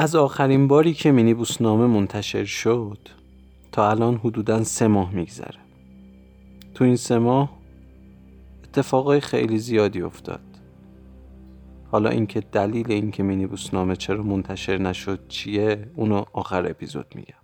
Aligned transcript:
از 0.00 0.16
آخرین 0.16 0.68
باری 0.68 0.94
که 0.94 1.12
مینی 1.12 1.36
نامه 1.60 1.86
منتشر 1.86 2.44
شد 2.44 2.98
تا 3.72 3.90
الان 3.90 4.16
حدودا 4.16 4.64
سه 4.64 4.88
ماه 4.88 5.14
میگذره. 5.14 5.58
تو 6.74 6.84
این 6.84 6.96
سه 6.96 7.18
ماه 7.18 7.50
اتفاقای 8.64 9.20
خیلی 9.20 9.58
زیادی 9.58 10.02
افتاد. 10.02 10.40
حالا 11.90 12.10
اینکه 12.10 12.40
دلیل 12.40 12.92
اینکه 12.92 13.22
مینی 13.22 13.48
نامه 13.72 13.96
چرا 13.96 14.22
منتشر 14.22 14.78
نشد 14.78 15.28
چیه 15.28 15.90
اونو 15.96 16.24
آخر 16.32 16.70
اپیزود 16.70 17.06
میگم. 17.14 17.34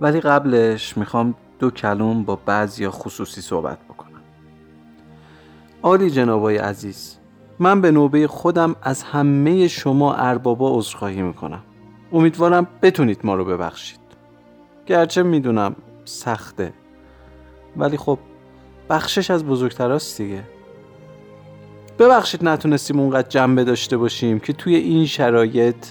ولی 0.00 0.20
قبلش 0.20 0.96
می‌خوام 0.96 1.34
دو 1.58 1.70
کلم 1.70 2.22
با 2.22 2.36
بعضی 2.36 2.88
خصوصی 2.88 3.40
صحبت 3.40 3.78
بکنم. 3.78 4.20
عالی 5.82 6.10
جنابای 6.10 6.56
عزیز 6.56 7.19
من 7.62 7.80
به 7.80 7.90
نوبه 7.90 8.26
خودم 8.26 8.76
از 8.82 9.02
همه 9.02 9.68
شما 9.68 10.14
اربابا 10.14 10.78
عذرخواهی 10.78 11.22
می‌کنم. 11.22 11.62
امیدوارم 12.12 12.66
بتونید 12.82 13.20
ما 13.24 13.34
رو 13.34 13.44
ببخشید. 13.44 14.00
گرچه 14.86 15.22
می‌دونم 15.22 15.76
سخته. 16.04 16.72
ولی 17.76 17.96
خب 17.96 18.18
بخشش 18.90 19.30
از 19.30 19.44
بزرگتراست 19.44 20.20
دیگه. 20.20 20.42
ببخشید 21.98 22.44
نتونستیم 22.44 23.00
اونقدر 23.00 23.28
جنبه 23.28 23.64
داشته 23.64 23.96
باشیم 23.96 24.38
که 24.38 24.52
توی 24.52 24.74
این 24.74 25.06
شرایط 25.06 25.86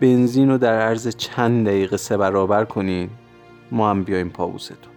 بنزین 0.00 0.50
رو 0.50 0.58
در 0.58 0.80
عرض 0.80 1.16
چند 1.16 1.66
دقیقه 1.66 1.96
سه 1.96 2.16
برابر 2.16 2.64
کنین. 2.64 3.10
ما 3.70 3.90
هم 3.90 4.02
بیایم 4.02 4.28
پاوزتون 4.28 4.92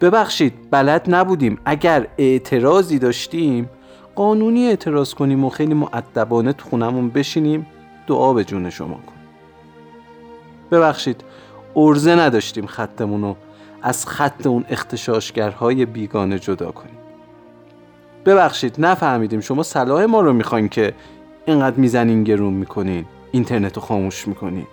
ببخشید 0.00 0.70
بلد 0.70 1.14
نبودیم. 1.14 1.58
اگر 1.64 2.06
اعتراضی 2.18 2.98
داشتیم 2.98 3.70
قانونی 4.16 4.66
اعتراض 4.66 5.14
کنیم 5.14 5.44
و 5.44 5.48
خیلی 5.48 5.74
معدبانه 5.74 6.52
تو 6.52 6.68
خونمون 6.68 7.10
بشینیم 7.10 7.66
دعا 8.06 8.32
به 8.32 8.44
جون 8.44 8.70
شما 8.70 8.94
کنیم 8.94 9.26
ببخشید 10.70 11.24
ارزه 11.76 12.14
نداشتیم 12.14 12.66
خطمون 12.66 13.22
رو 13.22 13.36
از 13.82 14.06
خط 14.06 14.46
اون 14.46 14.64
اختشاشگرهای 14.68 15.86
بیگانه 15.86 16.38
جدا 16.38 16.70
کنیم. 16.70 16.98
ببخشید 18.26 18.74
نفهمیدیم 18.78 19.40
شما 19.40 19.62
صلاح 19.62 20.04
ما 20.04 20.20
رو 20.20 20.32
می‌خواین 20.32 20.68
که 20.68 20.94
اینقدر 21.46 21.76
می‌زنین 21.76 22.24
گرون 22.24 22.54
می‌کنین 22.54 23.04
اینترنت 23.32 23.76
رو 23.76 23.82
خاموش 23.82 24.28
می‌کنین. 24.28 24.66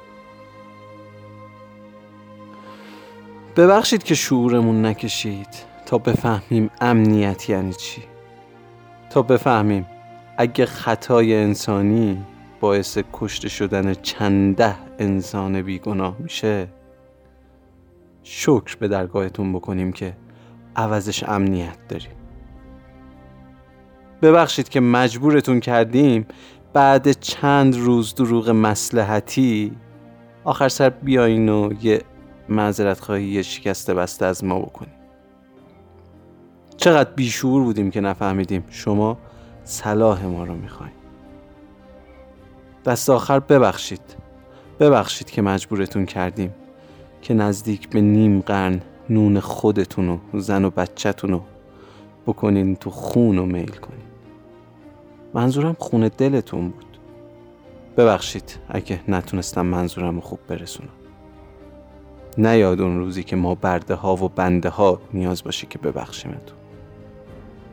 ببخشید 3.56 4.04
که 4.04 4.16
شعورمون 4.16 4.86
نکشید 4.86 5.48
تا 5.86 5.98
بفهمیم 5.98 6.70
امنیت 6.82 7.50
یعنی 7.50 7.74
چی. 7.74 8.13
تا 9.14 9.22
بفهمیم 9.22 9.86
اگه 10.38 10.66
خطای 10.66 11.36
انسانی 11.36 12.26
باعث 12.60 12.98
کشته 13.14 13.50
شدن 13.50 13.94
چنده 13.94 14.76
انسان 15.00 15.62
بیگناه 15.62 16.16
میشه 16.20 16.68
شکر 18.24 18.78
به 18.80 18.88
درگاهتون 18.88 19.54
بکنیم 19.54 19.94
که 19.94 20.18
عوضش 20.76 21.24
امنیت 21.24 21.78
داریم. 21.90 22.12
ببخشید 24.22 24.70
که 24.70 24.80
مجبورتون 24.80 25.60
کردیم 25.60 26.26
بعد 26.74 27.12
چند 27.12 27.76
روز 27.76 28.16
دروغ 28.16 28.50
مسلحتی 28.50 29.72
آخر 30.44 30.70
سر 30.70 30.90
بیاین 30.90 31.50
و 31.50 31.74
یه 31.82 32.02
معذرت 32.50 33.00
خواهی 33.00 33.26
یه 33.26 33.42
شکست 33.42 33.92
بسته 33.92 34.26
از 34.26 34.44
ما 34.44 34.60
بکنیم 34.60 35.03
چقدر 36.78 37.10
بیشور 37.16 37.64
بودیم 37.64 37.92
که 37.92 38.02
نفهمیدیم 38.02 38.64
شما 38.70 39.18
صلاح 39.64 40.26
ما 40.26 40.44
رو 40.44 40.56
می‌خواین. 40.56 40.94
دست 42.86 43.10
آخر 43.10 43.40
ببخشید. 43.40 44.16
ببخشید 44.80 45.32
که 45.32 45.42
مجبورتون 45.42 46.06
کردیم. 46.06 46.54
که 47.22 47.34
نزدیک 47.34 47.90
به 47.90 48.02
نیم 48.02 48.40
قرن 48.40 48.82
نون 49.10 49.40
خودتون 49.40 50.10
و 50.10 50.18
زن 50.34 50.66
و 50.66 50.70
بچهتون 50.70 51.32
رو 51.32 51.42
بکنین 52.28 52.76
تو 52.76 52.90
خون 52.90 53.38
و 53.38 53.46
میل 53.46 53.72
کنین. 53.72 54.06
منظورم 55.34 55.76
خون 55.80 56.12
دلتون 56.18 56.70
بود. 56.70 56.98
ببخشید 57.98 58.60
اگه 58.70 59.00
نتونستم 59.08 59.66
منظورم 59.66 60.20
خوب 60.20 60.40
برسونم. 60.48 60.90
نیاد 62.38 62.82
اون 62.82 62.98
روزی 63.00 63.24
که 63.24 63.36
ما 63.36 63.56
برده 63.56 63.96
ها 63.96 64.16
و 64.16 64.30
بنده 64.30 64.70
ها 64.70 65.02
نیاز 65.14 65.44
باشه 65.44 65.68
که 65.68 65.80
ببخشیمتون. 65.80 66.58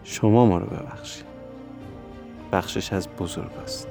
شما 0.04 0.46
ما 0.46 0.58
رو 0.58 0.66
ببخشید. 0.66 1.24
بخشش 2.52 2.92
از 2.92 3.08
بزرگ 3.08 3.52
است. 3.62 3.88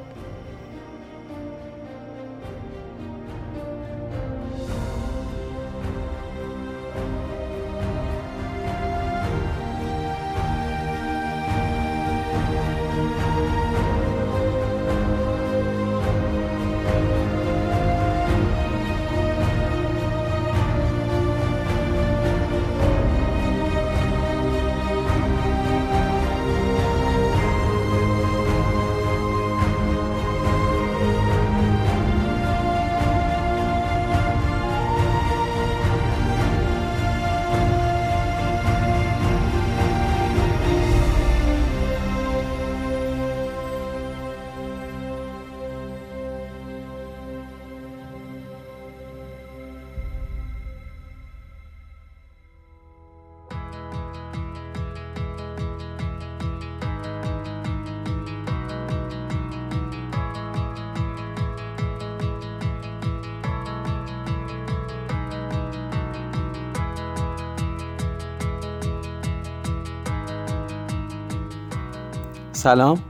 سلام. 72.60 73.02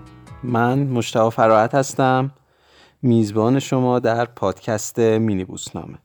من 0.44 0.80
مشتاق 0.80 1.34
فراحت 1.34 1.76
هستم. 1.76 2.32
میزبان 3.02 3.60
شما 3.60 4.00
در 4.00 4.26
پادکست 4.26 5.00
مینی 5.00 5.46
بوسنامه 5.46 5.98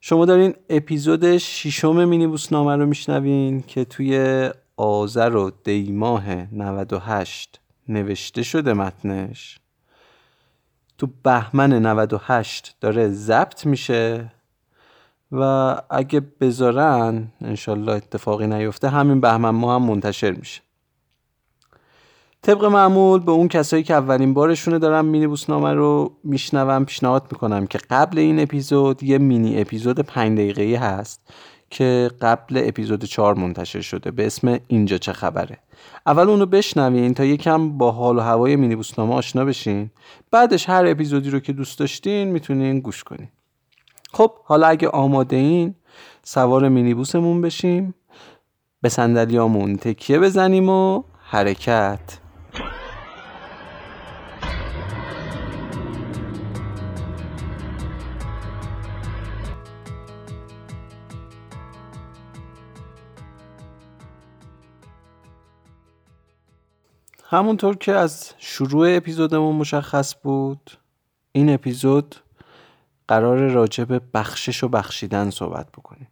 شما 0.00 0.24
دارین 0.24 0.54
اپیزود 0.70 1.36
ششم 1.36 2.04
مینی 2.04 2.26
بوسنامه 2.26 2.76
رو 2.76 2.86
میشنوین 2.86 3.62
که 3.62 3.84
توی 3.84 4.50
آذر 4.76 5.36
و 5.36 5.50
دیماه 5.64 6.54
98 6.54 7.60
نوشته 7.88 8.42
شده 8.42 8.72
متنش. 8.72 9.58
تو 10.98 11.08
بهمن 11.22 11.72
98 11.72 12.76
داره 12.80 13.08
ضبط 13.08 13.66
میشه 13.66 14.32
و 15.32 15.42
اگه 15.90 16.20
بذارن 16.20 17.28
انشالله 17.40 17.92
اتفاقی 17.92 18.46
نیفته 18.46 18.88
همین 18.88 19.20
بهمن 19.20 19.50
ما 19.50 19.74
هم 19.74 19.82
منتشر 19.82 20.30
میشه. 20.30 20.67
طبق 22.42 22.64
معمول 22.64 23.20
به 23.20 23.32
اون 23.32 23.48
کسایی 23.48 23.82
که 23.82 23.94
اولین 23.94 24.34
بارشونه 24.34 24.78
دارم 24.78 25.04
مینی 25.04 25.26
بوسنامه 25.26 25.72
رو 25.72 26.12
میشنوم 26.24 26.84
پیشنهاد 26.84 27.26
می‌کنم 27.32 27.66
که 27.66 27.78
قبل 27.90 28.18
این 28.18 28.40
اپیزود 28.40 29.02
یه 29.02 29.18
مینی 29.18 29.60
اپیزود 29.60 30.00
5 30.00 30.38
دقیقه‌ای 30.38 30.74
هست 30.74 31.20
که 31.70 32.10
قبل 32.20 32.62
اپیزود 32.64 33.04
4 33.04 33.34
منتشر 33.34 33.80
شده. 33.80 34.10
به 34.10 34.26
اسم 34.26 34.58
اینجا 34.68 34.98
چه 34.98 35.12
خبره. 35.12 35.58
اول 36.06 36.30
اونو 36.30 36.46
بشنوین 36.46 37.14
تا 37.14 37.24
یکم 37.24 37.78
با 37.78 37.90
حال 37.90 38.18
و 38.18 38.20
هوای 38.20 38.56
مینی 38.56 38.76
بوسنامه 38.76 39.14
آشنا 39.14 39.44
بشین. 39.44 39.90
بعدش 40.30 40.68
هر 40.68 40.86
اپیزودی 40.86 41.30
رو 41.30 41.40
که 41.40 41.52
دوست 41.52 41.78
داشتین 41.78 42.28
می‌تونین 42.28 42.80
گوش 42.80 43.04
کنین. 43.04 43.28
خب 44.12 44.30
حالا 44.44 44.66
اگه 44.66 44.88
آماده 44.88 45.36
این 45.36 45.74
سوار 46.22 46.68
مینی 46.68 46.94
بوسمون 46.94 47.40
بشیم. 47.40 47.94
به 48.82 48.88
صندلیامون 48.88 49.76
تکیه 49.76 50.18
بزنیم 50.18 50.68
و 50.68 51.02
حرکت. 51.22 52.18
همونطور 67.30 67.76
که 67.76 67.92
از 67.92 68.32
شروع 68.38 68.96
اپیزودمون 68.96 69.56
مشخص 69.56 70.14
بود 70.22 70.70
این 71.32 71.54
اپیزود 71.54 72.16
قرار 73.08 73.38
راجع 73.38 73.84
به 73.84 74.00
بخشش 74.14 74.64
و 74.64 74.68
بخشیدن 74.68 75.30
صحبت 75.30 75.72
بکنیم. 75.72 76.08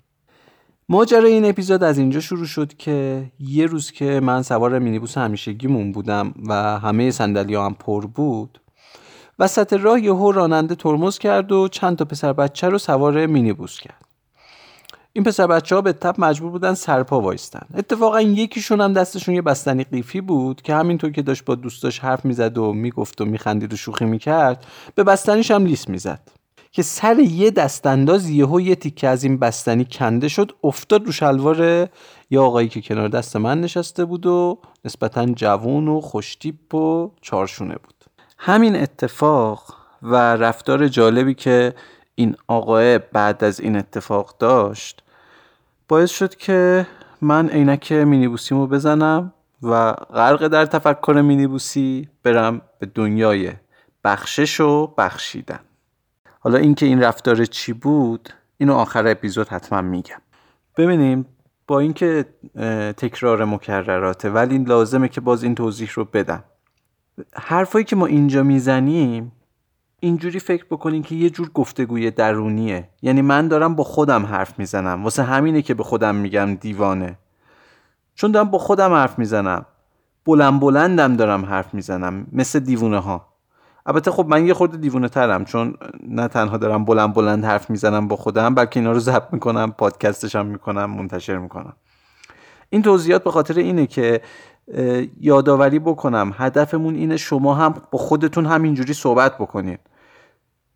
ماجرای 0.89 1.33
این 1.33 1.45
اپیزود 1.45 1.83
از 1.83 1.99
اینجا 1.99 2.21
شروع 2.21 2.47
شد 2.47 2.75
که 2.75 3.27
یه 3.41 3.67
روز 3.67 3.91
که 3.91 4.21
من 4.21 4.43
سوار 4.43 4.79
مینیبوس 4.79 5.19
همیشگیمون 5.19 5.93
بودم 5.93 6.35
و 6.49 6.79
همه 6.79 7.11
سندلی 7.11 7.55
هم 7.55 7.75
پر 7.75 8.07
بود 8.07 8.61
وسط 9.39 9.73
راه 9.73 10.01
یهو 10.01 10.33
راننده 10.33 10.75
ترمز 10.75 11.19
کرد 11.19 11.53
و 11.53 11.69
چند 11.69 11.97
تا 11.97 12.05
پسر 12.05 12.33
بچه 12.33 12.69
رو 12.69 12.79
سوار 12.79 13.27
مینیبوس 13.27 13.81
کرد. 13.81 14.06
این 15.17 15.25
پسر 15.25 15.47
بچه 15.47 15.75
ها 15.75 15.81
به 15.81 15.93
تب 15.93 16.15
مجبور 16.19 16.51
بودن 16.51 16.75
سرپا 16.75 17.21
وایستن. 17.21 17.67
اتفاقا 17.75 18.21
یکیشون 18.21 18.81
هم 18.81 18.93
دستشون 18.93 19.35
یه 19.35 19.43
بستنی 19.43 19.85
قیفی 19.85 20.21
بود 20.21 20.63
که 20.63 20.75
همینطور 20.75 21.11
که 21.11 21.23
داشت 21.23 21.45
با 21.45 21.55
دوستاش 21.55 21.99
حرف 21.99 22.25
می‌زد 22.25 22.59
و 22.59 22.73
می‌گفت 22.73 23.21
و 23.21 23.25
میخندید 23.25 23.73
و 23.73 23.77
شوخی 23.77 24.05
می‌کرد 24.05 24.67
به 24.95 25.05
بستنیش 25.05 25.51
هم 25.51 25.67
لیس 25.67 25.89
می‌زد. 25.89 26.21
که 26.73 26.83
سر 26.83 27.19
یه 27.19 27.51
دستانداز 27.51 28.31
یهو 28.31 28.61
یه 28.61 28.75
تیکه 28.75 29.09
از 29.09 29.25
این 29.25 29.39
بستنی 29.39 29.87
کنده 29.91 30.29
شد 30.29 30.53
افتاد 30.65 31.07
رو 31.07 31.13
شلوار 31.13 31.89
یه 32.31 32.41
آقایی 32.41 32.69
که 32.69 32.81
کنار 32.81 33.09
دست 33.09 33.37
من 33.37 33.61
نشسته 33.61 34.05
بود 34.05 34.27
و 34.27 34.59
نسبتا 34.85 35.27
جوون 35.27 35.89
و 35.89 36.01
خوشتیپ 36.01 36.75
و 36.75 37.11
چارشونه 37.21 37.75
بود. 37.75 38.05
همین 38.39 38.77
اتفاق 38.77 39.75
و 40.03 40.17
رفتار 40.17 40.89
جالبی 40.89 41.35
که 41.35 41.75
این 42.15 42.37
آقای 42.49 42.99
بعد 42.99 43.45
از 43.45 43.61
این 43.61 43.77
اتفاق 43.77 44.35
داشت 44.39 45.03
باعث 45.89 46.11
شد 46.11 46.35
که 46.35 46.87
من 47.21 47.49
عینک 47.49 47.93
مینیبوسیمو 47.93 48.67
بزنم 48.67 49.33
و 49.63 49.93
غرق 49.93 50.49
در 50.49 50.67
تفکر 50.67 51.21
مینیبوسی 51.25 52.09
برم 52.23 52.61
به 52.79 52.87
دنیای 52.95 53.53
بخشش 54.05 54.61
و 54.61 54.87
بخشیدن. 54.87 55.61
حالا 56.41 56.59
اینکه 56.59 56.87
این 56.87 57.03
رفتار 57.03 57.45
چی 57.45 57.73
بود 57.73 58.29
اینو 58.59 58.75
آخر 58.75 59.07
اپیزود 59.09 59.49
حتما 59.49 59.81
میگم. 59.81 60.21
ببینیم 60.77 61.27
با 61.67 61.81
اینکه 61.81 62.25
تکرار 62.97 63.45
مکرراته 63.45 64.31
ولی 64.31 64.59
لازمه 64.59 65.09
که 65.09 65.21
باز 65.21 65.43
این 65.43 65.55
توضیح 65.55 65.91
رو 65.95 66.05
بدم. 66.05 66.45
حرفایی 67.35 67.85
که 67.85 67.97
ما 67.97 68.07
اینجا 68.07 68.43
می‌زنیم 68.43 69.33
اینجوری 70.01 70.41
فکر 70.41 70.65
بکنین 70.71 71.03
که 71.03 71.15
یه 71.15 71.31
جور 71.31 71.51
گفتگوی 71.55 72.11
درونیه. 72.11 72.89
یعنی 73.03 73.23
من 73.23 73.49
دارم 73.49 73.75
با 73.75 73.85
خودم 73.85 74.27
حرف 74.27 74.59
می‌زنم. 74.59 75.05
واسه 75.05 75.23
همینه 75.23 75.63
که 75.63 75.75
به 75.75 75.83
خودم 75.83 76.15
میگم 76.15 76.55
دیوانه. 76.55 77.19
چون 78.15 78.31
دارم 78.31 78.51
با 78.51 78.59
خودم 78.59 78.93
حرف 78.93 79.19
می‌زنم. 79.19 79.67
بلند 80.25 80.61
بلندم 80.61 81.17
دارم 81.17 81.45
حرف 81.45 81.75
می‌زنم. 81.75 82.27
مثل 82.33 82.59
دیوونه 82.59 82.99
ها 82.99 83.27
البته 83.87 84.11
خب 84.11 84.27
من 84.27 84.47
یه 84.47 84.55
خورده 84.55 84.77
دیوونه 84.77 85.09
ترم. 85.09 85.45
چون 85.45 85.75
نه 86.09 86.29
تنها 86.29 86.57
دارم 86.57 86.85
بلند 86.85 87.15
بلند 87.15 87.45
حرف 87.45 87.71
می‌زنم 87.71 88.09
با 88.09 88.17
خودم 88.17 88.55
بلکه 88.55 88.81
اینا 88.81 88.93
رو 88.93 88.99
ضبط 88.99 89.33
می‌کنم 89.33 89.73
پادکستش 89.73 90.37
هم 90.37 90.47
می‌کنم 90.47 90.91
منتشر 90.91 91.39
می‌کنم. 91.39 91.73
این 92.71 92.83
توضیحات 92.83 93.25
به 93.25 93.31
خاطر 93.31 93.59
اینه 93.59 93.87
که 93.87 94.21
یادآوری 95.21 95.79
بکنم. 95.79 96.35
هدفمون 96.37 96.95
اینه 96.95 97.17
شما 97.17 97.55
هم 97.55 97.75
با 97.91 97.99
خودتون 97.99 98.47
همینجوری 98.47 98.95
صحبت 98.95 99.39
بکنین. 99.39 99.79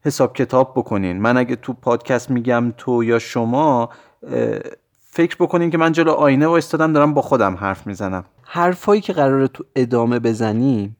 حساب 0.04 0.36
کتاب 0.36 0.72
بکنین. 0.76 1.20
من 1.20 1.36
اگه 1.36 1.56
تو 1.56 1.72
پادکست 1.72 2.30
میگم 2.30 2.72
تو 2.76 3.04
یا 3.04 3.18
شما 3.18 3.88
فکر 5.12 5.36
بکنین 5.40 5.70
که 5.70 5.78
من 5.78 5.92
جلو 5.92 6.12
آینه 6.12 6.46
وایستادم 6.46 6.92
دارم 6.92 7.14
با 7.14 7.22
خودم 7.22 7.54
حرف 7.54 7.86
می‌زنم. 7.86 8.24
حرفایی 8.42 9.00
که 9.00 9.12
قراره 9.12 9.48
تو 9.48 9.64
ادامه 9.76 10.18
بزنیم 10.18 10.96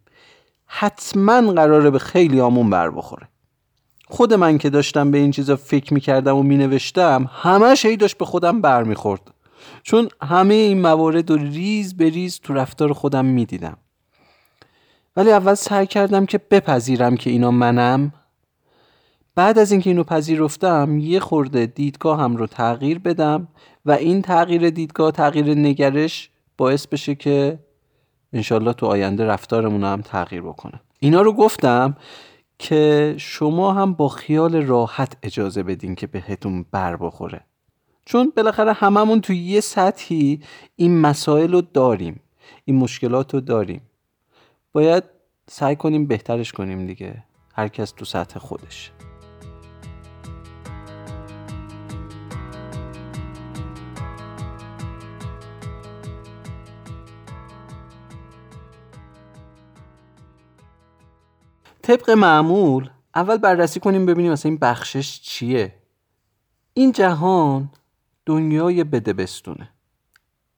حتما 0.67 1.53
قراره 1.53 1.91
به 1.91 1.99
خیلی 1.99 2.41
آمون 2.41 2.71
بر 2.71 2.91
بخوره. 2.91 3.29
خود 4.09 4.35
من 4.35 4.59
که 4.59 4.71
داشتم 4.71 5.11
به 5.11 5.19
این 5.19 5.31
چیزا 5.31 5.57
فکر 5.57 5.95
می‌کردم 5.95 6.37
و 6.37 6.43
مینوشتم 6.43 7.31
همش 7.33 7.87
هی 7.87 7.97
داشت 7.97 8.19
به 8.19 8.25
خودم 8.25 8.61
برمیخورد. 8.61 9.21
چون 9.83 10.09
همه 10.23 10.55
این 10.55 10.81
موارد 10.81 11.31
رو 11.31 11.37
ریز 11.37 11.97
به 11.97 12.09
ریز 12.09 12.41
تو 12.41 12.55
رفتار 12.55 12.93
خودم 12.93 13.25
می‌دیدم. 13.25 13.77
ولی 15.17 15.33
اول 15.33 15.55
سعی 15.55 15.87
کردم 15.87 16.27
که 16.27 16.39
بپذیرم 16.39 17.17
که 17.17 17.31
اینا 17.31 17.51
منم. 17.51 18.13
بعد 19.35 19.59
از 19.59 19.73
اینکه 19.73 19.91
اینو 19.91 20.05
پذیرفتم 20.05 20.99
یه 20.99 21.21
خورده 21.21 21.67
دیدگاه 21.67 22.21
هم 22.21 22.37
رو 22.37 22.47
تغییر 22.47 22.99
بدم 22.99 23.49
و 23.87 23.91
این 23.91 24.23
تغییر 24.23 24.71
دیدگاه 24.71 25.13
تغییر 25.13 25.55
نگرش 25.55 26.31
باعث 26.57 26.87
بشه 26.87 27.15
که 27.15 27.59
انشالله 28.33 28.73
تو 28.73 28.87
آینده 28.87 29.25
رفتارمون 29.25 29.85
هم 29.85 30.01
تغییر 30.01 30.43
بکنه 30.43 30.81
اینا 31.01 31.23
رو 31.23 31.33
گفتم 31.33 31.97
که 32.59 33.15
شما 33.19 33.73
هم 33.73 33.93
با 33.95 34.09
خیال 34.09 34.57
راحت 34.57 35.17
اجازه 35.23 35.63
بدین 35.63 35.95
که 35.95 36.07
بهتون 36.07 36.65
بر 36.71 36.97
بخوره. 36.97 37.41
چون 38.11 38.33
بالاخره 38.37 38.73
هممون 38.73 39.21
تو 39.21 39.33
یه 39.33 39.61
سطحی 39.61 40.41
این 40.77 41.01
مسائل 41.01 41.53
رو 41.53 41.61
داریم 41.61 42.21
این 42.65 42.77
مشکلات 42.77 43.35
رو 43.35 43.41
داریم. 43.41 43.83
باید 44.73 45.05
سعی 45.47 45.77
کنیم 45.77 46.07
بهترش 46.07 46.53
کنیم 46.53 46.87
دیگه 46.87 47.25
هر 47.55 47.69
کس 47.69 47.91
تو 47.91 48.05
سطح 48.05 48.39
خودش. 48.39 48.93
طبق 61.83 62.11
معمول 62.11 62.91
اول 63.15 63.37
بررسی 63.37 63.81
کنیم 63.81 64.07
ببینیم 64.07 64.33
مثلا 64.33 64.51
این 64.51 64.59
بخشش 64.59 65.21
چیه. 65.21 65.75
این 66.75 66.93
جهان 66.93 67.71
دنیای 68.31 68.85
بدبستونه. 68.85 69.69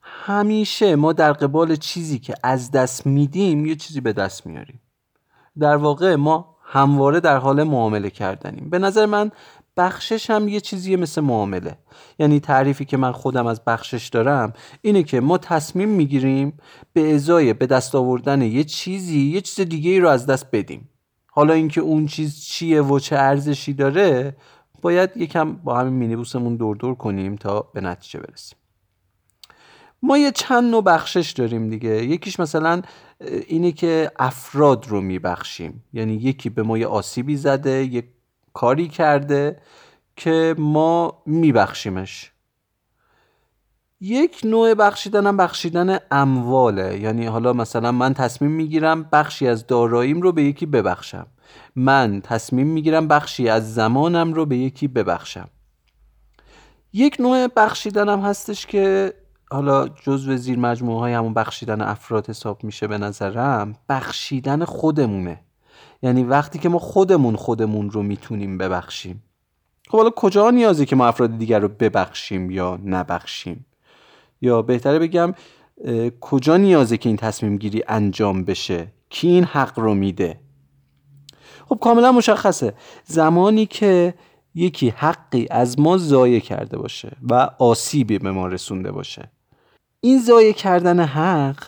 همیشه 0.00 0.96
ما 0.96 1.12
در 1.12 1.32
قبال 1.32 1.76
چیزی 1.76 2.18
که 2.18 2.34
از 2.42 2.70
دست 2.70 3.06
میدیم 3.06 3.66
یه 3.66 3.76
چیزی 3.76 4.00
به 4.00 4.12
دست 4.12 4.46
میاریم. 4.46 4.80
در 5.58 5.76
واقع 5.76 6.14
ما 6.14 6.56
همواره 6.64 7.20
در 7.20 7.36
حال 7.36 7.62
معامله 7.62 8.10
کردنیم. 8.10 8.70
به 8.70 8.78
نظر 8.78 9.06
من 9.06 9.30
بخشش 9.76 10.30
هم 10.30 10.48
یه 10.48 10.60
چیزیه 10.60 10.96
مثل 10.96 11.20
معامله. 11.20 11.78
یعنی 12.18 12.40
تعریفی 12.40 12.84
که 12.84 12.96
من 12.96 13.12
خودم 13.12 13.46
از 13.46 13.64
بخشش 13.64 14.08
دارم 14.08 14.52
اینه 14.82 15.02
که 15.02 15.20
ما 15.20 15.38
تصمیم 15.38 15.88
می‌گیریم 15.88 16.52
به 16.92 17.14
ازای 17.14 17.52
به 17.52 17.66
دست 17.66 17.94
آوردن 17.94 18.42
یه 18.42 18.64
چیزی 18.64 19.20
یه 19.20 19.40
چیز 19.40 19.68
دیگه 19.68 19.90
ای 19.90 20.00
رو 20.00 20.08
از 20.08 20.26
دست 20.26 20.46
بدیم. 20.52 20.88
حالا 21.26 21.54
اینکه 21.54 21.80
اون 21.80 22.06
چیز 22.06 22.40
چیه 22.40 22.82
و 22.82 22.98
چه 22.98 23.16
ارزشی 23.16 23.72
داره 23.72 24.36
باید 24.82 25.16
یکم 25.16 25.52
با 25.52 25.78
همین 25.78 25.92
مینیبوسمون 25.92 26.56
دور 26.56 26.76
دور 26.76 26.94
کنیم 26.94 27.36
تا 27.36 27.60
به 27.60 27.80
نتیجه 27.80 28.20
برسیم. 28.20 28.58
ما 30.02 30.18
یه 30.18 30.30
چند 30.30 30.70
نوع 30.70 30.82
بخشش 30.82 31.30
داریم 31.30 31.68
دیگه. 31.68 32.04
یکیش 32.04 32.40
مثلا 32.40 32.82
اینه 33.46 33.72
که 33.72 34.10
افراد 34.18 34.88
رو 34.88 35.00
میبخشیم. 35.00 35.84
یعنی 35.92 36.14
یکی 36.14 36.50
به 36.50 36.62
ما 36.62 36.78
یه 36.78 36.86
آسیبی 36.86 37.36
زده 37.36 37.84
یه 37.84 38.04
کاری 38.52 38.88
کرده 38.88 39.56
که 40.16 40.54
ما 40.58 41.22
میبخشیمش. 41.26 42.32
یک 44.00 44.40
نوع 44.44 44.74
بخشیدن 44.74 45.26
هم 45.26 45.36
بخشیدن 45.36 45.98
امواله. 46.10 47.00
یعنی 47.00 47.26
حالا 47.26 47.52
مثلا 47.52 47.92
من 47.92 48.14
تصمیم 48.14 48.50
می‌گیرم 48.50 49.02
بخشی 49.02 49.48
از 49.48 49.66
داراییم 49.66 50.20
رو 50.20 50.32
به 50.32 50.42
یکی 50.42 50.66
ببخشم. 50.66 51.26
من 51.76 52.20
تصمیم 52.20 52.66
می‌گیرم 52.66 53.08
بخشی 53.08 53.48
از 53.48 53.74
زمانم 53.74 54.32
رو 54.32 54.46
به 54.46 54.56
یکی 54.56 54.88
ببخشم. 54.88 55.48
یک 56.92 57.16
نوع 57.20 57.46
بخشیدن 57.56 58.08
هم 58.08 58.20
هستش 58.20 58.66
که 58.66 59.14
حالا 59.50 59.88
جزو 59.88 60.36
زیر 60.36 60.58
مجموعه 60.58 61.00
های 61.00 61.12
همون 61.12 61.34
بخشیدن 61.34 61.80
افراد 61.80 62.30
حساب 62.30 62.64
میشه 62.64 62.86
به 62.86 62.98
نظرم 62.98 63.74
بخشیدن 63.88 64.64
خودمونه. 64.64 65.40
یعنی 66.02 66.24
وقتی 66.24 66.58
که 66.58 66.68
ما 66.68 66.78
خودمون 66.78 67.36
خودمون 67.36 67.90
رو 67.90 68.02
می‌تونیم 68.02 68.58
ببخشیم. 68.58 69.22
خب 69.88 69.98
حالا 69.98 70.10
کجا 70.10 70.50
نیازی 70.50 70.86
که 70.86 70.96
ما 70.96 71.06
افراد 71.06 71.38
دیگر 71.38 71.58
رو 71.58 71.68
ببخشیم 71.68 72.50
یا 72.50 72.78
نبخشیم؟ 72.84 73.66
یا 74.40 74.62
بهتره 74.62 74.98
بگم 74.98 75.34
کجا 76.20 76.56
نیازه 76.56 76.96
که 76.96 77.08
این 77.08 77.16
تصمیم 77.16 77.56
گیری 77.56 77.82
انجام 77.88 78.44
بشه؟ 78.44 78.86
کی 79.10 79.28
این 79.28 79.44
حق 79.44 79.78
رو 79.78 79.94
میده؟ 79.94 80.40
خب 81.72 81.78
کاملا 81.80 82.12
مشخصه. 82.12 82.74
زمانی 83.04 83.66
که 83.66 84.14
یکی 84.54 84.88
حقی 84.96 85.46
از 85.50 85.80
ما 85.80 85.98
ضایع 85.98 86.38
کرده 86.38 86.78
باشه 86.78 87.16
و 87.30 87.50
آسیبی 87.58 88.18
به 88.18 88.30
ما 88.30 88.46
رسونده 88.46 88.92
باشه. 88.92 89.30
این 90.00 90.20
ضایع 90.20 90.52
کردن 90.52 91.00
حق 91.00 91.64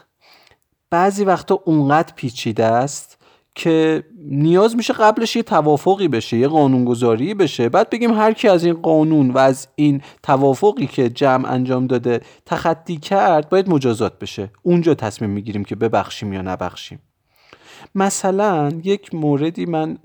بعضی 0.90 1.24
وقتا 1.24 1.62
اونقدر 1.64 2.12
پیچیده 2.16 2.64
است 2.64 3.18
که 3.54 4.04
نیاز 4.28 4.76
میشه 4.76 4.92
قبلش 4.92 5.36
یه 5.36 5.42
توافقی 5.42 6.08
بشه 6.08 6.36
یه 6.36 6.48
قانونگذاری 6.48 7.34
بشه. 7.34 7.68
بعد 7.68 7.90
بگیم 7.90 8.14
هر 8.14 8.32
کی 8.32 8.48
از 8.48 8.64
این 8.64 8.74
قانون 8.74 9.30
و 9.30 9.38
از 9.38 9.68
این 9.74 10.02
توافقی 10.22 10.86
که 10.86 11.10
جمع 11.10 11.50
انجام 11.50 11.86
داده 11.86 12.20
تخطی 12.46 12.96
کرد 12.96 13.48
باید 13.48 13.68
مجازات 13.68 14.18
بشه. 14.18 14.50
اونجا 14.62 14.94
تصمیم 14.94 15.30
می‌گیریم 15.30 15.64
که 15.64 15.76
ببخشیم 15.76 16.32
یا 16.32 16.42
نبخشیم. 16.42 16.98
مثلا 17.94 18.80
یک 18.84 19.14
موردی 19.14 19.66
من 19.66 19.98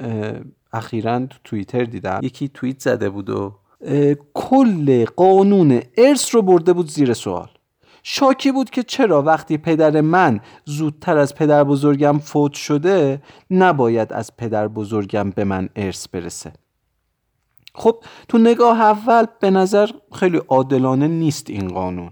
اخیرا 0.74 1.20
تو 1.20 1.38
توییتر 1.44 1.84
دیدم. 1.84 2.20
یکی 2.24 2.48
توییت 2.48 2.80
زده 2.80 3.10
بود 3.10 3.30
و 3.30 3.56
کل 4.34 5.06
قانون 5.06 5.82
ارث 5.98 6.36
رو 6.36 6.42
برده 6.42 6.74
بود 6.74 6.90
زیر 6.90 7.14
سوال. 7.14 7.50
شاکی 8.04 8.52
بود 8.52 8.70
که 8.70 8.84
چرا 8.84 9.22
وقتی 9.22 9.58
پدر 9.58 10.02
من 10.02 10.40
زودتر 10.66 11.18
از 11.18 11.36
پدر 11.36 11.64
بزرگم 11.64 12.20
فوت 12.20 12.54
شده 12.54 13.22
نباید 13.52 14.14
از 14.14 14.38
پدر 14.38 14.68
بزرگم 14.68 15.30
به 15.30 15.44
من 15.44 15.70
ارث 15.76 16.08
برسه. 16.08 16.54
خب 17.76 18.04
تو 18.28 18.38
نگاه 18.38 18.82
اول 18.82 19.26
به 19.40 19.50
نظر 19.50 19.90
خیلی 20.14 20.38
عادلانه 20.38 21.08
نیست 21.08 21.50
این 21.50 21.68
قانون. 21.68 22.12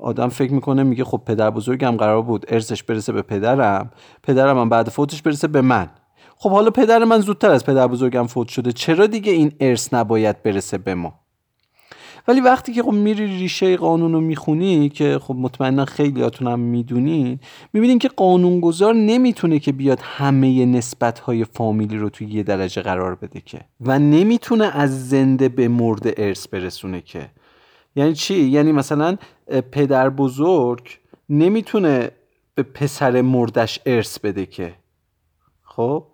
آدم 0.00 0.28
فکر 0.28 0.52
می‌کنه 0.52 0.82
میگه 0.82 1.04
خب 1.04 1.22
پدر 1.26 1.50
بزرگم 1.50 1.96
قرار 1.96 2.22
بود 2.22 2.46
ارثش 2.48 2.82
برسه 2.82 3.12
به 3.12 3.22
پدرم 3.22 3.90
پدرم 4.22 4.58
هم 4.58 4.68
بعد 4.68 4.88
فوتش 4.88 5.22
برسه 5.22 5.48
به 5.48 5.60
من. 5.60 5.90
خب 6.36 6.50
حالا 6.50 6.70
پدر 6.70 7.04
من 7.04 7.20
زودتر 7.20 7.50
از 7.50 7.64
پدر 7.64 7.86
بزرگم 7.86 8.26
فوت 8.26 8.48
شده 8.48 8.72
چرا 8.72 9.06
دیگه 9.06 9.32
این 9.32 9.52
ارث 9.60 9.94
نباید 9.94 10.42
برسه 10.42 10.78
به 10.78 10.94
ما؟ 10.94 11.14
ولی 12.28 12.40
وقتی 12.40 12.72
که 12.72 12.82
خب 12.82 12.92
میری 12.92 13.26
ریشه 13.26 13.76
قانون 13.76 14.12
رو 14.12 14.20
می‌خونی 14.20 14.88
که 14.88 15.18
خب 15.22 15.34
مطمئنا 15.34 15.84
خیلیاتون 15.84 16.48
هم 16.48 16.60
می‌دونین 16.60 17.38
می‌بینین 17.72 17.98
که 17.98 18.08
قانونگذار 18.08 18.94
نمی‌تونه 18.94 19.58
که 19.58 19.72
بیاد 19.72 19.98
همه 20.02 20.66
نسبت 20.66 21.18
های 21.18 21.44
فامیلی 21.44 21.98
رو 21.98 22.08
توی 22.08 22.26
یه 22.26 22.42
درجه 22.42 22.82
قرار 22.82 23.14
بده 23.14 23.40
که 23.40 23.60
و 23.80 23.98
نمی‌تونه 23.98 24.64
از 24.78 25.08
زنده 25.08 25.48
به 25.48 25.68
مرد 25.68 26.02
ارث 26.16 26.48
برسونه 26.48 27.00
که. 27.00 27.30
یعنی 27.96 28.14
چی؟ 28.14 28.34
یعنی 28.34 28.72
مثلا 28.72 29.16
پدر 29.72 30.10
بزرگ 30.10 30.98
نمی‌تونه 31.28 32.10
به 32.54 32.62
پسر 32.62 33.20
مردش 33.20 33.80
ارث 33.86 34.18
بده 34.18 34.46
که. 34.46 34.74
خب؟ 35.62 36.04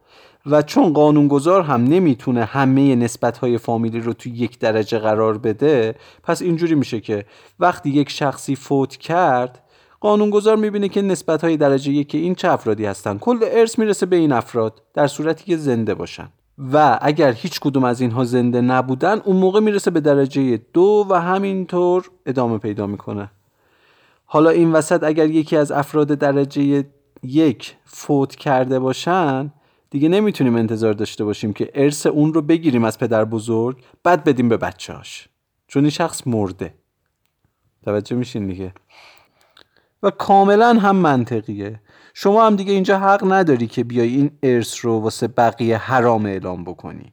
و 0.47 0.63
چون 0.63 0.93
قانونگذار 0.93 1.63
هم 1.63 1.85
نمی‌تونه 1.85 2.45
همه 2.45 2.95
نسبت 2.97 3.39
های 3.39 3.59
فامیلی 3.59 4.01
رو 4.01 4.13
تو 4.13 4.29
یک 4.29 4.59
درجه 4.59 4.99
قرار 4.99 5.39
بده 5.39 5.95
پس 6.23 6.43
اینجوری 6.43 6.75
میشه 6.75 7.01
که 7.01 7.25
وقتی 7.61 7.91
یک 7.91 8.11
شخصی 8.11 8.57
فوت 8.57 8.97
کرد 8.97 9.59
قانونگذار 10.01 10.57
می‌بینه 10.57 10.89
که 10.89 11.03
نسبت 11.03 11.45
های 11.45 11.57
درجه 11.57 11.93
یک 11.93 12.15
این 12.15 12.35
چه 12.35 12.49
افرادی 12.51 12.85
هستن. 12.85 13.19
کل 13.19 13.39
ارث 13.43 13.79
می‌رسه 13.79 14.07
به 14.07 14.17
این 14.17 14.33
افراد 14.33 14.83
در 14.95 15.07
صورتی 15.07 15.45
که 15.45 15.57
زنده 15.57 15.95
باشن. 15.95 16.29
و 16.59 16.99
اگر 17.03 17.33
هیچ 17.33 17.61
کدوم 17.61 17.85
از 17.85 18.01
اینها 18.01 18.25
زنده 18.25 18.61
نبودن 18.61 19.19
اون 19.19 19.37
موقع 19.37 19.61
می‌رسه 19.61 19.91
به 19.91 20.01
درجه 20.01 20.57
دو 20.73 21.07
و 21.11 21.21
همینطور 21.21 22.11
ادامه 22.27 22.59
پیدا 22.59 22.87
می‌کنه. 22.87 23.31
حالا 24.25 24.51
این 24.51 24.73
وسط 24.73 25.05
اگر 25.05 25.27
یکی 25.27 25.57
از 25.57 25.73
افراد 25.73 26.09
درجه 26.09 26.85
یک 27.23 27.77
فوت 27.85 28.35
کرده 28.35 28.79
باشن 28.79 29.53
دیگه 29.91 30.09
نمی‌تونیم 30.09 30.57
انتظار 30.57 30.93
داشته 30.93 31.25
باشیم 31.25 31.53
که 31.53 31.71
ارث 31.75 32.07
اون 32.07 32.35
رو 32.35 32.43
بگیریم 32.43 32.85
از 32.85 32.99
پدر 32.99 33.25
بزرگ 33.25 33.85
بعد 34.05 34.25
بدیم 34.25 34.49
به 34.49 34.57
بچهاش 34.57 35.29
چون 35.67 35.83
این 35.83 35.91
شخص 35.91 36.27
مرده. 36.27 36.75
توجه 37.85 38.17
میشین 38.17 38.47
دیگه. 38.47 38.75
و 40.03 40.11
کاملا 40.11 40.75
هم 40.75 40.97
منطقیه. 40.97 41.81
شما 42.15 42.47
هم 42.47 42.57
دیگه 42.57 42.73
اینجا 42.73 42.99
حق 42.99 43.33
نداری 43.33 43.67
که 43.67 43.85
بیای 43.85 44.09
این 44.09 44.31
ارث 44.43 44.85
رو 44.85 45.01
واسه 45.01 45.29
بقیه 45.29 45.77
حرام 45.77 46.27
اعلام 46.27 46.65
بکنی. 46.65 47.13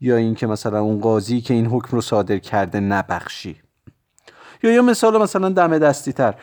یا 0.00 0.16
اینکه 0.16 0.46
مثلا 0.46 0.80
اون 0.80 1.00
قاضی 1.00 1.40
که 1.40 1.54
این 1.54 1.66
حکم 1.66 1.88
رو 1.90 2.00
صادر 2.00 2.38
کرده 2.38 2.80
نبخشی. 2.80 3.56
یا 4.62 4.72
یا 4.72 4.82
مثال 4.82 5.22
مثلا 5.22 5.48
دم 5.48 5.78
دستی 5.78 6.12
تر 6.12 6.34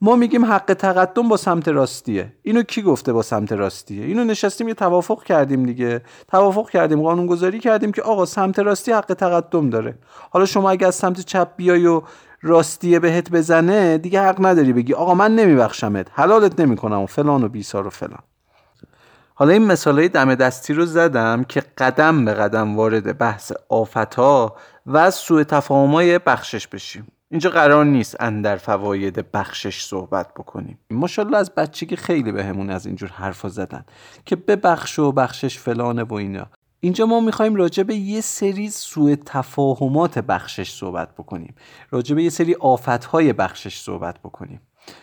ما 0.00 0.16
میگیم 0.16 0.44
حق 0.44 0.74
تقدم 0.74 1.28
با 1.28 1.36
سمت 1.36 1.68
راستیه. 1.68 2.32
اینو 2.42 2.62
کی 2.62 2.82
گفته 2.82 3.12
با 3.12 3.22
سمت 3.22 3.52
راستیه؟ 3.52 4.04
اینو 4.04 4.24
نشستیم 4.24 4.68
یه 4.68 4.74
توافق 4.74 5.24
کردیم 5.24 5.66
دیگه. 5.66 6.02
توافق 6.28 6.70
کردیم 6.70 7.02
قانونگذاری 7.02 7.58
کردیم 7.58 7.92
که 7.92 8.02
آقا 8.02 8.26
سمت 8.26 8.58
راستی 8.58 8.92
حق 8.92 9.14
تقدم 9.14 9.70
داره. 9.70 9.98
حالا 10.30 10.46
شما 10.46 10.70
اگه 10.70 10.86
از 10.86 10.94
سمت 10.94 11.20
چپ 11.20 11.48
بیای 11.56 11.86
و 11.86 12.02
راستیه 12.42 12.98
بهت 12.98 13.30
بزنه 13.30 13.98
دیگه 13.98 14.22
حق 14.22 14.46
نداری 14.46 14.72
بگی. 14.72 14.94
آقا 14.94 15.14
من 15.14 15.34
نمیبخشمت 15.34 16.06
حلالت 16.12 16.60
نمی‌کنم 16.60 17.00
و 17.00 17.06
فلان 17.06 17.44
و 17.44 17.48
بیسار 17.48 17.86
و 17.86 17.90
فلان. 17.90 18.22
حالا 19.34 19.52
این 19.52 19.66
مثالای 19.66 20.08
دم 20.08 20.34
دستی 20.34 20.74
رو 20.74 20.86
زدم 20.86 21.44
که 21.44 21.62
قدم 21.78 22.24
به 22.24 22.34
قدم 22.34 22.76
وارد 22.76 23.18
بحث 23.18 23.52
آفتا 23.68 24.56
و 24.86 25.10
سوء 25.10 25.42
تفاهمای 25.42 26.18
بخشش 26.18 26.66
بشیم. 26.66 27.06
اینجا 27.30 27.50
قرار 27.50 27.84
نیست 27.84 28.16
اندر 28.20 28.56
فواید 28.56 29.32
بخشش 29.32 29.84
صحبت 29.84 30.34
بکنیم. 30.34 30.78
ماشاءالله 30.90 31.38
از 31.38 31.54
بچگی 31.54 31.96
خیلی 31.96 32.32
بهمون 32.32 32.66
به 32.66 32.72
از 32.72 32.86
اینجور 32.86 33.08
حرفا 33.08 33.48
زدن 33.48 33.84
که 34.24 34.36
ببخش 34.36 34.98
و 34.98 35.12
بخشش 35.12 35.58
فلانه 35.58 36.02
و 36.02 36.14
اینا. 36.14 36.46
اینجا 36.80 37.06
ما 37.06 37.20
می‌خوایم 37.20 37.54
راجع 37.54 37.82
به 37.82 37.94
یه 37.94 38.20
سری 38.20 38.70
سوء 38.70 39.14
تفاهمات 39.26 40.18
بخشش 40.18 40.70
صحبت 40.70 41.14
بکنیم. 41.14 41.54
راجع 41.90 42.14
به 42.14 42.22
یه 42.22 42.30
سری 42.30 42.54
آفتهای 42.54 43.32
بخشش 43.32 43.78
صحبت 43.78 44.18
بکنیم 44.18 44.60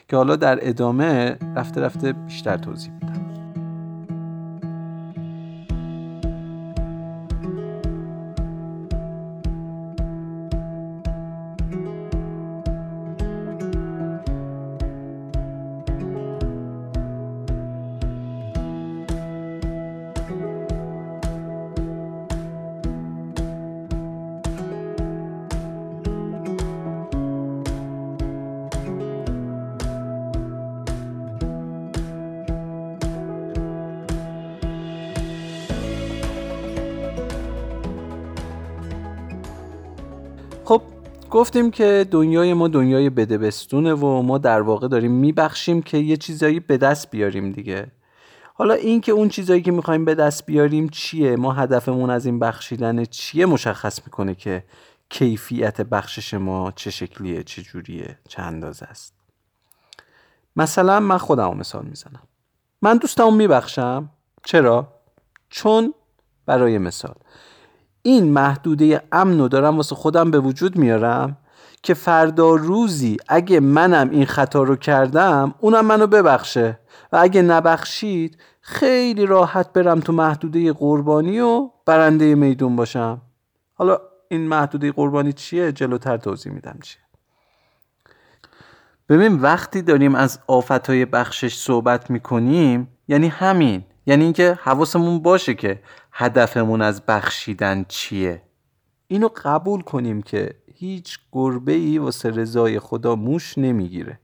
که 0.08 0.16
حالا 0.16 0.36
در 0.36 0.70
ادامه 0.70 1.38
رفته 1.56 1.82
رفته 1.82 2.14
بیشتر 2.14 2.58
توضیح 2.58 2.92
میدم. 2.92 3.35
گفتیم 41.36 41.72
که 41.72 42.08
دنیای 42.12 42.54
ما 42.54 42.68
دنیای 42.68 43.10
بدبستونه 43.10 43.94
و 43.94 44.22
ما 44.22 44.38
در 44.38 44.62
واقع 44.62 44.88
داریم 44.88 45.12
میبخشیم 45.12 45.82
که 45.82 45.98
یه 45.98 46.18
چیزایی 46.18 46.60
به 46.60 46.78
دست 46.78 47.12
بیاریم 47.12 47.52
دیگه. 47.52 47.92
حالا 48.54 48.74
این 48.74 49.02
که 49.02 49.12
اون 49.12 49.30
چیزایی 49.30 49.62
که 49.62 49.72
می‌خوایم 49.72 50.06
به 50.06 50.16
دست 50.16 50.46
بیاریم 50.46 50.90
چیه؟ 50.90 51.36
ما 51.36 51.54
هدفمون 51.54 52.10
از 52.10 52.26
این 52.26 52.40
بخشیدن 52.40 53.06
چیه 53.06 53.46
مشخص 53.46 54.00
می‌کنه 54.06 54.36
که 54.36 54.64
کیفیت 55.10 55.82
بخشش 55.82 56.34
ما 56.34 56.72
چه 56.76 56.92
شکلیه 56.92 57.44
چه 57.44 57.62
جوریه 57.62 58.20
چه 58.28 58.42
اندازه 58.42 58.86
است؟ 58.86 59.14
مثلا 60.56 61.00
من 61.00 61.18
خودم 61.18 61.58
مثال 61.58 61.86
می‌زنم. 61.86 62.24
من 62.82 62.98
دوستمو 62.98 63.32
میبخشم. 63.32 64.10
چرا؟ 64.44 64.88
چون 65.50 65.94
برای 66.46 66.78
مثال. 66.78 67.16
این 68.06 68.32
محدوده 68.32 69.02
امن 69.12 69.40
رو 69.40 69.48
دارم 69.48 69.78
واسه 69.78 69.96
خودم 69.96 70.32
به 70.32 70.40
وجود 70.40 70.78
میارم 70.78 71.38
که 71.84 71.94
فردا 71.94 72.56
روزی 72.56 73.18
اگه 73.28 73.60
منم 73.60 74.10
این 74.10 74.26
خطا 74.26 74.64
رو 74.64 74.76
کردم 74.76 75.54
اونم 75.60 75.86
منو 75.86 76.08
ببخشه. 76.08 76.80
و 77.12 77.18
اگه 77.22 77.42
نبخشید 77.42 78.38
خیلی 78.62 79.26
راحت 79.26 79.74
برم 79.74 80.00
تو 80.00 80.14
محدوده 80.14 80.74
قربانی 80.74 81.40
و 81.40 81.70
برنده 81.86 82.36
میدون 82.36 82.76
باشم. 82.76 83.22
حالا 83.74 83.98
این 84.30 84.48
محدوده 84.48 84.92
قربانی 84.92 85.34
چیه؟ 85.34 85.72
جلوتر 85.72 86.18
توضیح 86.18 86.52
میدم 86.52 86.80
چیه. 86.84 87.02
ببین 89.10 89.36
وقتی 89.36 89.82
داریم 89.82 90.16
از 90.16 90.40
آفتهای 90.48 91.06
بخشش 91.06 91.56
صحبت 91.56 92.10
می‌کنیم 92.12 92.88
یعنی 93.08 93.28
همین. 93.28 93.84
یعنی 94.06 94.24
اینکه 94.24 94.60
حواسمون 94.64 95.20
باشه 95.20 95.54
که 95.54 95.80
هدفمون 96.18 96.82
از 96.82 97.06
بخشیدن 97.06 97.86
چیه؟ 97.88 98.42
اینو 99.08 99.30
قبول 99.44 99.82
کنیم 99.82 100.22
که 100.22 100.56
هیچ 100.74 101.20
گربه 101.32 101.72
ای 101.72 101.98
واسه 101.98 102.30
رضای 102.30 102.80
خدا 102.80 103.16
موش 103.16 103.58
نمی‌گیره. 103.58 104.20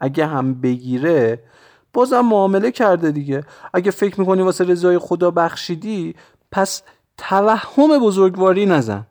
اگه 0.00 0.26
هم 0.26 0.60
بگیره 0.60 1.44
بازم 1.92 2.20
معامله 2.20 2.70
کرده 2.70 3.10
دیگه. 3.10 3.44
اگه 3.74 3.90
فکر 3.90 4.20
می‌کنی 4.20 4.42
واسه 4.42 4.64
رضای 4.64 4.98
خدا 4.98 5.30
بخشیدی 5.30 6.14
پس 6.50 6.82
توهم 7.18 7.98
بزرگواری 7.98 8.66
نزن. 8.66 9.06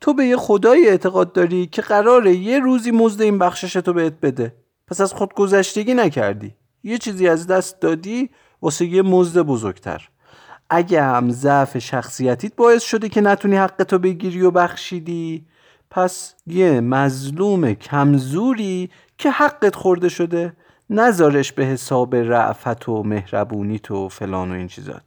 تو 0.00 0.14
به 0.14 0.24
یه 0.24 0.36
خدایی 0.36 0.88
اعتقاد 0.88 1.32
داری 1.32 1.66
که 1.66 1.82
قراره 1.82 2.34
یه 2.34 2.58
روزی 2.58 2.90
مزد 2.90 3.22
این 3.22 3.38
بخشش 3.38 3.72
تو 3.72 3.92
بهت 3.92 4.20
بده. 4.22 4.54
پس 4.86 5.00
از 5.00 5.12
خود 5.12 5.34
گذشتگی 5.34 5.94
نکردی. 5.94 6.54
یه 6.82 6.98
چیزی 6.98 7.28
از 7.28 7.46
دست 7.46 7.80
دادی 7.80 8.30
واسه 8.62 8.86
یه 8.86 9.02
مزد 9.02 9.42
بزرگتر. 9.42 10.08
اگه 10.70 11.02
هم 11.02 11.30
ضعف 11.30 11.78
شخصیتیت 11.78 12.56
باعث 12.56 12.82
شده 12.82 13.08
که 13.08 13.20
نتونی 13.20 13.56
حقتو 13.56 13.98
بگیری 13.98 14.42
و 14.42 14.50
بخشیدی 14.50 15.46
پس 15.90 16.34
یه 16.46 16.80
مظلوم 16.80 17.74
کمزوری 17.74 18.90
که 19.18 19.30
حقت 19.30 19.76
خورده 19.76 20.08
شده 20.08 20.52
نذارش 20.90 21.52
به 21.52 21.64
حساب 21.64 22.14
رعفت 22.14 22.88
و 22.88 23.02
مهربونیت 23.02 23.90
و 23.90 24.08
فلان 24.08 24.50
و 24.50 24.54
این 24.54 24.68
چیزات. 24.68 25.02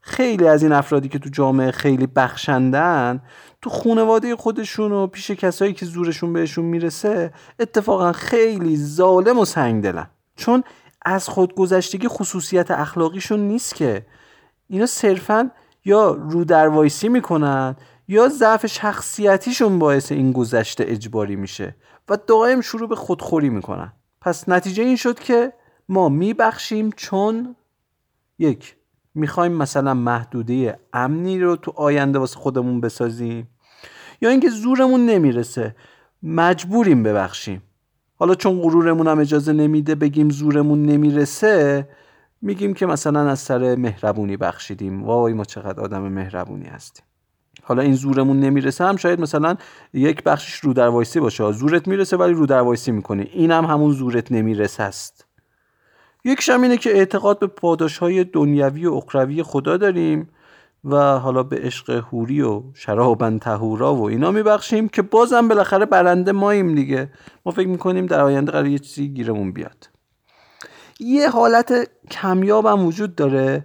خیلی 0.00 0.48
از 0.48 0.62
این 0.62 0.72
افرادی 0.72 1.08
که 1.08 1.18
تو 1.18 1.28
جامعه 1.28 1.70
خیلی 1.70 2.06
بخشندن 2.06 3.22
تو 3.62 3.70
خانواده 3.70 4.36
خودشون 4.36 4.92
و 4.92 5.06
پیش 5.06 5.30
کسایی 5.30 5.72
که 5.72 5.86
زورشون 5.86 6.32
بهشون 6.32 6.64
می‌رسه 6.64 7.32
اتفاقا 7.60 8.12
خیلی 8.12 8.76
ظالم 8.76 9.38
و 9.38 9.44
سنگدلن. 9.44 10.06
چون 10.36 10.64
از 11.02 11.28
خودگذشتگی 11.28 12.08
خصوصیت 12.08 12.70
اخلاقیشون 12.70 13.40
نیست 13.40 13.74
که 13.74 14.06
اینا 14.70 14.86
صرفا 14.86 15.50
یا 15.84 16.10
رو 16.30 16.44
در 16.44 16.68
وایسی 16.68 17.08
می‌کنن 17.08 17.76
یا 18.08 18.28
ضعف 18.28 18.66
شخصیتیشون 18.66 19.78
باعث 19.78 20.12
این 20.12 20.32
گذشته 20.32 20.84
اجباری 20.88 21.36
میشه 21.36 21.74
و 22.08 22.18
دائم 22.26 22.60
شروع 22.60 22.88
به 22.88 22.96
خودخوری 22.96 23.48
می‌کنن. 23.48 23.92
پس 24.20 24.48
نتیجه 24.48 24.82
این 24.82 24.96
شد 24.96 25.18
که 25.18 25.52
ما 25.88 26.08
میبخشیم 26.08 26.90
چون 26.96 27.56
یک 28.38 28.76
می‌خوایم 29.14 29.52
مثلا 29.52 29.94
محدوده 29.94 30.78
امنی 30.92 31.40
رو 31.40 31.56
تو 31.56 31.72
آینده 31.76 32.18
واسه 32.18 32.38
خودمون 32.38 32.80
بسازیم 32.80 33.48
یا 34.22 34.30
اینکه 34.30 34.50
زورمون 34.50 35.06
نمی‌رسه 35.06 35.76
مجبوریم 36.22 37.02
ببخشیم. 37.02 37.62
حالا 38.16 38.34
چون 38.34 38.60
غرورمون 38.60 39.08
هم 39.08 39.18
اجازه 39.18 39.52
نمیده 39.52 39.94
بگیم 39.94 40.30
زورمون 40.30 40.82
نمی‌رسه 40.82 41.88
میگیم 42.42 42.74
که 42.74 42.86
مثلا 42.86 43.30
از 43.30 43.38
سر 43.38 43.74
مهربونی 43.74 44.36
بخشیدیم. 44.36 45.04
وای 45.04 45.32
ما 45.32 45.44
چقدر 45.44 45.80
آدم 45.80 46.02
مهربونی 46.02 46.66
هستیم. 46.66 47.04
حالا 47.62 47.82
این 47.82 47.94
زورمون 47.94 48.40
نمی‌رسه. 48.40 48.84
هم 48.84 48.96
شاید 48.96 49.20
مثلا 49.20 49.56
یک 49.92 50.22
بخشش 50.22 50.54
رو 50.54 50.72
در 50.72 50.88
وایسی 50.88 51.20
باشه. 51.20 51.52
زورت 51.52 51.88
می‌رسه 51.88 52.16
ولی 52.16 52.32
رو 52.32 52.46
در 52.46 52.60
وایسی 52.60 52.92
می‌کنه 52.92 53.28
این 53.32 53.50
هم 53.50 53.64
همون 53.64 53.92
زورت 53.92 54.32
نمی‌رسه 54.32 54.82
است. 54.82 55.26
یک 56.24 56.48
اینه 56.48 56.76
که 56.76 56.90
اعتقاد 56.90 57.38
به 57.38 57.46
پاداش 57.46 57.98
های 57.98 58.24
دنیوی 58.24 58.86
و 58.86 58.94
اخروی 58.94 59.42
خدا 59.42 59.76
داریم 59.76 60.28
و 60.84 60.96
حالا 61.18 61.42
به 61.42 61.56
عشق 61.56 61.90
هوری 61.90 62.42
و 62.42 62.62
شرابن 62.74 63.38
تهورا 63.38 63.94
و 63.94 64.08
اینا 64.08 64.30
میبخشیم 64.30 64.88
که 64.88 65.02
بازم 65.02 65.48
بالاخره 65.48 65.86
برنده 65.86 66.32
ماییم 66.32 66.74
دیگه. 66.74 67.12
ما 67.46 67.52
فکر 67.52 67.68
می‌کنیم 67.68 68.06
در 68.06 68.20
آینده 68.20 68.52
قرار 68.52 68.66
یه 68.66 68.78
چیزی 68.78 69.08
گیرمون 69.08 69.52
بیاد. 69.52 69.89
یه 71.00 71.30
حالت 71.30 71.88
کمیاب 72.10 72.66
هم 72.66 72.86
وجود 72.86 73.14
داره 73.14 73.64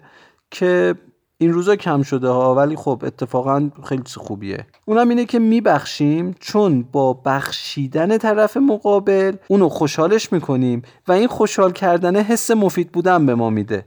که 0.51 0.95
این 1.37 1.53
روزا 1.53 1.75
کم 1.75 2.03
شده 2.03 2.27
ها 2.29 2.55
ولی 2.55 2.75
خب 2.75 3.03
اتفاقا 3.05 3.69
خیلی 3.83 4.03
خوبیه. 4.15 4.67
اونم 4.85 5.09
اینه 5.09 5.25
که 5.25 5.39
میبخشیم 5.39 6.35
چون 6.39 6.83
با 6.91 7.13
بخشیدن 7.13 8.17
طرف 8.17 8.57
مقابل 8.57 9.35
اونو 9.47 9.69
خوشحالش 9.69 10.33
می‌کنیم 10.33 10.81
و 11.07 11.11
این 11.11 11.27
خوشحال 11.27 11.71
کردن 11.71 12.15
حس 12.15 12.51
مفید 12.51 12.91
بودن 12.91 13.25
به 13.25 13.35
ما 13.35 13.49
میده. 13.49 13.85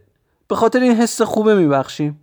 به 0.49 0.55
خاطر 0.55 0.81
این 0.81 0.93
حس 0.93 1.23
خوبه 1.23 1.55
میبخشیم 1.55 2.21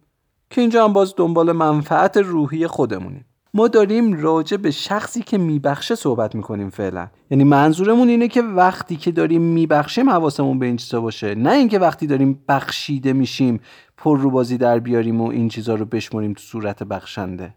که 0.49 0.61
اینجا 0.61 0.83
هم 0.83 0.93
باز 0.93 1.13
دنبال 1.17 1.51
منفعت 1.51 2.17
روحی 2.17 2.67
خودمونیم. 2.67 3.25
ما 3.55 3.67
داریم 3.67 4.13
راجع 4.13 4.57
به 4.57 4.71
شخصی 4.71 5.21
که 5.21 5.37
میبخشه 5.37 5.95
صحبت 5.95 6.35
می‌کنیم 6.35 6.69
فعلا. 6.69 7.07
یعنی 7.31 7.43
منظورمون 7.43 8.09
اینه 8.09 8.27
که 8.27 8.41
وقتی 8.41 8.95
که 8.95 9.11
داریم 9.11 9.41
میبخشیم 9.41 10.09
حواسمون 10.09 10.59
به 10.59 10.65
این 10.65 10.77
چیزا 10.77 11.01
باشه. 11.01 11.35
نه 11.35 11.51
اینکه 11.51 11.79
وقتی 11.79 12.07
داریم 12.07 12.43
بخشیده 12.47 13.13
میشیم 13.13 13.59
پر 13.97 14.19
رو 14.19 14.29
بازی 14.29 14.57
در 14.57 14.79
بیاریم 14.79 15.21
و 15.21 15.29
این 15.29 15.49
چیزا 15.49 15.75
رو 15.75 15.85
بشمریم 15.85 16.33
تو 16.33 16.41
صورت 16.41 16.83
بخشنده. 16.83 17.55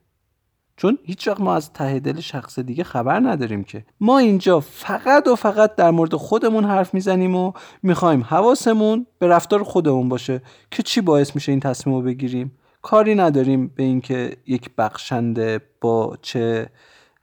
چون 0.77 0.99
هیچ 1.05 1.29
وقت 1.29 1.41
ما 1.41 1.55
از 1.55 1.73
ته 1.73 1.99
دل 1.99 2.21
شخص 2.21 2.59
دیگه 2.59 2.85
خبر 2.85 3.21
نداریم 3.21 3.65
که. 3.65 3.85
ما 4.01 4.19
اینجا 4.19 4.61
فقط 4.61 5.29
و 5.29 5.35
فقط 5.35 5.75
در 5.75 5.91
مورد 5.91 6.15
خودمون 6.15 6.65
حرف 6.65 6.95
می‌زنیم 6.95 7.35
و 7.37 7.53
می‌خوایم 7.83 8.23
حواسمون 8.23 9.07
به 9.19 9.27
رفتار 9.27 9.63
خودمون 9.63 10.09
باشه 10.09 10.43
که 10.71 10.83
چی 10.83 11.01
باعث 11.01 11.35
میشه 11.35 11.53
این 11.53 11.61
تصمیم 11.61 11.97
رو 11.97 12.03
بگیریم. 12.03 12.53
کاری 12.83 13.15
نداریم 13.15 13.69
به 13.69 13.83
اینکه 13.83 14.37
یک 14.47 14.71
بخشنده 14.79 15.61
با 15.81 16.17
چه 16.23 16.71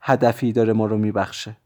هدفی 0.00 0.52
داره 0.52 0.72
ما 0.72 0.86
رو 0.86 0.98
میبخشه. 0.98 1.56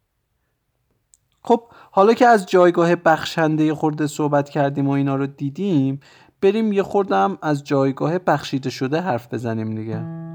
خب 1.42 1.62
حالا 1.90 2.14
که 2.14 2.26
از 2.26 2.46
جایگاه 2.46 2.96
بخشنده 2.96 3.74
خورده 3.74 4.07
صحبت 4.07 4.48
کردیم 4.48 4.88
و 4.88 4.90
اینا 4.90 5.16
رو 5.16 5.26
دیدیم 5.26 6.00
بریم 6.40 6.72
یه 6.72 6.83
خوردم 6.83 7.38
از 7.42 7.64
جایگاه 7.64 8.18
بخشیده 8.18 8.70
شده 8.70 9.00
حرف 9.00 9.35
بزنیم 9.35 9.74
دیگه. 9.74 10.29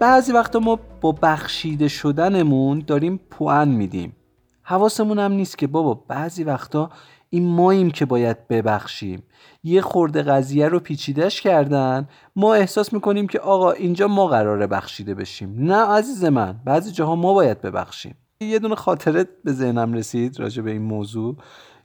بعضی 0.00 0.32
وقتا 0.32 0.58
ما 0.58 0.78
با 1.00 1.12
بخشیده 1.12 1.88
شدنمون 1.88 2.84
داریم 2.86 3.20
پوان 3.30 3.68
میدیم. 3.68 4.16
حواسمون 4.62 5.18
هم 5.18 5.32
نیست 5.32 5.58
که 5.58 5.66
بابا 5.66 5.94
بعضی 5.94 6.44
وقتا 6.44 6.90
این 7.30 7.48
ماییم 7.48 7.90
که 7.90 8.04
باید 8.04 8.48
ببخشیم. 8.48 9.22
یه 9.62 9.80
خورده 9.80 10.22
قضیه 10.22 10.68
رو 10.68 10.80
پیچیدش 10.80 11.40
کردن. 11.40 12.08
ما 12.36 12.54
احساس 12.54 12.92
می‌کنیم 12.92 13.26
که 13.26 13.38
آقا 13.38 13.72
اینجا 13.72 14.08
ما 14.08 14.26
قراره 14.26 14.66
بخشیده 14.66 15.14
بشیم. 15.14 15.54
نه 15.58 15.76
عزیز 15.76 16.24
من 16.24 16.60
بعضی 16.64 16.92
جاها 16.92 17.16
ما 17.16 17.34
باید 17.34 17.60
ببخشیم. 17.60 18.14
یه 18.40 18.58
دونه 18.58 18.74
خاطره 18.74 19.24
به 19.44 19.52
ذهنم 19.52 19.92
رسید 19.92 20.40
راجع 20.40 20.62
به 20.62 20.70
این 20.70 20.82
موضوع 20.82 21.36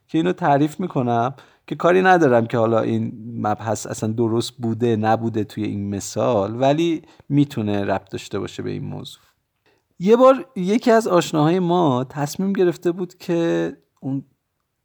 که 0.08 0.18
اینو 0.18 0.34
تعریف 0.34 0.80
می‌کنم. 0.80 1.34
که 1.70 1.76
کاری 1.76 2.02
ندارم 2.02 2.46
که 2.46 2.58
حالا 2.58 2.80
این 2.80 3.14
مبحث 3.36 3.88
اصلا 3.88 4.12
درست 4.12 4.54
بوده 4.58 4.96
نبوده 4.96 5.44
توی 5.44 5.64
این 5.64 5.96
مثال 5.96 6.62
ولی 6.62 7.02
می‌تونه 7.30 7.86
ربط 7.86 8.12
داشته 8.12 8.40
باشه 8.40 8.64
به 8.64 8.70
این 8.70 8.84
موضوع. 8.84 9.22
یه 10.00 10.16
بار 10.16 10.46
یکی 10.56 10.92
از 10.92 11.08
آشناهای 11.08 11.60
ما 11.60 12.04
تصمیم 12.04 12.54
گرفته 12.54 12.92
بود 12.92 13.18
که 13.18 13.74
اون 14.00 14.24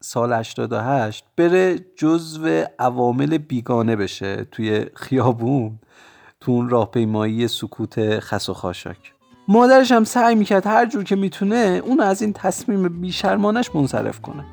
سال 0.00 0.32
88 0.32 1.24
بره 1.36 1.78
جزو 1.96 2.64
عوامل 2.78 3.38
بیگانه 3.38 3.96
بشه 3.96 4.44
توی 4.44 4.86
خیابون 4.94 5.78
تو 6.40 6.52
اون 6.52 6.68
راهپیمایی 6.68 7.48
سکوت 7.48 8.18
خس 8.18 8.48
و 8.48 8.54
خاشاک. 8.54 9.12
مادرش 9.48 9.92
هم 9.92 10.04
سعی 10.04 10.34
می‌کرد 10.34 10.66
هر 10.66 10.86
جور 10.86 11.04
که 11.04 11.16
می‌تونه 11.16 11.82
اون 11.84 12.00
از 12.00 12.22
این 12.22 12.32
تصمیم 12.32 13.00
بیشرمانش 13.00 13.74
منصرف 13.74 14.20
کنه. 14.20 14.44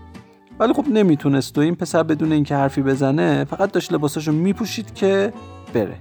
ولی 0.60 0.74
خب 0.74 0.88
نمی‌تونست 0.88 1.58
و 1.58 1.62
این 1.62 1.76
پسر 1.76 2.04
بدون 2.04 2.32
اینکه 2.32 2.56
حرفی 2.56 2.82
بزنه 2.82 3.44
فقط 3.44 3.72
داشت 3.72 3.94
لباساشو 3.94 4.32
میپوشید 4.32 4.94
که 4.94 5.34
بره. 5.74 5.98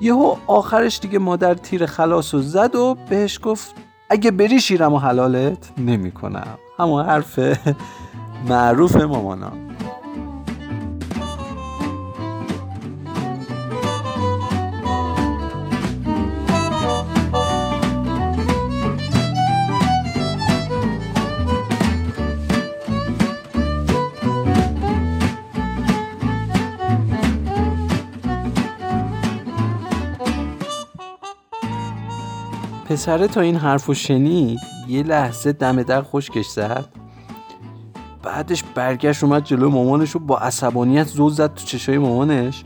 یهو 0.00 0.36
آخرش 0.46 1.00
دیگه 1.00 1.18
مادر 1.18 1.54
تیر 1.54 1.86
خلاص 1.86 2.34
و 2.34 2.42
زد 2.42 2.74
و 2.74 2.96
بهش 3.10 3.40
گفت 3.42 3.74
اگه 4.10 4.30
بری 4.30 4.60
شیرم 4.60 4.92
و 4.92 4.98
حلالت 4.98 5.72
نمی‌کنم. 5.78 6.58
همون 6.78 7.04
حرف 7.04 7.38
معروف 8.48 8.96
مامانا 8.96 9.52
پسره 32.94 33.28
تا 33.28 33.40
این 33.40 33.56
حرفو 33.56 33.94
شنید 33.94 34.60
یه 34.88 35.02
لحظه 35.02 35.52
دم 35.52 35.82
در 35.82 36.02
خشکش 36.02 36.46
زد 36.46 36.84
بعدش 38.22 38.64
برگشت 38.74 39.24
اومد 39.24 39.44
جلو 39.44 39.70
مامانش 39.70 40.10
رو 40.10 40.20
با 40.20 40.38
عصبانیت 40.38 41.06
زل 41.06 41.28
زد 41.28 41.54
تو 41.54 41.64
چشای 41.64 41.98
مامانش 41.98 42.64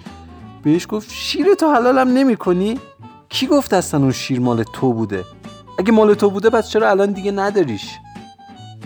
بهش 0.62 0.86
گفت 0.90 1.10
شیر 1.12 1.54
تو 1.54 1.66
حلالم 1.74 2.08
نمی 2.08 2.36
کنی؟ 2.36 2.78
کی 3.28 3.46
گفت 3.46 3.72
اصلا 3.72 4.00
اون 4.00 4.12
شیر 4.12 4.40
مال 4.40 4.62
تو 4.62 4.92
بوده؟ 4.92 5.24
اگه 5.78 5.92
مال 5.92 6.14
تو 6.14 6.30
بوده 6.30 6.50
پس 6.50 6.68
چرا 6.68 6.90
الان 6.90 7.12
دیگه 7.12 7.32
نداریش؟ 7.32 7.98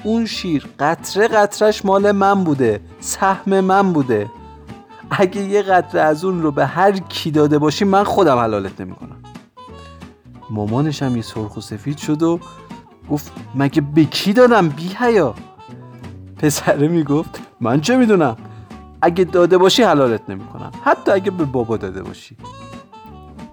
اون 0.04 0.26
شیر 0.26 0.66
قطره 0.78 1.28
قطرش 1.28 1.84
مال 1.84 2.12
من 2.12 2.44
بوده 2.44 2.80
سهم 3.00 3.60
من 3.60 3.92
بوده 3.92 4.30
اگه 5.10 5.40
یه 5.40 5.62
قطره 5.62 6.00
از 6.00 6.24
اون 6.24 6.42
رو 6.42 6.50
به 6.50 6.66
هر 6.66 6.92
کی 6.92 7.30
داده 7.30 7.58
باشی 7.58 7.84
من 7.84 8.04
خودم 8.04 8.38
حلالت 8.38 8.80
نمی‌کنم 8.80 9.21
مامانش 10.52 11.02
هم 11.02 11.16
یه 11.16 11.22
سرخ 11.22 11.56
و 11.56 11.60
سفید 11.60 11.96
شد 11.96 12.22
و 12.22 12.40
گفت 13.10 13.32
مگه 13.54 13.80
به 13.80 14.04
کی 14.04 14.32
دادم 14.32 14.68
بی 14.68 14.90
هیا 14.98 15.34
پسره 16.36 16.88
می‌گفت 16.88 17.40
من 17.60 17.80
چه 17.80 17.96
می‌دونم؟ 17.96 18.36
اگه 19.02 19.24
داده 19.24 19.58
باشی 19.58 19.82
حلالت 19.82 20.30
نمی‌کنم 20.30 20.70
حتی 20.84 21.10
اگه 21.10 21.30
به 21.30 21.44
بابا 21.44 21.76
داده 21.76 22.02
باشی. 22.02 22.36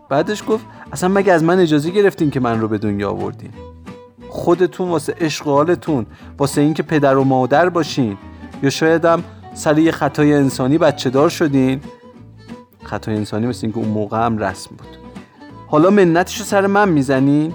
بعدش 0.10 0.44
گفت 0.48 0.66
اصلا 0.92 1.10
مگه 1.10 1.34
از 1.34 1.44
من 1.44 1.60
اجازه 1.60 1.90
گرفتین 1.90 2.30
که 2.30 2.40
من 2.40 2.62
رو 2.62 2.68
به 2.68 2.78
دنیا 2.78 3.10
آوردین؟ 3.10 3.52
خودتون 4.30 4.90
واسه 4.90 5.16
عشق 5.20 5.46
حالتون 5.46 6.06
واسه 6.38 6.62
اینکه 6.62 6.84
پدر 6.84 7.18
و 7.18 7.24
مادر 7.24 7.70
باشین. 7.70 8.18
یا 8.64 8.70
شایدم 8.70 9.24
سر 9.54 9.78
یه 9.78 9.92
خطای 9.92 10.34
انسانی 10.34 10.78
بچه 10.78 11.10
دار 11.10 11.30
شدین. 11.30 11.82
خطای 12.84 13.16
انسانی 13.16 13.48
مثل 13.48 13.60
اینکه 13.64 13.80
اون 13.80 13.88
موقع 13.88 14.26
هم 14.26 14.38
رسم 14.38 14.76
بود. 14.76 14.99
حالا 15.72 15.90
منتشو 15.90 16.44
سر 16.44 16.68
من 16.68 16.90
می‌زنین؟ 16.90 17.54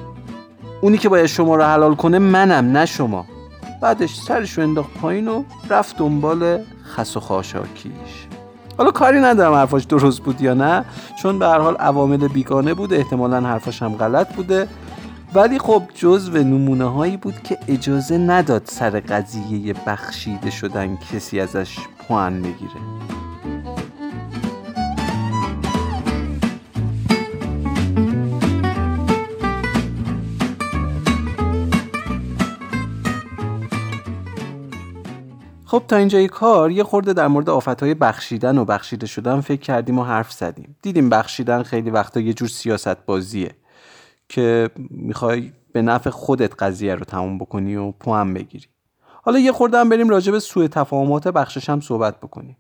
اونی 0.81 0.99
که 0.99 1.09
باید 1.09 1.27
شما 1.27 1.57
رو 1.57 1.63
حلال 1.63 1.95
کنه 1.95 2.19
منم 2.19 2.73
نه 2.73 2.87
شما. 2.87 3.27
بعدش 3.83 4.15
سرشو 4.15 4.63
انداخت 4.63 4.91
پایین 4.95 5.29
و 5.29 5.45
رفت 5.71 5.99
دنبال 5.99 6.59
خس 6.85 7.17
و 7.17 7.21
خاشاکیش. 7.21 8.27
حالا 8.79 8.91
کاری 8.91 9.21
ندارم 9.21 9.55
حرفاش 9.55 9.85
درست 9.85 10.21
بود 10.21 10.41
یا 10.41 10.55
نه 10.55 10.85
چون 11.23 11.39
به 11.39 11.47
هر 11.47 11.59
حال 11.59 11.77
عوامل 11.77 12.29
بیگانه 12.29 12.75
بود 12.75 12.93
احتمالا 12.93 13.41
حرفاش 13.41 13.83
هم 13.83 13.95
غلط 13.95 14.35
بوده. 14.35 14.69
ولی 15.35 15.59
خب 15.59 15.83
جزو 15.95 16.39
نمونه 16.39 16.85
هایی 16.85 17.17
بود 17.17 17.43
که 17.43 17.59
اجازه 17.69 18.19
نداد 18.19 18.63
سر 18.65 19.01
قضیه 19.01 19.75
بخشیده 19.87 20.51
شدن 20.51 20.97
کسی 20.97 21.41
ازش 21.41 21.79
پوان 22.09 22.43
بگیره. 22.43 22.81
خب 35.75 35.85
تا 35.89 35.97
اینجای 35.97 36.29
کار 36.29 36.71
یه 36.71 36.85
خورده 36.85 37.13
در 37.13 37.29
مورد 37.29 37.51
آفتهای 37.51 37.95
بخشیدن 37.95 38.59
و 38.59 38.65
بخشیده 38.65 39.07
شدن 39.07 39.41
فکر 39.41 39.61
کردیم 39.61 39.99
و 39.99 40.05
حرف 40.05 40.33
زدیم. 40.33 40.77
دیدیم 40.83 41.09
بخشیدن 41.11 41.63
خیلی 41.63 41.91
وقتا 41.91 42.21
یه 42.21 42.33
جور 42.33 42.49
سیاست 42.49 43.07
بازیه 43.07 43.51
که 44.29 44.71
می‌خوای 44.91 45.53
به 45.73 45.83
نفع 45.83 46.11
خودت 46.11 46.63
قضیه 46.63 46.95
رو 46.95 47.05
تموم 47.05 47.39
بکنی 47.39 47.77
و 47.77 47.91
پوهم 47.91 48.35
بگیری. 48.35 48.67
حالا 49.23 49.39
یه 49.39 49.53
خورده 49.53 49.79
هم 49.79 49.89
بریم 49.89 50.09
راجع 50.09 50.33
به 50.33 50.41
سوء 50.41 50.67
تفاهمات 50.67 51.29
بخشش 51.29 51.71
هم 51.71 51.81
صحبت 51.81 52.21
بکنیم. 52.21 52.57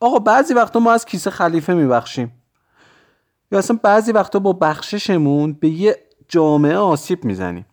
آقا 0.00 0.18
بعضی 0.18 0.54
وقتا 0.54 0.80
ما 0.80 0.92
از 0.92 1.04
کیسه 1.04 1.30
خلیفه 1.30 1.74
میبخشیم. 1.74 2.32
یا 3.52 3.58
اصلا 3.58 3.78
بعضی 3.82 4.12
وقتا 4.12 4.38
با 4.38 4.52
بخششمون 4.52 5.52
به 5.52 5.68
یه 5.68 5.96
جامعه 6.28 6.76
آسیب 6.76 7.24
می‌زنیم. 7.24 7.66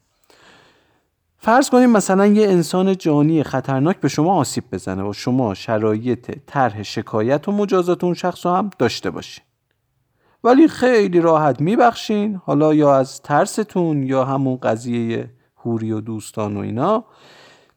فرض 1.41 1.69
کنیم 1.69 1.89
مثلا 1.89 2.25
یه 2.25 2.47
انسان 2.47 2.97
جانی 2.97 3.43
خطرناک 3.43 3.99
به 3.99 4.07
شما 4.07 4.33
آسیب 4.33 4.63
بزنه 4.71 5.03
و 5.03 5.13
شما 5.13 5.53
شرایط 5.53 6.31
طرح 6.45 6.83
شکایت 6.83 7.47
و 7.47 7.51
مجازات 7.51 8.03
اون 8.03 8.13
شخص 8.13 8.45
رو 8.45 8.51
هم 8.51 8.69
داشته 8.79 9.09
باشین. 9.09 9.43
ولی 10.43 10.67
خیلی 10.67 11.19
راحت 11.19 11.61
میبخشین 11.61 12.41
حالا 12.45 12.73
یا 12.73 12.95
از 12.95 13.21
ترستون 13.21 14.03
یا 14.03 14.25
همون 14.25 14.57
قضیه 14.57 15.29
هوری 15.57 15.91
و 15.91 16.01
دوستان 16.01 16.57
و 16.57 16.59
اینا. 16.59 17.05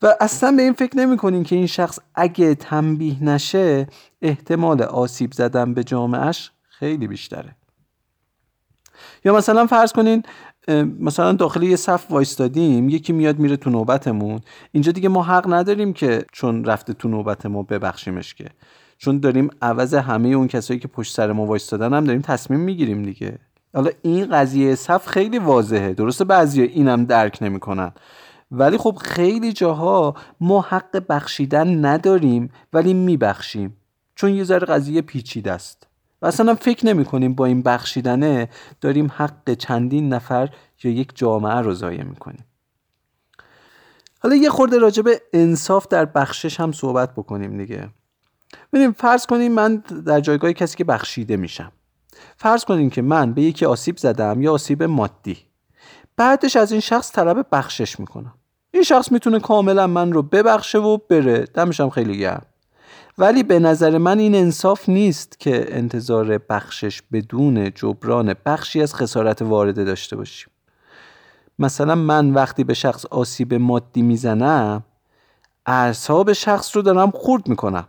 و 0.03 0.15
اصلا 0.21 0.53
به 0.57 0.63
این 0.63 0.73
فکر 0.73 0.97
نمی 0.97 1.17
کنین 1.17 1.45
که 1.45 1.57
این 1.57 1.67
شخص 1.67 1.99
اگه 2.15 2.55
تنبیه 2.55 3.25
نشه 3.25 3.87
احتمال 4.23 4.83
آسیب 4.83 5.33
زدن 5.33 5.75
به 5.75 5.85
جامعهش 5.85 6.51
خیلی 6.69 7.07
بیشتره. 7.07 7.57
یا 9.25 9.37
مثلا 9.37 9.67
فرض 9.67 9.93
کنین 9.93 10.23
مثلا 11.01 11.33
داخل 11.33 11.63
یه 11.63 11.77
صف 11.77 12.11
وایستادیم 12.11 12.89
یکی 12.89 13.13
میاد 13.13 13.39
میره 13.39 13.57
تو 13.57 13.71
نوبتمون. 13.71 14.41
اینجا 14.73 14.93
دیگه 14.93 15.09
ما 15.09 15.23
حق 15.23 15.53
نداریم 15.53 15.93
که 15.93 16.25
چون 16.33 16.65
رفته 16.65 16.93
تو 16.93 17.09
نوبت 17.09 17.47
ما 17.47 17.63
ببخشیمش 17.63 18.35
که. 18.35 18.47
چون 18.99 19.19
داریم 19.19 19.51
عوض 19.63 19.95
همه 19.95 20.29
اون 20.29 20.49
کسایی 20.49 20.81
که 20.81 20.89
پشت 20.89 21.15
سر 21.15 21.33
ما 21.33 21.47
وایستادن 21.47 21.95
هم 21.95 22.05
داریم 22.05 22.21
تصمیم 22.21 22.61
می‌گیریم 22.61 23.03
دیگه. 23.03 23.39
حالا 23.75 23.91
این 24.03 24.27
قضیه 24.27 24.75
صف 24.75 25.07
خیلی 25.07 25.39
واضحه. 25.39 25.95
درسته 25.95 26.25
بعضی 26.25 26.63
اینم 26.63 27.05
درک 27.05 27.39
نمی‌کنن. 27.43 27.93
ولی 28.51 28.77
خب 28.77 28.99
خیلی 29.01 29.53
جاها 29.53 30.15
ما 30.41 30.61
حق 30.61 31.03
بخشیدن 31.09 31.85
نداریم 31.85 32.51
ولی 32.73 32.95
میبخشیم. 32.95 33.77
چون 34.15 34.35
یه 34.35 34.45
ذره 34.45 34.67
قضیه 34.67 35.03
پیچیده 35.03 35.53
است. 35.53 35.87
و 36.23 36.27
اصلا 36.27 36.55
فکر 36.55 36.87
نمی 36.87 37.05
کنیم 37.05 37.35
با 37.35 37.47
این 37.47 37.63
بخشیدنه 37.63 38.49
داریم 38.81 39.13
حق 39.17 39.55
چندین 39.55 40.09
نفر 40.09 40.49
یا 40.83 40.91
یک 40.91 41.13
جامعه 41.15 41.55
رو 41.55 41.75
ضایع 41.75 42.03
می 42.03 42.17
کنیم. 42.17 42.45
حالا 44.21 44.37
یه 44.37 44.51
خورده 44.51 44.79
راجع 44.79 45.03
به 45.03 45.23
انصاف 45.33 45.89
در 45.89 46.05
بخشش 46.05 46.61
هم 46.61 46.73
صحبت 46.73 47.15
بکنیم 47.15 47.59
دیگه. 47.59 47.89
ببینیم 48.73 48.93
فرض 48.93 49.27
کنیم 49.27 49.53
من 49.53 49.77
در 50.07 50.21
جایگاه 50.21 50.53
کسی 50.53 50.77
که 50.77 50.85
بخشیده 50.85 51.37
میشم. 51.37 51.73
فرض 52.37 52.65
کنیم 52.65 52.91
که 52.91 53.03
من 53.03 53.33
به 53.33 53.43
یکی 53.43 53.67
آسیب 53.67 53.97
زدم 53.97 54.43
یا 54.43 54.53
آسیب 54.53 54.83
مادی. 54.83 55.39
بعدش 56.17 56.57
از 56.57 56.73
این 56.73 56.81
شخص 56.81 57.13
طلب 57.13 57.47
بخشش 57.53 58.01
می‌کنم. 58.01 58.35
این 58.71 58.83
شخص 58.83 59.13
می‌تونه 59.13 59.41
کاملا 59.41 59.87
من 59.87 60.13
رو 60.13 60.23
ببخشه 60.23 60.79
و 60.79 60.97
بره. 60.97 61.45
دمشم 61.45 61.91
خیلی 61.91 62.19
گرم. 62.19 62.47
ولی 63.19 63.43
به 63.43 63.59
نظر 63.59 63.99
من 63.99 64.19
این 64.19 64.35
انصاف 64.35 64.89
نیست 64.89 65.41
که 65.41 65.77
انتظار 65.77 66.39
بخشش 66.39 67.03
بدون 67.13 67.71
جبران 67.75 68.35
بخشی 68.47 68.83
از 68.83 68.95
خسارت 68.95 69.43
وارده 69.43 69.85
داشته 69.85 70.17
باشیم. 70.17 70.49
مثلا 71.59 71.95
من 71.95 72.31
وقتی 72.31 72.65
به 72.65 72.75
شخص 72.75 73.07
آسیب 73.07 73.55
مادی 73.55 74.03
می‌زنم 74.03 74.85
اعصاب 75.67 76.33
شخص 76.33 76.77
رو 76.77 76.83
دارم 76.83 77.11
خورد 77.11 77.49
می‌کنم. 77.49 77.87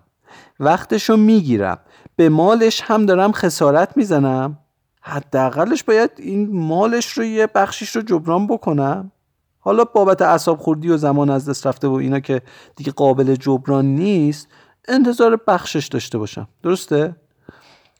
وقتش 0.60 1.10
رو 1.10 1.18
می‌گیرم. 1.18 1.80
به 2.16 2.30
مالش 2.30 2.82
هم 2.82 3.06
دارم 3.06 3.32
خسارت 3.32 3.98
می‌زنم. 3.98 4.58
حداقلش 5.02 5.84
باید 5.84 6.12
این 6.18 6.50
مالش 6.52 7.08
رو 7.08 7.24
یه 7.24 7.48
بخشیش 7.56 7.96
رو 7.96 8.02
جبران 8.02 8.48
بکنم. 8.48 9.12
حالا 9.60 9.84
بابت 9.84 10.22
اعصاب 10.22 10.60
خوردی 10.60 10.90
و 10.90 10.98
زمان 10.98 11.30
از 11.30 11.50
دست 11.50 11.68
رفته 11.68 11.88
و 11.88 11.94
اینا 11.94 12.20
که 12.20 12.42
دیگه 12.76 12.92
قابل 12.92 13.36
جبران 13.36 13.86
نیست 13.86 14.48
انتظار 14.88 15.36
بخشش 15.48 15.88
داشته 15.88 16.18
باشم. 16.18 16.48
درسته؟ 16.64 17.16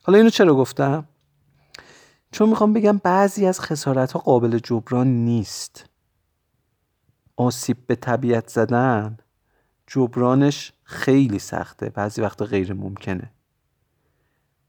حالا 0.02 0.18
اینو 0.18 0.30
چرا 0.30 0.54
گفتم؟ 0.54 1.08
چون 2.30 2.48
می‌خوام 2.48 2.72
بگم 2.72 2.98
بعضی 2.98 3.46
از 3.46 3.60
خسارت 3.60 4.12
ها 4.12 4.20
قابل 4.20 4.58
جبران 4.58 5.06
نیست. 5.06 5.86
آسیب 7.36 7.86
به 7.86 7.94
طبیعت 7.94 8.48
زدن 8.48 9.16
جبرانش 9.86 10.72
خیلی 10.82 11.38
سخته. 11.38 11.90
بعضی 11.90 12.22
وقتا 12.22 12.44
غیر 12.44 12.72
ممکنه. 12.72 13.32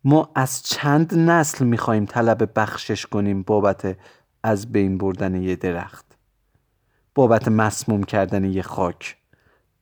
ما 0.03 0.31
از 0.35 0.63
چند 0.63 1.13
نسل 1.13 1.65
می‌خوایم 1.65 2.05
طلب 2.05 2.59
بخشش 2.59 3.05
کنیم 3.05 3.43
بابت 3.43 3.97
از 4.43 4.71
بین 4.71 4.97
بردن 4.97 5.35
یه 5.35 5.55
درخت. 5.55 6.05
بابت 7.15 7.47
مسموم 7.47 8.03
کردن 8.03 8.43
یه 8.43 8.61
خاک. 8.61 9.17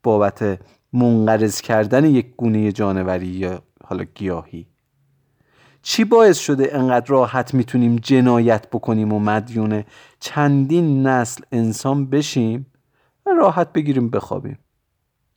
بابت 0.04 0.60
منقرض 0.94 1.62
کردن 1.62 2.06
یک 2.06 2.36
گونه 2.38 2.72
جانوری 2.72 3.28
یا 3.28 3.62
حالا 3.84 4.04
گیاهی. 4.16 4.68
چی 5.82 6.04
باعث 6.04 6.38
شده 6.38 6.70
انقدر 6.76 7.06
راحت 7.08 7.54
می‌تونیم 7.54 7.96
جنایت 7.96 8.70
بکنیم 8.70 9.14
و 9.14 9.20
مدیون 9.20 9.84
چندین 10.20 11.08
نسل 11.08 11.44
انسان 11.52 12.06
بشیم؟ 12.06 12.66
و 13.26 13.30
راحت 13.30 13.74
بگیریم 13.74 14.10
بخوابیم. 14.10 14.60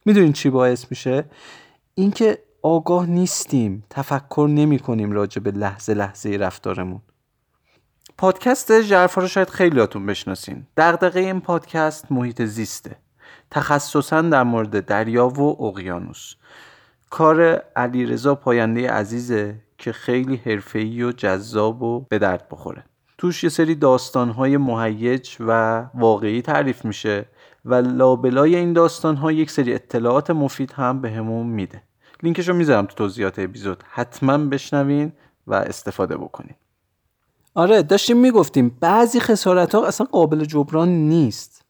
می‌دونین 0.04 0.32
چی 0.32 0.50
باعث 0.50 0.86
میشه؟ 0.90 1.24
اینکه 1.94 2.38
آگاه 2.62 3.06
نیستیم 3.06 3.84
تفکر 3.90 4.48
نمی 4.50 4.78
کنیم 4.78 5.12
راجع 5.12 5.42
به 5.42 5.50
لحظه 5.50 5.94
لحظه 5.94 6.30
رفتارمون. 6.30 7.02
پادکست 8.18 8.72
جرفا 8.80 9.20
رو 9.20 9.28
شاید 9.28 9.48
خیلیاتون 9.48 10.06
بشناسین. 10.06 10.66
دغدغه 10.76 11.20
این 11.20 11.40
پادکست 11.40 12.12
محیط 12.12 12.42
زیسته. 12.42 12.96
تخصصا 13.50 14.22
در 14.22 14.42
مورد 14.42 14.86
دریا 14.86 15.28
و 15.28 15.64
اقیانوس. 15.64 16.34
کار 17.10 17.42
علیرضا 17.76 18.34
پاینده 18.34 18.90
عزیزه 18.90 19.54
که 19.78 19.92
خیلی 19.92 20.36
حرفه‌ای 20.36 21.02
و 21.02 21.12
جذاب 21.12 21.82
و 21.82 22.00
به 22.08 22.18
درد 22.18 22.48
بخوره. 22.50 22.84
توش 23.18 23.44
یه 23.44 23.50
سری 23.50 23.74
داستانهای 23.74 24.56
مهیج 24.56 25.36
و 25.40 25.82
واقعی 25.94 26.42
تعریف 26.42 26.84
میشه 26.84 27.26
و 27.64 27.74
لابلای 27.74 28.56
این 28.56 28.72
داستانها 28.72 29.32
یک 29.32 29.50
سری 29.50 29.74
اطلاعات 29.74 30.30
مفید 30.30 30.72
هم 30.72 31.00
بهمون 31.00 31.46
میده. 31.46 31.82
لینکش 32.22 32.48
رو 32.48 32.54
می‌ذارم 32.54 32.86
تو 32.86 32.94
توضیحات 32.94 33.38
اپیزود. 33.38 33.84
حتما 33.90 34.38
بشنوین 34.38 35.12
و 35.46 35.54
استفاده 35.54 36.16
بکنین. 36.16 36.54
آره 37.54 37.82
داشتیم 37.82 38.16
می‌گفتیم 38.16 38.76
بعضی 38.80 39.20
خسارت 39.20 39.74
ها 39.74 39.86
اصلا 39.86 40.06
قابل 40.06 40.44
جبران 40.44 40.88
نیست. 40.88 41.64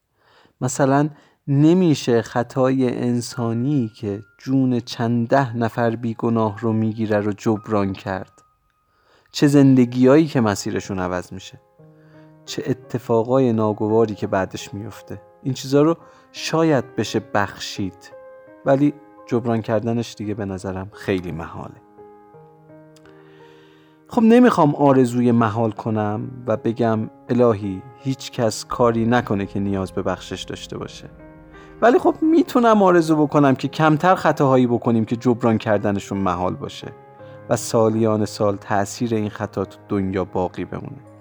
مثلا 0.61 1.09
نمیشه 1.49 2.23
خطای 2.23 2.99
انسانی 2.99 3.89
که 3.89 4.23
جون 4.39 4.81
چند 4.81 5.29
ده 5.29 5.57
نفر 5.57 5.97
بیگناه 5.97 6.61
رو 6.61 6.73
می‌گیره 6.73 7.21
رو 7.21 7.33
جبران 7.33 7.93
کرد. 7.93 8.43
چه 9.33 9.47
زندگیایی 9.47 10.27
که 10.27 10.41
مسیرشون 10.41 10.99
عوض 10.99 11.33
میشه. 11.33 11.61
چه 12.45 12.63
اتفاقای 12.67 13.53
ناگواری 13.53 14.15
که 14.15 14.27
بعدش 14.27 14.75
میفته. 14.75 15.23
این 15.43 15.55
چیزا 15.55 15.83
رو 15.83 15.97
شاید 16.33 16.97
بشه 16.97 17.21
بخشید. 17.35 18.13
ولی 18.65 18.95
جبران 19.27 19.63
کردنش 19.63 20.15
دیگه 20.15 20.35
به 20.35 20.45
نظرم 20.45 20.91
خیلی 20.93 21.33
محاله. 21.33 21.83
خب 24.09 24.23
نمی‌خوام 24.23 24.75
آرزوی 24.75 25.33
محال 25.33 25.71
کنم 25.71 26.45
و 26.47 26.57
بگم 26.57 27.11
الهی 27.29 27.83
هیچ 27.99 28.31
کس 28.31 28.65
کاری 28.65 29.07
نکنه 29.07 29.47
که 29.47 29.61
نیاز 29.61 29.93
به 29.93 30.03
بخشش 30.03 30.43
داشته 30.43 30.79
باشه. 30.79 31.26
ولی 31.83 31.99
خب 31.99 32.15
می‌تونم 32.23 32.83
آرزو 32.83 33.17
بکنم 33.17 33.55
که 33.55 33.69
کمتر 33.69 34.15
خطاهایی 34.15 34.67
بکنیم 34.67 35.05
که 35.05 35.17
جبران 35.17 35.59
کردنشون 35.59 36.19
محال 36.19 36.55
باشه 36.55 36.93
و 37.49 37.57
سالیان 37.57 38.25
سال 38.25 38.57
تاثیر 38.57 39.15
این 39.15 39.31
خطا 39.31 39.65
تو 39.65 39.79
دنیا 39.89 40.25
باقی 40.25 40.65
بمونه. 40.65 41.16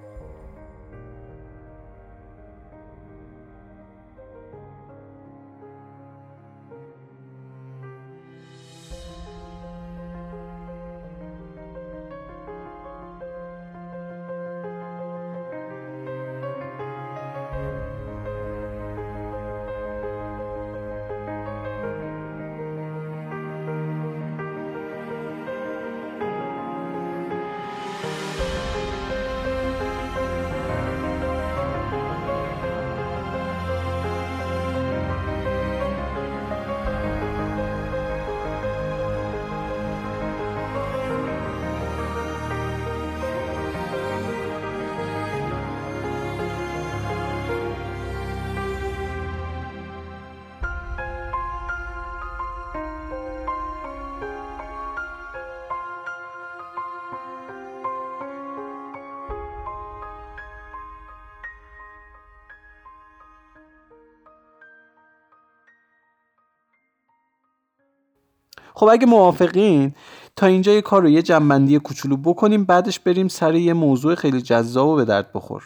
خب 68.75 68.87
اگه 68.91 69.05
موافقین 69.05 69.93
تا 70.35 70.45
اینجا 70.45 70.73
یه 70.73 70.81
کار 70.81 71.01
رو 71.01 71.09
یه 71.09 71.21
جنبندی 71.21 71.79
کوچولو 71.79 72.17
بکنیم 72.17 72.63
بعدش 72.63 72.99
بریم 72.99 73.27
سر 73.27 73.55
یه 73.55 73.73
موضوع 73.73 74.15
خیلی 74.15 74.41
جذاب 74.41 74.87
و 74.87 74.95
به 74.95 75.05
درد 75.05 75.33
بخور. 75.33 75.63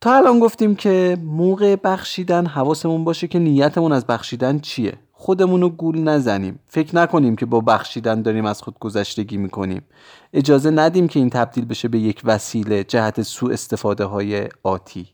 تا 0.00 0.16
الان 0.16 0.38
گفتیم 0.38 0.74
که 0.74 1.18
موقع 1.22 1.76
بخشیدن 1.76 2.46
حواسمون 2.46 3.04
باشه 3.04 3.28
که 3.28 3.38
نیتمون 3.38 3.92
از 3.92 4.06
بخشیدن 4.06 4.58
چیه. 4.58 4.92
خودمون 5.12 5.60
رو 5.60 5.68
گول 5.68 5.98
نزنیم. 5.98 6.58
فکر 6.66 6.96
نکنیم 6.96 7.36
که 7.36 7.46
با 7.46 7.60
بخشیدن 7.60 8.22
داریم 8.22 8.46
از 8.46 8.62
خود 8.62 8.78
گذشتگی 8.78 9.36
می‌کنیم. 9.36 9.82
اجازه 10.32 10.70
ندیم 10.70 11.08
که 11.08 11.18
این 11.18 11.30
تبدیل 11.30 11.64
بشه 11.64 11.88
به 11.88 11.98
یک 11.98 12.20
وسیله 12.24 12.84
جهت 12.84 13.22
سوء 13.22 13.52
استفاده 13.52 14.04
های 14.04 14.48
آتی. 14.62 15.08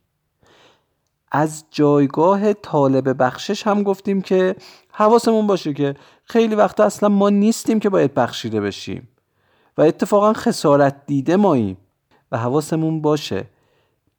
از 1.35 1.65
جایگاه 1.71 2.53
طالب 2.53 3.23
بخشش 3.23 3.67
هم 3.67 3.83
گفتیم 3.83 4.23
که 4.23 4.57
حواسمون 4.93 5.47
باشه 5.47 5.75
که 5.75 5.95
خیلی 6.25 6.55
وقتا 6.55 6.85
اصلا 6.85 7.09
ما 7.09 7.31
نیستیم 7.31 7.81
که 7.81 7.89
باید 7.89 8.15
بخشیده 8.15 8.61
بشیم. 8.61 9.09
و 9.79 9.83
اتفاقا 9.83 10.33
خسارت 10.33 10.97
دیده 11.07 11.37
ماییم. 11.37 11.77
و 12.33 12.39
حواسمون 12.39 13.03
باشه 13.03 13.45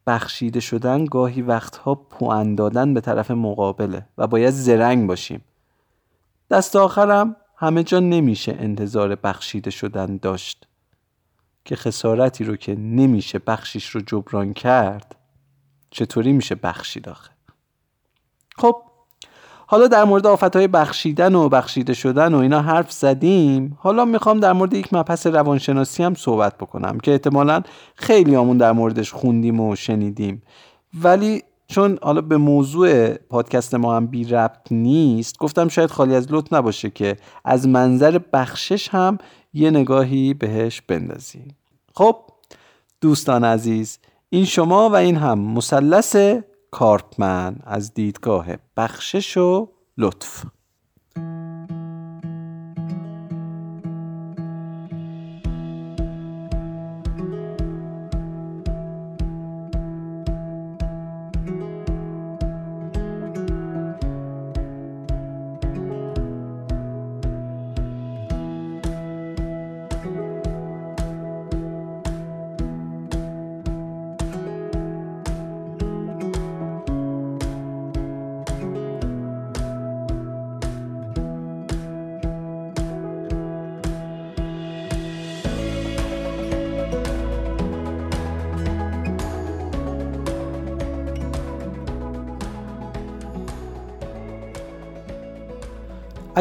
بخشیده 0.08 0.60
شدن 0.60 1.06
گاهی 1.06 1.42
وقتها 1.42 1.96
پوان 1.96 2.56
دادن 2.56 2.94
به 2.94 3.02
طرف 3.02 3.32
مقابله 3.32 4.06
و 4.18 4.28
باید 4.28 4.54
زرنگ 4.54 5.08
باشیم. 5.08 5.42
دست 6.50 6.76
آخرم 6.76 7.36
همه 7.58 7.84
جا 7.84 8.00
نمیشه 8.00 8.56
انتظار 8.60 9.16
بخشیده 9.16 9.72
شدن 9.72 10.18
داشت. 10.18 10.68
که 11.66 11.76
خسارتی 11.76 12.44
رو 12.44 12.56
که 12.56 12.76
نمیشه 12.76 13.40
بخشیش 13.40 13.90
رو 13.90 14.02
جبران 14.02 14.54
کرد 14.54 15.16
چطوری 15.92 16.32
میشه 16.32 16.56
بخشید 16.56 17.10
آخه؟ 17.10 17.32
خب 18.56 18.82
حالا 19.74 19.88
در 19.88 20.04
مورد 20.04 20.26
های 20.56 20.68
بخشیدن 20.68 21.36
و 21.36 21.50
بخشیده 21.50 21.94
شدن 21.94 22.34
و 22.34 22.38
اینا 22.38 22.62
حرف 22.62 22.92
زدیم. 22.92 23.78
حالا 23.80 24.06
می‌خوام 24.06 24.40
در 24.40 24.54
مورد 24.54 24.74
یک 24.74 24.94
مبحث 24.94 25.28
روانشناسی 25.28 26.04
هم 26.04 26.14
صحبت 26.16 26.58
بکنم 26.58 27.00
که 27.00 27.12
احتمالا 27.12 27.62
خیلی 27.96 28.36
همون 28.36 28.58
در 28.58 28.72
موردش 28.72 29.14
خوندیم 29.14 29.60
و 29.60 29.76
شنیدیم. 29.76 30.42
ولی 31.02 31.44
چون 31.68 32.00
حالا 32.02 32.22
به 32.22 32.38
موضوع 32.38 33.14
پادکست 33.14 33.76
ما 33.76 33.96
هم 33.96 34.08
بی 34.08 34.24
ربط 34.24 34.72
نیست 34.72 35.38
گفتم 35.38 35.68
شاید 35.68 35.92
خالی 35.92 36.16
از 36.16 36.34
لط 36.34 36.54
نباشه 36.54 36.90
که 36.90 37.18
از 37.46 37.68
منظر 37.68 38.20
بخشش 38.34 38.90
هم 38.90 39.18
یه 39.54 39.70
نگاهی 39.72 40.34
بهش 40.34 40.82
بندازیم. 40.82 41.56
خب 41.96 42.16
دوستان 43.02 43.44
عزیز 43.44 44.00
این 44.30 44.46
شما 44.46 44.90
و 44.90 44.96
این 44.96 45.16
هم 45.16 45.40
مثلث 45.40 46.16
کارپمن 46.74 47.56
از 47.64 47.94
دیدگاه 47.94 48.48
بخشش 48.78 49.38
و 49.38 49.70
لطف. 49.98 50.46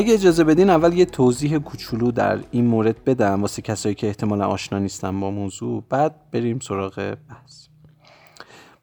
اگه 0.02 0.14
اجازه 0.14 0.44
بدین 0.44 0.70
اول 0.70 0.92
یه 0.92 1.04
توضیح 1.04 1.58
کوچولو 1.58 2.10
در 2.10 2.38
این 2.50 2.66
مورد 2.66 3.04
بدم 3.04 3.42
واسه 3.42 3.62
کسایی 3.62 3.94
که 3.94 4.06
احتمالا 4.06 4.46
آشنا 4.46 4.78
نیستن 4.78 5.20
با 5.20 5.30
موضوع. 5.30 5.82
بعد 5.88 6.30
بریم 6.30 6.58
سراغ 6.58 7.16
بحث. 7.30 7.66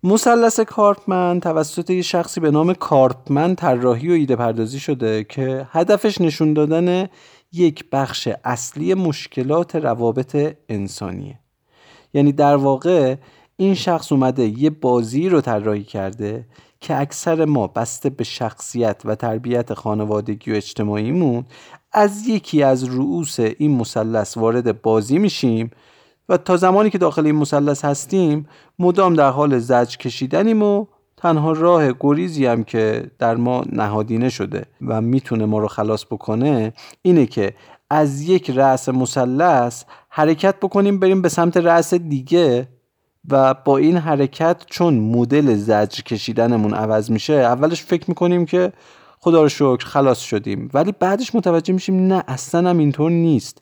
مثلث 0.04 0.60
کارپمن 0.60 1.40
توسط 1.40 1.90
یه 1.90 2.02
شخصی 2.02 2.40
به 2.40 2.52
نام 2.52 2.74
کارپمن 2.74 3.56
طراحی 3.56 4.10
و 4.10 4.12
ایده 4.12 4.36
پردازی 4.36 4.80
شده 4.80 5.24
که 5.24 5.68
هدفش 5.72 6.22
نشون 6.22 6.54
دادن 6.54 7.10
یک 7.52 7.86
بخش 7.92 8.30
اصلی 8.44 8.94
مشکلات 8.94 9.76
روابط 9.76 10.56
انسانیه. 10.70 11.40
یعنی 12.14 12.32
در 12.32 12.56
واقع 12.56 13.16
این 13.58 13.74
شخص 13.74 14.12
اومده 14.12 14.44
یه 14.60 14.70
بازی 14.70 15.30
رو 15.30 15.42
طراحی 15.42 15.84
کرده 15.84 16.46
که 16.82 17.00
اکثر 17.00 17.46
ما 17.46 17.68
بسته 17.68 18.10
به 18.10 18.24
شخصیت 18.24 19.02
و 19.06 19.16
تربیت 19.16 19.74
خانوادگی 19.74 20.52
و 20.52 20.56
اجتماعیمون 20.56 21.46
از 21.92 22.28
یکی 22.28 22.64
از 22.64 22.84
رؤوس 22.84 23.40
این 23.40 23.78
مثلث 23.78 24.38
وارد 24.38 24.82
بازی 24.82 25.18
میشیم 25.18 25.72
و 26.30 26.38
تا 26.38 26.58
زمانی 26.58 26.90
که 26.90 26.98
داخل 26.98 27.26
این 27.26 27.36
مثلث 27.36 27.86
هستیم 27.86 28.48
مدام 28.80 29.14
در 29.14 29.30
حال 29.30 29.60
زج 29.60 29.98
کشیدنیم 29.98 30.64
و 30.64 30.86
تنها 31.18 31.52
راه 31.52 31.94
گریزی 32.00 32.46
هم 32.46 32.64
که 32.64 33.12
در 33.20 33.36
ما 33.36 33.64
نهادینه 33.72 34.30
شده 34.30 34.66
و 34.88 35.02
می‌تونه 35.02 35.46
ما 35.46 35.60
رو 35.60 35.68
خلاص 35.68 36.06
بکنه 36.06 36.74
اینه 37.02 37.26
که 37.26 37.54
از 37.90 38.22
یک 38.22 38.50
رأس 38.50 38.90
مثلث 38.90 39.84
حرکت 40.10 40.56
بکنیم 40.56 41.00
بریم 41.00 41.22
به 41.22 41.30
سمت 41.30 41.58
رأس 41.58 41.94
دیگه. 41.94 42.68
و 43.32 43.54
با 43.54 43.78
این 43.78 43.98
حرکت 43.98 44.64
چون 44.66 45.00
مدل 45.00 45.56
زجر 45.56 46.02
کشیدنمون 46.02 46.74
عوض 46.74 47.12
میشه 47.12 47.34
اولش 47.34 47.84
فکر 47.84 48.06
می‌کنیم 48.08 48.46
که 48.46 48.74
خدا 49.20 49.42
رو 49.42 49.50
شکر 49.50 49.86
خلاص 49.86 50.20
شدیم. 50.20 50.70
ولی 50.74 50.94
بعدش 51.00 51.36
متوجه 51.36 51.74
میشیم 51.74 52.08
نه 52.08 52.24
اصلا 52.28 52.70
هم 52.70 52.78
اینطور 52.78 53.12
نیست. 53.12 53.62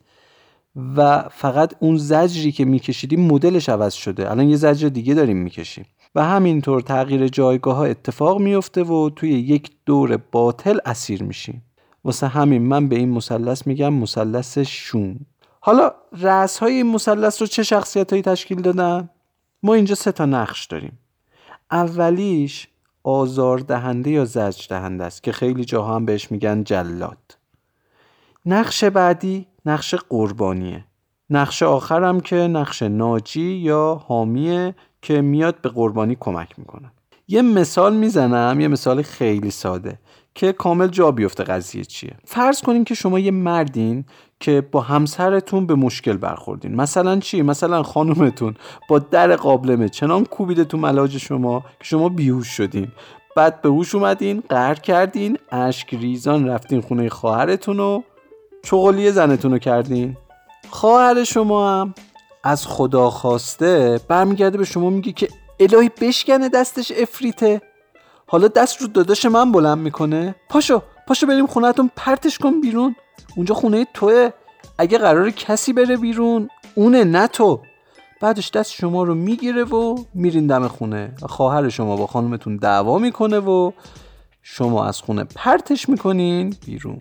و 0.97 1.29
فقط 1.29 1.73
اون 1.79 1.97
زجری 1.97 2.51
که 2.51 2.65
میکشیدیم 2.65 3.21
مدلش 3.21 3.69
عوض 3.69 3.93
شده. 3.93 4.31
الان 4.31 4.49
یه 4.49 4.55
زجر 4.55 4.89
دیگه 4.89 5.13
داریم 5.13 5.37
می‌کشیم. 5.37 5.85
و 6.15 6.23
همینطور 6.23 6.81
تغییر 6.81 7.27
جایگاه 7.27 7.75
ها 7.75 7.85
اتفاق 7.85 8.39
میفته 8.39 8.83
و 8.83 9.09
توی 9.09 9.29
یک 9.29 9.71
دور 9.85 10.17
باطل 10.31 10.77
اسیر 10.85 11.23
میشیم. 11.23 11.63
واسه 12.03 12.27
همین 12.27 12.61
من 12.61 12.87
به 12.87 12.95
این 12.95 13.09
مثلث 13.09 13.67
میگم 13.67 13.93
مثلث 13.93 14.57
شوم. 14.57 15.19
حالا 15.59 15.91
رأس 16.21 16.57
های 16.57 16.73
این 16.73 16.91
مثلث 16.91 17.41
رو 17.41 17.47
چه 17.47 17.63
شخصیت 17.63 18.11
هایی 18.11 18.21
تشکیل 18.23 18.61
دادن؟ 18.61 19.09
ما 19.63 19.73
اینجا 19.73 19.95
سه 19.95 20.11
تا 20.11 20.25
نقش 20.25 20.65
داریم. 20.65 20.99
اولیش 21.71 22.67
آزار 23.03 23.59
دهنده 23.59 24.11
یا 24.11 24.25
زجر 24.25 24.65
دهنده 24.69 25.03
است 25.03 25.23
که 25.23 25.31
خیلی 25.31 25.65
جاها 25.65 25.95
هم 25.95 26.05
بهش 26.05 26.31
میگن 26.31 26.63
جلاد. 26.63 27.37
نقش 28.45 28.83
بعدی 28.83 29.47
نقش 29.65 29.95
قربانیه. 29.95 30.85
نقش 31.29 31.63
آخرم 31.63 32.19
که 32.19 32.35
نقش 32.35 32.81
ناجی 32.81 33.51
یا 33.51 34.01
حامیه 34.07 34.75
که 35.01 35.21
میاد 35.21 35.61
به 35.61 35.69
قربانی 35.69 36.17
کمک 36.19 36.59
می‌کنه. 36.59 36.91
یه 37.27 37.41
مثال 37.41 37.95
می‌زنم 37.95 38.59
یه 38.59 38.67
مثال 38.67 39.01
خیلی 39.01 39.51
ساده. 39.51 39.99
که 40.37 40.53
کامل 40.53 40.87
جا 40.87 41.11
بیفته 41.11 41.43
قضیه 41.43 41.83
چیه. 41.83 42.13
فرض 42.25 42.61
کنیم 42.61 42.83
که 42.83 42.95
شما 42.95 43.19
یه 43.19 43.31
مردین 43.31 44.05
که 44.39 44.61
با 44.71 44.81
همسرتون 44.81 45.65
به 45.65 45.75
مشکل 45.75 46.17
برخوردین. 46.17 46.75
مثلا 46.75 47.19
چی؟ 47.19 47.41
مثلا 47.41 47.83
خانومتون 47.83 48.55
با 48.89 48.99
در 48.99 49.35
قابلمه. 49.35 49.89
چنان 49.89 50.25
کوبیده 50.25 50.65
تو 50.65 50.77
ملاج 50.77 51.17
شما 51.17 51.59
که 51.59 51.83
شما 51.83 52.09
بیهوش 52.09 52.47
شدین. 52.47 52.87
بعد 53.35 53.61
به 53.61 53.69
هوش 53.69 53.95
اومدین 53.95 54.43
قهر 54.49 54.75
کردین 54.75 55.37
اشک 55.51 55.93
ریزان 55.93 56.47
رفتین 56.47 56.81
خونه 56.81 57.09
خواهرتون 57.09 57.79
و 57.79 58.01
چغلی 58.63 59.11
زنتون 59.11 59.51
رو 59.51 59.57
کردین. 59.57 60.17
خواهر 60.69 61.23
شما 61.23 61.81
هم 61.81 61.93
از 62.43 62.67
خدا 62.67 63.09
خواسته 63.09 63.99
برمیگرده 64.07 64.57
به 64.57 64.65
شما 64.65 64.89
میگه 64.89 65.11
که 65.11 65.27
الهی 65.59 65.91
بشکنه 66.01 66.49
دستش 66.49 66.91
افریته. 67.01 67.61
حالا 68.27 68.47
دست 68.47 68.81
رو 68.81 68.87
داداش 68.87 69.25
من 69.25 69.51
بلند 69.51 69.77
می‌کنه. 69.77 70.35
پاشو 70.49 70.81
پاشو 71.07 71.27
بریم 71.27 71.47
خونهتون 71.47 71.91
پرتش 71.95 72.37
کن 72.37 72.61
بیرون. 72.61 72.95
اونجا 73.35 73.55
خونه 73.55 73.87
توه. 73.93 74.29
اگه 74.77 74.97
قرار 74.97 75.31
کسی 75.31 75.73
بره 75.73 75.97
بیرون 75.97 76.49
اونه 76.75 77.03
نه 77.03 77.27
تو. 77.27 77.61
بعدش 78.21 78.51
دست 78.51 78.71
شما 78.71 79.03
رو 79.03 79.15
می‌گیره 79.15 79.63
و 79.63 80.03
میرین 80.13 80.47
دم 80.47 80.67
خونه. 80.67 81.13
خواهر 81.21 81.69
شما 81.69 81.95
با 81.95 82.07
خانومتون 82.07 82.57
دعوا 82.57 82.97
می‌کنه 82.97 83.39
و 83.39 83.71
شما 84.41 84.85
از 84.85 85.01
خونه 85.01 85.23
پرتش 85.23 85.89
می‌کنین 85.89 86.55
بیرون. 86.65 86.99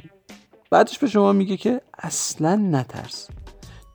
بعدش 0.70 0.98
به 0.98 1.06
شما 1.06 1.32
میگه 1.32 1.56
که 1.56 1.80
اصلا 1.98 2.54
نترس. 2.54 3.28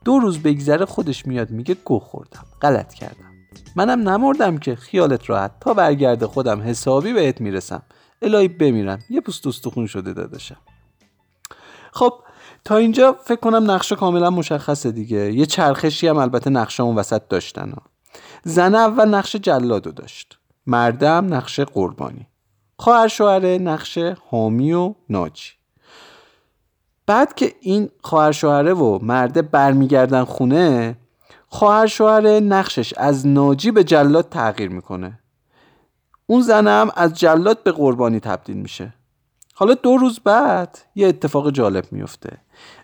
دو 0.06 0.20
روز 0.20 0.40
بگذره 0.40 0.86
خودش 0.86 1.28
میاد 1.28 1.50
میگه 1.50 1.76
گو 1.86 2.00
خوردم. 2.00 2.46
غلط 2.62 2.94
کردم. 2.94 3.31
منم 3.76 4.10
نمردم 4.10 4.58
که 4.58 4.76
خیالت 4.76 5.30
راحت. 5.30 5.52
تا 5.60 5.74
برگرده 5.74 6.28
خودم 6.28 6.62
حسابی 6.62 7.14
بهت 7.14 7.42
می‌رسم. 7.42 7.82
الهی 8.22 8.48
بمیرم. 8.48 9.00
یه 9.10 9.22
پوست 9.22 9.48
استخون 9.48 9.88
شده 9.88 10.14
داداشم. 10.14 10.58
خب 11.92 12.14
تا 12.66 12.78
اینجا 12.78 13.18
فکر 13.24 13.40
کنم 13.40 13.72
نقشه 13.72 13.96
کاملا 13.96 14.30
مشخصه 14.30 14.92
دیگه. 14.92 15.34
یه 15.34 15.46
چرخشی 15.46 16.08
هم 16.08 16.18
البته 16.18 16.50
نقشه 16.50 16.84
اون 16.84 16.96
وسط 16.96 17.22
داشتن 17.30 17.70
ها. 17.72 17.82
زن 18.44 18.76
اول 18.76 19.10
نقش 19.10 19.36
جلادو 19.36 19.92
داشت. 19.92 20.40
مردم 20.68 21.34
نقش 21.34 21.60
قربانی. 21.60 22.28
خواهر 22.80 23.08
شوهره 23.08 23.58
نقش 23.58 23.98
حامی 24.30 24.74
و 24.74 24.96
ناجی. 25.10 25.50
بعد 27.06 27.36
که 27.36 27.54
این 27.62 27.90
خواهر 28.04 28.32
شوهره 28.32 28.74
و 28.74 29.00
مرده 29.02 29.42
برمیگردن 29.42 30.24
خونه 30.24 30.98
خواهر 31.54 31.88
شوهره 31.88 32.40
نقشش 32.40 32.94
از 32.98 33.28
ناجی 33.28 33.72
به 33.72 33.84
جلاد 33.84 34.30
تغییر 34.30 34.70
می‌کنه. 34.70 35.20
اون 36.28 36.42
زنم 36.42 36.90
از 36.96 37.14
جلاد 37.14 37.64
به 37.64 37.72
قربانی 37.72 38.20
تبدیل 38.20 38.58
میشه. 38.58 38.94
حالا 39.54 39.74
دو 39.74 39.98
روز 39.98 40.20
بعد 40.20 40.78
یه 40.96 41.08
اتفاق 41.08 41.52
جالب 41.52 41.86
میفته 41.92 42.38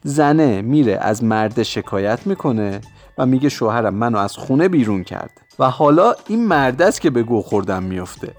زنه 0.03 0.62
میره 0.62 0.97
از 1.01 1.23
مرده 1.23 1.63
شکایت 1.63 2.27
می‌کنه 2.27 2.82
و 3.17 3.25
میگه 3.25 3.49
شوهرم 3.49 3.93
منو 3.93 4.17
از 4.17 4.38
خونه 4.38 4.67
بیرون 4.67 5.03
کرد. 5.03 5.32
و 5.60 5.69
حالا 5.69 6.15
این 6.27 6.47
مرده 6.47 6.86
است 6.86 7.01
که 7.01 7.10
به 7.10 7.23
گو 7.23 7.41
خوردن 7.41 7.84
میفته 7.84 8.34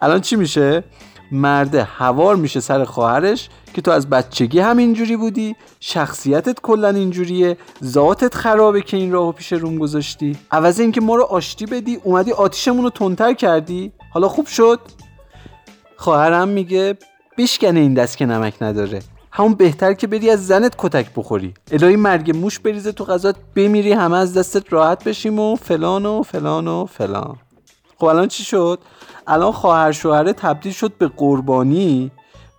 الان 0.00 0.20
چی 0.20 0.36
میشه؟ 0.36 0.84
مرده 1.32 1.84
هوار 1.84 2.36
میشه 2.36 2.60
سر 2.60 2.84
خواهرش 2.84 3.48
که 3.74 3.82
تو 3.82 3.90
از 3.90 4.10
بچگی 4.10 4.58
هم 4.58 4.76
اینجوری 4.76 5.16
بودی 5.16 5.56
شخصیتت 5.80 6.60
کلا 6.60 6.88
اینجوریه 6.88 7.56
ذاتت 7.84 8.34
خرابه 8.34 8.82
که 8.82 8.96
این 8.96 9.12
راهو 9.12 9.32
پیش 9.32 9.52
روم 9.52 9.78
گذاشتی. 9.78 10.36
عوض 10.50 10.80
اینکه 10.80 11.00
ما 11.00 11.16
رو 11.16 11.22
آشتی 11.22 11.66
بدی 11.66 12.00
اومدی 12.04 12.32
آتیشمون 12.32 12.84
رو 12.84 12.90
تندتر 12.90 13.32
کردی. 13.32 13.92
حالا 14.10 14.28
خوب 14.28 14.46
شد. 14.46 14.80
خواهرم 15.96 16.48
میگه 16.48 16.98
بشکنه 17.38 17.80
این 17.80 17.94
دست 17.94 18.16
که 18.16 18.26
نمک 18.26 18.54
نداره. 18.60 19.02
همون 19.32 19.54
بهتر 19.54 19.92
که 19.94 20.06
بری 20.06 20.30
از 20.30 20.46
زنت 20.46 20.74
کتک 20.78 21.06
بخوری. 21.16 21.54
الهی 21.72 21.96
مرگ 21.96 22.36
موش 22.36 22.58
بریزه 22.58 22.92
تو 22.92 23.04
غذات 23.04 23.36
بمیری 23.56 23.92
همه 23.92 24.16
از 24.16 24.34
دستت 24.34 24.72
راحت 24.72 25.04
بشیم 25.04 25.38
و 25.38 25.56
فلان 25.56 26.06
و 26.06 26.22
فلان 26.22 26.68
و 26.68 26.86
فلان. 26.86 27.36
خب 28.00 28.06
الان 28.06 28.28
چی 28.28 28.44
شد؟ 28.44 28.78
الان 29.26 29.52
خواهر 29.52 29.92
شوهره 29.92 30.32
تبدیل 30.32 30.72
شد 30.72 30.92
به 30.98 31.08
قربانی 31.08 32.10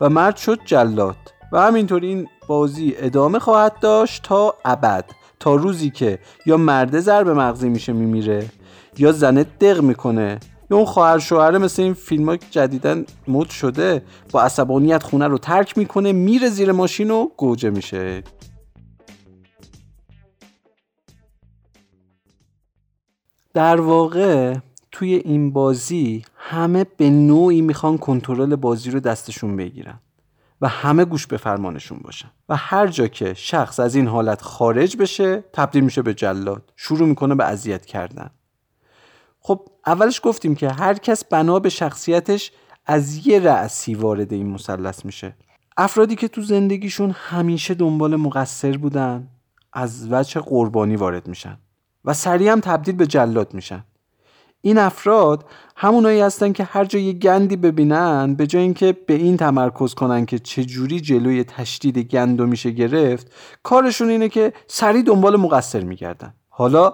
و 0.02 0.10
مرد 0.10 0.36
شد 0.36 0.60
جلاد. 0.66 1.16
و 1.52 1.62
همینطور 1.62 2.02
این 2.02 2.28
بازی 2.48 2.94
ادامه 2.98 3.40
خواهد 3.40 3.80
داشت 3.80 4.24
تا 4.24 4.56
ابد 4.66 5.06
تا 5.40 5.56
روزی 5.56 5.90
که 5.90 6.20
یا 6.46 6.58
مرده 6.58 7.00
ضرب 7.00 7.30
مغزی 7.30 7.70
میشه 7.70 7.94
میمیره 7.94 8.50
یا 8.98 9.12
زنه 9.12 9.44
دق 9.44 9.82
می‌کنه. 9.82 10.40
یا 10.72 10.78
اون 10.78 10.86
خواهر 10.86 11.20
شوهره 11.20 11.58
مثل 11.58 11.82
این 11.82 11.94
فیلم 11.94 12.30
ها 12.30 12.38
جدیدن 12.38 13.06
مد 13.28 13.50
شده 13.50 14.04
با 14.32 14.42
عصبانیت 14.42 15.04
خونه 15.04 15.28
رو 15.28 15.38
ترک 15.38 15.78
می‌کنه 15.78 16.12
میره 16.12 16.50
زیر 16.50 16.72
ماشین 16.72 17.12
و 17.12 17.28
گوجه 17.38 17.70
میشه. 17.70 18.24
در 23.54 23.82
واقع 23.82 24.56
توی 24.92 25.14
این 25.14 25.52
بازی 25.52 26.26
همه 26.36 26.84
به 26.98 27.10
نوعی 27.10 27.62
می‌خوان 27.62 27.98
کنترل 27.98 28.56
بازی 28.56 28.92
رو 28.92 29.00
دستشون 29.00 29.58
بگیرن 29.58 30.00
و 30.62 30.68
همه 30.68 31.06
گوش 31.06 31.28
به 31.28 31.38
فرمانشون 31.38 32.00
باشن. 32.04 32.32
و 32.50 32.56
هر 32.56 32.88
جا 32.88 33.08
که 33.08 33.34
شخص 33.34 33.80
از 33.80 33.96
این 33.96 34.08
حالت 34.08 34.42
خارج 34.42 34.98
بشه 34.98 35.44
تبدیل 35.54 35.84
میشه 35.84 36.02
به 36.02 36.14
جلاد. 36.14 36.74
شروع 36.76 37.08
می‌کنه 37.08 37.36
به 37.36 37.46
اذیت 37.46 37.86
کردن. 37.86 38.30
خب 39.40 39.70
اولش 39.86 40.22
گفتیم 40.24 40.56
که 40.56 40.70
هر 40.70 40.94
کس 40.94 41.26
بنا 41.26 41.60
به 41.60 41.70
شخصیتش 41.70 42.52
از 42.86 43.28
یه 43.28 43.40
رأسی 43.40 43.96
وارد 43.96 44.34
این 44.34 44.48
مثلث 44.48 45.06
میشه. 45.06 45.36
افرادی 45.78 46.16
که 46.16 46.28
تو 46.28 46.42
زندگیشون 46.42 47.12
همیشه 47.12 47.74
دنبال 47.74 48.16
مقصر 48.16 48.78
بودن 48.78 49.28
از 49.74 50.08
وجه 50.12 50.42
قربانی 50.42 50.96
وارد 50.96 51.28
میشن 51.28 51.58
و 52.06 52.14
سریع 52.14 52.52
هم 52.52 52.60
تبدیل 52.60 52.96
به 52.96 53.08
جلاد 53.08 53.54
میشن. 53.54 53.84
این 54.62 54.78
افراد 54.78 55.46
همونایی 55.76 56.22
هستن 56.22 56.52
که 56.52 56.64
هر 56.64 56.86
جا 56.86 57.00
یه 57.00 57.14
گندی 57.14 57.56
ببینن 57.56 58.36
به 58.36 58.48
جای 58.48 58.62
اینکه 58.62 58.98
به 59.06 59.14
این 59.14 59.38
تمرکز 59.38 59.94
کنن 59.94 60.26
که 60.26 60.40
چجوری 60.40 61.00
جلوی 61.00 61.44
تشدید 61.44 61.98
گندو 61.98 62.46
میشه 62.46 62.72
گرفت 62.72 63.32
کارشون 63.64 64.10
اینه 64.10 64.30
که 64.30 64.54
سریع 64.68 65.04
دنبال 65.04 65.38
مقصر 65.38 65.80
میگردن. 65.80 66.34
حالا 66.50 66.94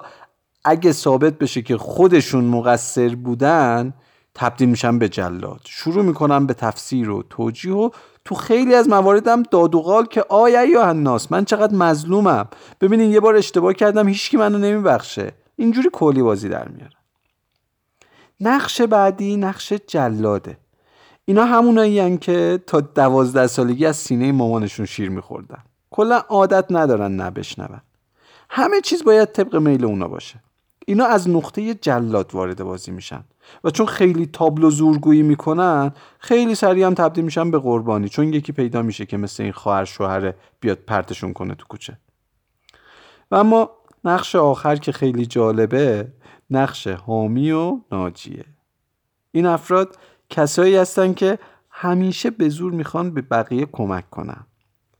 اگه 0.65 0.91
ثابت 0.91 1.33
بشه 1.37 1.61
که 1.61 1.77
خودشون 1.77 2.43
مقصر 2.43 3.15
بودن 3.15 3.93
تبدیل 4.35 4.69
میشن 4.69 4.99
به 4.99 5.09
جلاد. 5.09 5.61
شروع 5.65 6.03
می‌کنن 6.03 6.45
به 6.45 6.53
تفسیر 6.53 7.09
و 7.09 7.23
توجیه 7.29 7.73
و 7.73 7.89
تو 8.25 8.35
خیلی 8.35 8.75
از 8.75 8.89
مواردم 8.89 9.43
داد 9.43 9.75
و 9.75 9.81
قال 9.81 10.05
که 10.05 10.23
آیا 10.29 10.65
یا 10.65 10.85
الناس 10.85 11.31
من 11.31 11.45
چقدر 11.45 11.75
مظلومم. 11.75 12.47
ببینین 12.81 13.11
یه 13.11 13.19
بار 13.19 13.35
اشتباه 13.35 13.73
کردم 13.73 14.07
هیچکی 14.07 14.37
منو 14.37 14.57
نمیبخشه. 14.57 15.31
اینجوری 15.55 15.89
کلی 15.93 16.21
بازی 16.21 16.49
در 16.49 16.67
میاره. 16.67 16.96
نقش 18.39 18.81
بعدی 18.81 19.37
نقش 19.37 19.73
جلاده. 19.73 20.57
اینا 21.25 21.45
همونایی 21.45 22.17
که 22.17 22.59
تا 22.67 22.81
دوازده 22.81 23.47
سالگی 23.47 23.85
از 23.85 23.97
سینه 23.97 24.31
مامانشون 24.31 24.85
شیر 24.85 25.09
میخوردن. 25.09 25.63
کلا 25.89 26.17
عادت 26.29 26.65
ندارن 26.69 27.11
نبشنون 27.11 27.81
همه 28.49 28.81
چیز 28.81 29.03
باید 29.03 29.31
طبق 29.31 29.55
میل 29.55 29.85
اونا 29.85 30.07
باشه. 30.07 30.43
اینا 30.85 31.05
از 31.05 31.29
نقطه 31.29 31.73
جلاد 31.73 32.29
وارد 32.33 32.63
بازی 32.63 32.91
میشن 32.91 33.23
و 33.63 33.69
چون 33.69 33.85
خیلی 33.85 34.25
تابلو 34.25 34.69
زورگویی 34.69 35.21
می‌کنن 35.21 35.91
خیلی 36.19 36.55
سریع 36.55 36.85
هم 36.85 36.93
تبدیل 36.93 37.25
میشن 37.25 37.51
به 37.51 37.59
قربانی 37.59 38.09
چون 38.09 38.33
یکی 38.33 38.51
پیدا 38.51 38.81
میشه 38.81 39.05
که 39.05 39.17
مثل 39.17 39.43
این 39.43 39.51
خواهر 39.51 39.85
شوهر 39.85 40.33
بیاد 40.59 40.77
پرتشون 40.77 41.33
کنه 41.33 41.55
تو 41.55 41.65
کوچه. 41.69 41.97
و 43.31 43.35
اما 43.35 43.69
نقش 44.03 44.35
آخر 44.35 44.75
که 44.75 44.91
خیلی 44.91 45.25
جالبه 45.25 46.07
نقش 46.49 46.87
حامی 46.87 47.51
و 47.51 47.79
ناجیه. 47.91 48.45
این 49.31 49.45
افراد 49.45 49.97
کسایی 50.29 50.75
هستن 50.75 51.13
که 51.13 51.39
همیشه 51.69 52.29
به 52.29 52.49
زور 52.49 52.71
می‌خوان 52.71 53.13
به 53.13 53.21
بقیه 53.21 53.65
کمک 53.65 54.09
کنن. 54.09 54.45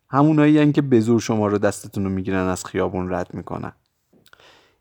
همونایی 0.10 0.72
که 0.72 0.82
به 0.82 1.00
زور 1.00 1.20
شما 1.20 1.48
رو 1.48 1.58
دستتون 1.58 2.04
رو 2.04 2.10
می‌گیرن 2.10 2.48
از 2.48 2.66
خیابون 2.66 3.14
رد 3.14 3.34
می‌کنن. 3.34 3.72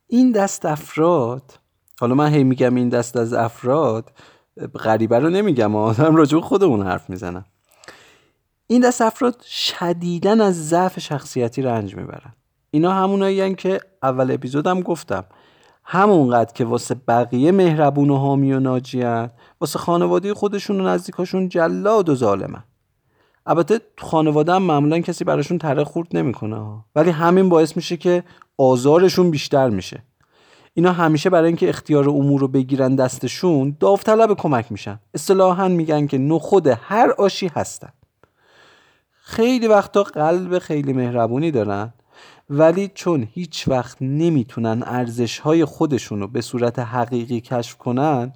این 0.06 0.32
دست 0.32 0.66
افراد 0.66 1.58
حالا 2.00 2.14
من 2.14 2.32
هی 2.32 2.44
میگم 2.44 2.74
این 2.74 2.88
دست 2.88 3.16
از 3.16 3.32
افراد 3.32 4.12
غریبه 4.84 5.18
رو 5.18 5.30
نمیگم 5.30 5.76
آدم 5.76 6.16
راجع 6.16 6.40
خودمون 6.40 6.82
حرف 6.82 7.10
می‌زنم 7.10 7.44
این 8.66 8.80
دست 8.80 9.00
افراد 9.02 9.42
شدیدن 9.42 10.40
از 10.40 10.68
ضعف 10.68 11.00
شخصیتی 11.00 11.62
رنج 11.62 11.96
می‌برن. 11.96 12.34
اینا 12.70 12.92
همونایی 12.92 13.54
که 13.54 13.80
اول 14.02 14.30
اپیزودم 14.30 14.80
گفتم. 14.80 15.24
همونقدر 15.88 16.52
که 16.52 16.64
واسه 16.64 16.94
بقیه 17.08 17.52
مهربون 17.52 18.10
و 18.10 18.16
حامی 18.16 18.52
و 18.52 18.60
ناجیان 18.60 19.30
واسه 19.60 19.78
خانواده 19.78 20.34
خودشون 20.34 20.80
و 20.80 20.84
نزدیکاشون 20.88 21.48
جلاد 21.48 22.08
و 22.08 22.14
ظالمن. 22.14 22.64
البته 23.46 23.80
تو 23.96 24.06
خانواده 24.06 24.52
هم 24.52 24.62
معمولا 24.62 25.00
کسی 25.00 25.24
براشون 25.24 25.58
تره 25.58 25.84
خورد 25.84 26.16
نمی‌کنه 26.16 26.84
ولی 26.96 27.10
همین 27.10 27.48
باعث 27.48 27.76
میشه 27.76 27.96
که 27.96 28.24
آزارشون 28.58 29.30
بیشتر 29.30 29.70
میشه. 29.70 30.02
اینا 30.74 30.92
همیشه 30.92 31.30
برای 31.30 31.46
اینکه 31.46 31.68
اختیار 31.68 32.08
امور 32.08 32.40
رو 32.40 32.48
بگیرن 32.48 32.94
دستشون 32.96 33.76
داوطلب 33.80 34.34
کمک 34.34 34.72
میشن. 34.72 35.00
اصطلاحا 35.14 35.68
میگن 35.68 36.06
که 36.06 36.18
نخود 36.18 36.66
هر 36.66 37.14
آشی 37.18 37.50
هستن. 37.54 37.92
خیلی 39.22 39.66
وقتا 39.66 40.02
قلب 40.02 40.58
خیلی 40.58 40.92
مهربونی 40.92 41.50
دارن. 41.50 41.92
ولی 42.50 42.90
چون 42.94 43.28
هیچ 43.32 43.68
وقت 43.68 43.96
نمی‌تونن 44.00 44.82
ارزش 44.86 45.38
های 45.38 45.64
خودشون 45.64 46.20
رو 46.20 46.26
به 46.28 46.40
صورت 46.40 46.78
حقیقی 46.78 47.40
کشف 47.40 47.76
کنن 47.76 48.32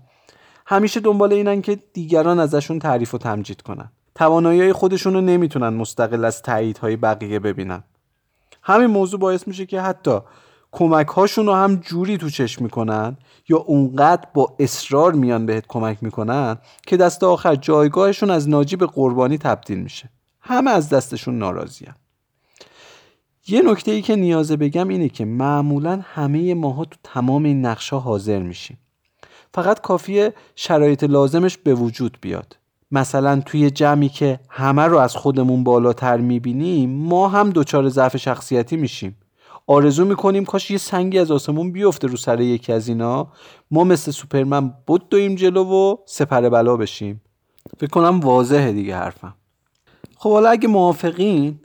همیشه 0.66 1.00
دنبال 1.00 1.32
اینن 1.32 1.62
که 1.62 1.78
دیگران 1.92 2.40
ازشون 2.40 2.78
تعریف 2.78 3.14
و 3.14 3.18
تمجید 3.18 3.62
کنن. 3.62 3.90
توانایی 4.14 4.72
خودشون 4.72 5.14
رو 5.14 5.20
نمی‌تونن 5.20 5.68
مستقل 5.68 6.24
از 6.24 6.42
های 6.80 6.96
بقیه 6.96 7.38
ببینن. 7.38 7.82
همین 8.62 8.86
موضوع 8.86 9.20
باعث 9.20 9.48
میشه 9.48 9.66
که 9.66 9.80
حتی 9.80 10.18
کمک 10.72 11.06
هاشون 11.06 11.46
رو 11.46 11.54
هم 11.54 11.76
جوری 11.76 12.18
تو 12.18 12.30
چشم 12.30 12.64
می‌کنن 12.64 13.16
یا 13.48 13.56
اونقدر 13.56 14.26
با 14.34 14.56
اصرار 14.58 15.12
میان 15.12 15.46
بهت 15.46 15.64
کمک 15.68 15.98
می‌کنن 16.02 16.58
که 16.86 16.96
دست 16.96 17.24
آخر 17.24 17.54
جایگاهشون 17.54 18.30
از 18.30 18.48
ناجی 18.48 18.76
به 18.76 18.86
قربانی 18.86 19.38
تبدیل 19.38 19.78
میشه. 19.78 20.10
همه 20.40 20.70
از 20.70 20.88
دستشون 20.88 21.38
ناراضیان. 21.38 21.94
یه 23.50 23.62
نکته 23.62 23.92
ای 23.92 24.02
که 24.02 24.16
نیازه 24.16 24.56
بگم 24.56 24.88
اینه 24.88 25.08
که 25.08 25.24
معمولا 25.24 26.00
همه 26.04 26.54
ماها 26.54 26.84
تو 26.84 26.96
تمام 27.04 27.44
این 27.44 27.66
نقشه 27.66 27.96
حاضر 27.96 28.38
میشیم. 28.38 28.78
فقط 29.54 29.80
کافیه 29.80 30.32
شرایط 30.56 31.04
لازمش 31.04 31.56
به 31.56 31.74
وجود 31.74 32.18
بیاد. 32.20 32.56
مثلا 32.90 33.40
توی 33.46 33.70
جمعی 33.70 34.08
که 34.08 34.40
همه 34.48 34.82
رو 34.82 34.98
از 34.98 35.16
خودمون 35.16 35.64
بالاتر 35.64 36.16
می‌بینیم 36.16 36.90
ما 36.90 37.28
هم 37.28 37.50
دچار 37.50 37.88
ضعف 37.88 38.16
شخصیتی 38.16 38.76
میشیم. 38.76 39.16
آرزو 39.66 40.04
می‌کنیم 40.04 40.44
کاش 40.44 40.70
یه 40.70 40.78
سنگی 40.78 41.18
از 41.18 41.30
آسمون 41.30 41.72
بیفته 41.72 42.06
رو 42.06 42.16
سر 42.16 42.40
یکی 42.40 42.72
از 42.72 42.88
اینا. 42.88 43.28
ما 43.70 43.84
مثل 43.84 44.10
سوپرمن 44.10 44.74
بود 44.86 45.08
دویم 45.08 45.34
جلو 45.34 45.64
و 45.64 45.96
سپر 46.06 46.48
بلا 46.48 46.76
بشیم. 46.76 47.20
فکر 47.78 47.90
کنم 47.90 48.20
واضحه 48.20 48.72
دیگه 48.72 48.96
حرفم. 48.96 49.34
خب 50.16 50.30
حالا 50.30 50.50
اگه 50.50 50.68
موافقین 50.68 51.60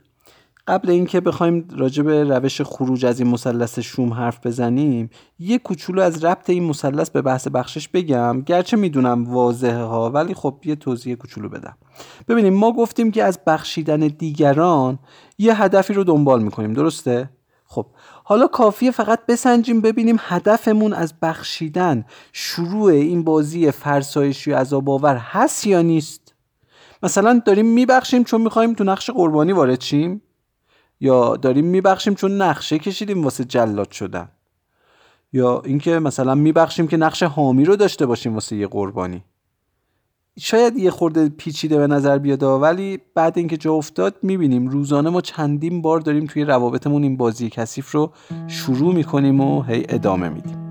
قبل 0.68 0.90
اینکه 0.90 1.20
بخوایم 1.20 1.68
راجع 1.76 2.02
به 2.02 2.24
روش 2.24 2.60
خروج 2.62 3.06
از 3.06 3.20
این 3.20 3.28
مثلث 3.30 3.78
شوم 3.78 4.12
حرف 4.12 4.46
بزنیم 4.46 5.10
یه 5.38 5.58
کوچولو 5.58 6.02
از 6.02 6.24
ربط 6.24 6.50
این 6.50 6.64
مثلث 6.64 7.10
به 7.10 7.22
بحث 7.22 7.48
بخشش 7.48 7.88
بگم. 7.88 8.42
گرچه 8.42 8.76
می‌دونم 8.76 9.24
واضحه 9.24 9.82
ها 9.82 10.10
ولی 10.10 10.34
خب 10.34 10.60
یه 10.64 10.76
توضیح 10.76 11.14
کوچولو 11.14 11.48
بدم. 11.48 11.76
ببینیم 12.28 12.54
ما 12.54 12.72
گفتیم 12.72 13.10
که 13.10 13.24
از 13.24 13.38
بخشیدن 13.46 14.00
دیگران 14.00 14.98
یه 15.38 15.62
هدفی 15.62 15.94
رو 15.94 16.04
دنبال 16.04 16.42
می‌کنیم 16.42 16.72
درسته؟ 16.72 17.30
خب 17.64 17.86
حالا 18.24 18.46
کافیه 18.46 18.90
فقط 18.90 19.26
بسنجیم 19.28 19.80
ببینیم 19.80 20.16
هدفمون 20.20 20.92
از 20.92 21.14
بخشیدن 21.22 22.04
شروع 22.32 22.92
این 22.92 23.24
بازی 23.24 23.70
فرسایشی 23.70 24.52
عذاب 24.52 24.90
آور 24.90 25.16
هست 25.16 25.66
یا 25.66 25.82
نیست؟ 25.82 26.34
مثلا 27.02 27.42
داریم 27.44 27.66
میبخشیم 27.66 28.24
چون 28.24 28.40
می‌خوایم 28.40 28.74
تو 28.74 28.84
نقش 28.84 29.10
قربانی 29.10 29.52
وارد 29.52 29.80
شیم؟ 29.80 30.22
یا 31.00 31.36
داریم 31.36 31.64
میبخشیم 31.64 32.14
چون 32.14 32.42
نقشه 32.42 32.78
کشیدیم 32.78 33.24
واسه 33.24 33.44
جلاد 33.44 33.90
شدن. 33.90 34.28
یا 35.32 35.62
اینکه 35.64 35.98
مثلا 35.98 36.34
میبخشیم 36.34 36.86
که 36.88 36.96
نقش 36.96 37.22
حامی 37.22 37.64
رو 37.64 37.76
داشته 37.76 38.06
باشیم 38.06 38.34
واسه 38.34 38.56
یه 38.56 38.66
قربانی. 38.66 39.24
شاید 40.38 40.76
یه 40.76 40.90
خورده 40.90 41.28
پیچیده 41.28 41.78
به 41.78 41.86
نظر 41.86 42.18
بیاد 42.18 42.42
ولی 42.42 43.00
بعد 43.14 43.38
اینکه 43.38 43.56
جا 43.56 43.72
افتاد 43.72 44.14
می‌بینیم 44.22 44.68
روزانه 44.68 45.10
ما 45.10 45.20
چندین 45.20 45.82
بار 45.82 46.00
داریم 46.00 46.26
توی 46.26 46.44
روابطمون 46.44 47.02
این 47.02 47.16
بازی 47.16 47.50
کثیف 47.50 47.90
رو 47.90 48.12
شروع 48.48 48.94
می‌کنیم 48.94 49.40
و 49.40 49.62
هی 49.62 49.86
ادامه 49.88 50.28
میدیم. 50.28 50.65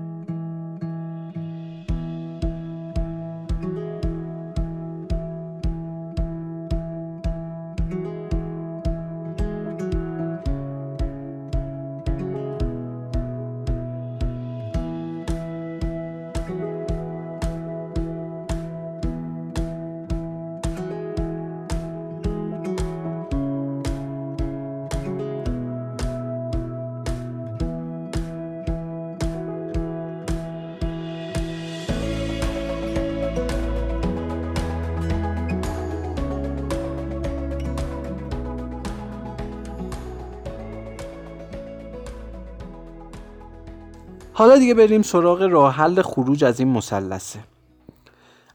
حالا 44.38 44.58
دیگه 44.58 44.74
بریم 44.74 45.02
سراغ 45.02 45.42
راه 45.42 45.74
حل 45.74 46.02
خروج 46.02 46.44
از 46.44 46.60
این 46.60 46.68
مثلثه. 46.68 47.38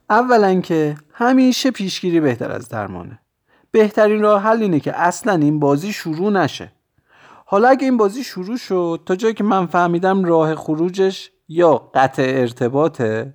اولا 0.09 0.61
که 0.61 0.95
همیشه 1.13 1.71
پیشگیری 1.71 2.19
بهتر 2.19 2.51
از 2.51 2.69
درمانه. 2.69 3.19
بهترین 3.71 4.21
راه 4.21 4.41
حل 4.41 4.61
اینه 4.61 4.79
که 4.79 4.99
اصلا 4.99 5.33
این 5.33 5.59
بازی 5.59 5.93
شروع 5.93 6.31
نشه. 6.31 6.71
حالا 7.45 7.69
اگه 7.69 7.83
این 7.83 7.97
بازی 7.97 8.23
شروع 8.23 8.57
شد 8.57 9.01
تا 9.05 9.15
جایی 9.15 9.33
که 9.33 9.43
من 9.43 9.65
فهمیدم 9.65 10.25
راه 10.25 10.55
خروجش 10.55 11.31
یا 11.47 11.73
قطع 11.93 12.31
ارتباطه 12.35 13.33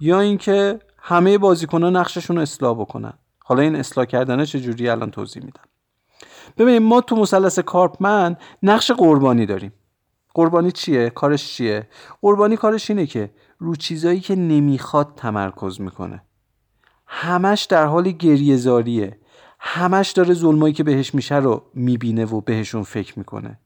یا 0.00 0.20
اینکه 0.20 0.78
همه 0.98 1.38
بازیکنان 1.38 1.96
نقششون 1.96 2.36
رو 2.36 2.42
اصلاح 2.42 2.80
بکنن. 2.80 3.12
حالا 3.44 3.62
این 3.62 3.76
اصلاح 3.76 4.06
کردنه 4.06 4.46
چجوری 4.46 4.88
الان 4.88 5.10
توضیح 5.10 5.44
میدم. 5.44 5.64
ببینیم 6.58 6.82
ما 6.82 7.00
تو 7.00 7.16
مثلث 7.16 7.58
کارپمن 7.58 8.36
نقش 8.62 8.90
قربانی 8.90 9.46
داریم. 9.46 9.72
قربانی 10.34 10.72
چیه؟ 10.72 11.10
کارش 11.10 11.48
چیه؟ 11.48 11.88
قربانی 12.22 12.56
کارش 12.56 12.90
اینه 12.90 13.06
که 13.06 13.30
رو 13.58 13.76
چیزایی 13.76 14.20
که 14.20 14.36
نمی‌خواد 14.36 15.12
تمرکز 15.16 15.80
می‌کنه. 15.80 16.22
همش 17.06 17.62
در 17.62 17.86
حال 17.86 18.10
گریهزاریه 18.10 19.18
همش 19.58 20.10
داره 20.10 20.34
ظلمایی 20.34 20.74
که 20.74 20.84
بهش 20.84 21.14
میشه 21.14 21.34
رو 21.34 21.62
می‌بینه 21.74 22.24
و 22.24 22.40
بهشون 22.40 22.82
فکر 22.82 23.18
می‌کنه. 23.18 23.58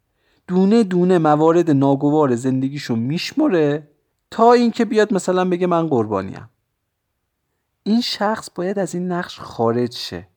دونه 0.46 0.84
دونه 0.84 1.18
موارد 1.18 1.70
ناگوار 1.70 2.34
زندگیشو 2.34 2.96
میشمره 2.96 3.88
تا 4.30 4.52
اینکه 4.52 4.84
بیاد 4.84 5.14
مثلا 5.14 5.48
بگه 5.48 5.66
من 5.66 5.86
قربانیم. 5.86 6.50
این 7.82 8.00
شخص 8.00 8.50
باید 8.54 8.78
از 8.78 8.94
این 8.94 9.12
نقش 9.12 9.40
خارج 9.40 9.94
شه. 9.94 10.28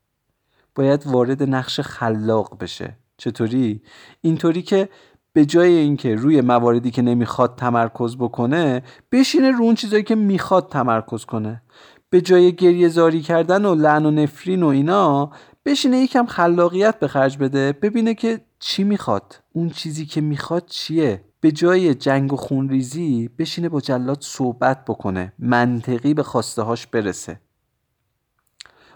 باید 0.75 1.07
وارد 1.07 1.43
نقش 1.43 1.79
خلاق 1.79 2.57
بشه. 2.59 2.97
چطوری؟ 3.17 3.81
اینطوری 4.21 4.61
که 4.61 4.89
به 5.33 5.45
جای 5.45 5.73
اینکه 5.73 6.15
روی 6.15 6.41
مواردی 6.41 6.91
که 6.91 7.01
نمی‌خواد 7.01 7.55
تمرکز 7.55 8.17
بکنه 8.17 8.83
بشینه 9.11 9.51
رو 9.51 9.63
اون 9.63 9.75
چیزایی 9.75 10.03
که 10.03 10.15
می‌خواد 10.15 10.69
تمرکز 10.69 11.25
کنه. 11.25 11.61
به 12.09 12.21
جای 12.21 12.55
گریه 12.55 12.89
زاری 12.89 13.21
کردن 13.21 13.65
و 13.65 13.75
لعن 13.75 14.05
و 14.05 14.11
نفرین 14.11 14.63
و 14.63 14.67
اینا 14.67 15.31
بشینه 15.65 15.97
یکم 15.97 16.25
خلاقیت 16.25 16.99
به 16.99 17.07
خرج 17.07 17.37
بده 17.37 17.71
ببینه 17.71 18.13
که 18.13 18.41
چی 18.59 18.83
می‌خواد. 18.83 19.39
اون 19.53 19.69
چیزی 19.69 20.05
که 20.05 20.21
می‌خواد 20.21 20.65
چیه؟ 20.65 21.23
به 21.41 21.51
جای 21.51 21.95
جنگ 21.95 22.33
و 22.33 22.35
خونریزی 22.35 23.29
بشینه 23.37 23.69
با 23.69 23.81
جلاد 23.81 24.21
صحبت 24.21 24.85
بکنه. 24.85 25.33
منطقی 25.39 26.13
به 26.13 26.23
خواسته 26.23 26.61
هاش 26.61 26.87
برسه. 26.87 27.39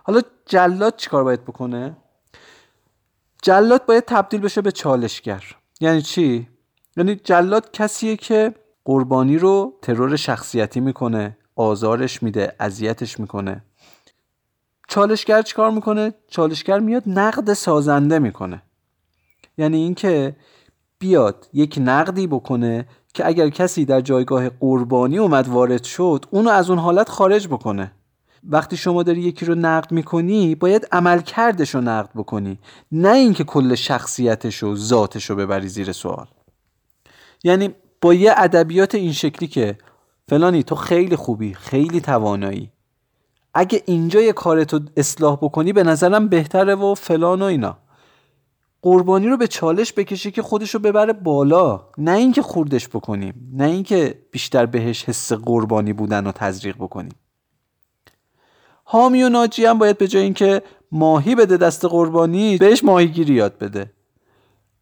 حالا 0.04 0.22
جلاد 0.46 0.96
چیکار 0.96 1.24
باید 1.24 1.44
بکنه؟ 1.44 1.98
جلاد 3.42 3.86
باید 3.86 4.04
تبدیل 4.08 4.42
بشه 4.42 4.62
به 4.62 4.72
چالشگر. 4.72 5.44
یعنی 5.80 6.02
چی؟ 6.02 6.48
یعنی 6.98 7.16
جلاد 7.16 7.72
کسیه 7.72 8.16
که 8.18 8.54
قربانی 8.86 9.38
رو 9.38 9.74
ترور 9.82 10.16
شخصیتی 10.16 10.80
می‌کنه 10.80 11.38
آزارش 11.56 12.24
میده 12.24 12.56
اذیتش 12.60 13.20
می‌کنه. 13.20 13.64
چالشگر 14.88 15.42
چیکار 15.42 15.72
می‌کنه؟ 15.72 16.14
چالشگر 16.28 16.80
میاد 16.80 17.04
نقد 17.08 17.54
سازنده 17.54 18.20
می‌کنه. 18.20 18.62
یعنی 19.58 19.78
اینکه 19.78 20.36
بیاد 21.00 21.48
یک 21.54 21.80
نقدی 21.82 22.28
بکنه 22.28 22.86
که 23.14 23.28
اگر 23.28 23.50
کسی 23.50 23.86
در 23.86 24.02
جایگاه 24.02 24.50
قربانی 24.50 25.18
اومد 25.18 25.48
وارد 25.48 25.84
شد 25.84 26.26
اونو 26.32 26.50
از 26.50 26.70
اون 26.70 26.80
حالت 26.80 27.10
خارج 27.10 27.48
بکنه. 27.48 27.92
وقتی 28.50 28.78
شما 28.78 29.04
داری 29.04 29.22
یکی 29.22 29.46
رو 29.46 29.56
نقد 29.56 29.92
می‌کنی 29.92 30.56
باید 30.56 30.88
عمل 30.92 31.22
کردش 31.22 31.76
رو 31.76 31.82
نقد 31.82 32.10
بکنی 32.16 32.60
نه 32.92 33.10
اینکه 33.10 33.44
کل 33.44 33.76
شخصیتش 33.76 34.64
و 34.64 34.76
ذاتش 34.76 35.30
رو 35.30 35.36
ببری 35.36 35.68
زیر 35.68 35.92
سوال. 35.92 36.28
یعنی 37.44 37.76
با 38.02 38.14
یه 38.14 38.34
ادبیات 38.38 38.96
این 38.96 39.14
شکلی 39.14 39.48
که 39.48 39.78
فلانی 40.30 40.64
تو 40.64 40.76
خیلی 40.76 41.16
خوبی 41.16 41.54
خیلی 41.54 42.02
توانایی. 42.02 42.72
اگه 43.54 43.84
اینجا 43.86 44.22
یه 44.22 44.34
کارتو 44.34 44.80
اصلاح 44.98 45.36
بکنی 45.42 45.74
به 45.74 45.84
نظرم 45.84 46.28
بهتره 46.28 46.76
و 46.76 46.96
فلان 46.96 47.42
و 47.42 47.46
اینا. 47.46 47.78
قربانی 48.82 49.28
رو 49.28 49.38
به 49.38 49.48
چالش 49.48 49.94
بکشی 49.94 50.32
که 50.32 50.42
خودش 50.42 50.74
رو 50.74 50.80
ببره 50.80 51.14
بالا. 51.14 51.82
نه 51.98 52.12
اینکه 52.12 52.42
خوردش 52.42 52.88
بکنیم 52.88 53.52
نه 53.54 53.64
اینکه 53.64 54.22
بیشتر 54.32 54.66
بهش 54.66 55.06
حس 55.06 55.34
قربانی 55.34 55.94
بودن 55.94 56.28
و 56.28 56.32
تزریق 56.32 56.76
بکنیم. 56.76 57.14
حامی 58.88 59.24
و 59.24 59.30
ناجی 59.30 59.66
هم 59.66 59.78
باید 59.78 59.98
به 59.98 60.08
جای 60.08 60.24
اینکه 60.24 60.62
ماهی 60.92 61.36
بده 61.36 61.58
دست 61.58 61.86
قربانی 61.86 62.58
بهش 62.58 62.84
ماهیگیری 62.84 63.34
یاد 63.34 63.58
بده. 63.58 63.92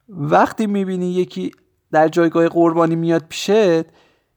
وقتی 0.09 0.67
می‌بینی 0.67 1.13
یکی 1.13 1.51
در 1.91 2.07
جایگاه 2.07 2.49
قربانی 2.49 2.95
میاد 2.95 3.25
پیشت 3.29 3.85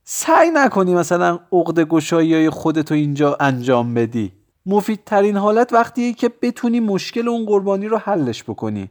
سعی 0.04 0.50
نکنی 0.54 0.94
مثلا 0.94 1.38
عقد 1.52 1.80
گشایی 1.80 2.34
های 2.34 2.50
خودتو 2.50 2.94
اینجا 2.94 3.36
انجام 3.40 3.94
بدی. 3.94 4.32
مفیدترین 4.66 5.36
حالت 5.36 5.72
وقتیه 5.72 6.12
که 6.12 6.30
بتونی 6.42 6.80
مشکل 6.80 7.28
اون 7.28 7.46
قربانی 7.46 7.86
رو 7.86 7.98
حلش 7.98 8.42
بکنی. 8.42 8.90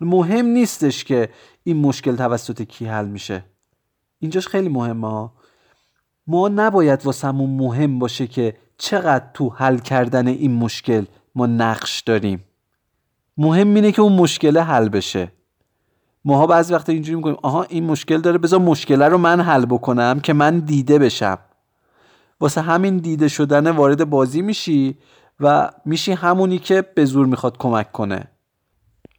مهم 0.00 0.46
نیستش 0.46 1.04
که 1.04 1.28
این 1.64 1.76
مشکل 1.76 2.16
توسط 2.16 2.62
کی 2.62 2.86
حل 2.86 3.06
میشه. 3.06 3.44
اینجاش 4.18 4.48
خیلی 4.48 4.68
مهمه 4.68 5.30
ما 6.26 6.48
نباید 6.48 7.06
واسمون 7.06 7.50
مهم 7.50 7.98
باشه 7.98 8.26
که 8.26 8.56
چقدر 8.78 9.24
تو 9.34 9.48
حل 9.48 9.78
کردن 9.78 10.26
این 10.26 10.54
مشکل 10.54 11.04
ما 11.34 11.46
نقش 11.46 12.00
داریم؟ 12.00 12.44
مهم 13.36 13.74
اینه 13.74 13.92
که 13.92 14.02
اون 14.02 14.12
مشکل 14.12 14.58
حل 14.58 14.88
بشه. 14.88 15.32
ماها 16.24 16.46
بعضی 16.46 16.74
وقتا 16.74 16.92
اینجوری 16.92 17.16
می‌کنیم 17.16 17.36
آها 17.42 17.62
این 17.62 17.84
مشکل 17.84 18.20
داره 18.20 18.38
بذار 18.38 18.60
مشکل 18.60 19.02
رو 19.02 19.18
من 19.18 19.40
حل 19.40 19.64
بکنم 19.64 20.20
که 20.20 20.32
من 20.32 20.58
دیده 20.58 20.98
بشم. 20.98 21.38
واسه 22.40 22.60
همین 22.60 22.96
دیده 22.96 23.28
شدن 23.28 23.70
وارد 23.70 24.10
بازی 24.10 24.42
میشی 24.42 24.98
و 25.40 25.70
میشی 25.84 26.12
همونی 26.12 26.58
که 26.58 26.82
به 26.82 27.04
زور 27.04 27.26
می‌خواد 27.26 27.58
کمک 27.58 27.92
کنه. 27.92 28.24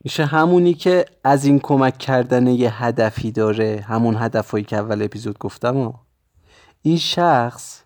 میشه 0.04 0.26
همونی 0.26 0.74
که 0.74 1.06
از 1.24 1.46
این 1.46 1.60
کمک 1.60 1.98
کردن 1.98 2.48
یه 2.48 2.84
هدفی 2.84 3.32
داره 3.32 3.86
همون 3.88 4.16
هدفهایی 4.16 4.66
که 4.66 4.78
اول 4.78 5.02
اپیزود 5.02 5.38
گفتم 5.38 5.78
و 5.78 5.94
این 6.82 6.98
شخص 6.98 7.84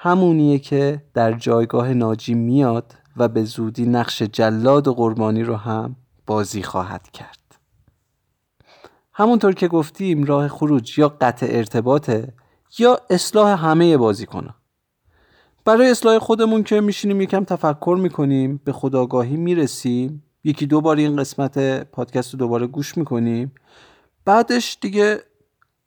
همونیه 0.00 0.58
که 0.58 1.02
در 1.14 1.32
جایگاه 1.32 1.94
ناجی 1.94 2.34
میاد 2.34 2.94
و 3.16 3.28
به 3.28 3.44
زودی 3.44 3.86
نقش 3.86 4.22
جلاد 4.22 4.88
و 4.88 4.94
قربانی 4.94 5.42
رو 5.42 5.56
هم 5.56 5.96
بازی 6.26 6.62
خواهد 6.62 7.10
کرد. 7.10 7.58
همونطور 9.12 9.52
که 9.54 9.68
گفتیم 9.68 10.24
راه 10.24 10.48
خروج 10.48 10.98
یا 10.98 11.08
قطع 11.08 11.46
ارتباطه 11.50 12.32
یا 12.78 13.00
اصلاح 13.10 13.64
همه 13.64 13.96
بازی 13.96 14.26
کنه 14.26 14.54
برای 15.64 15.90
اصلاح 15.90 16.18
خودمون 16.18 16.62
که 16.62 16.80
میشینیم 16.80 17.20
یکم 17.20 17.44
تفکر 17.44 17.98
می‌کنیم 18.00 18.60
به 18.64 18.72
خداگاهی 18.72 19.36
می‌رسیم. 19.36 20.22
یکی 20.44 20.66
دو 20.66 20.80
بار 20.80 20.96
این 20.96 21.16
قسمت 21.16 21.84
پادکست 21.90 22.32
رو 22.32 22.38
دوباره 22.38 22.66
گوش 22.66 22.96
می‌کنیم. 22.96 23.52
بعدش 24.24 24.78
دیگه 24.80 25.20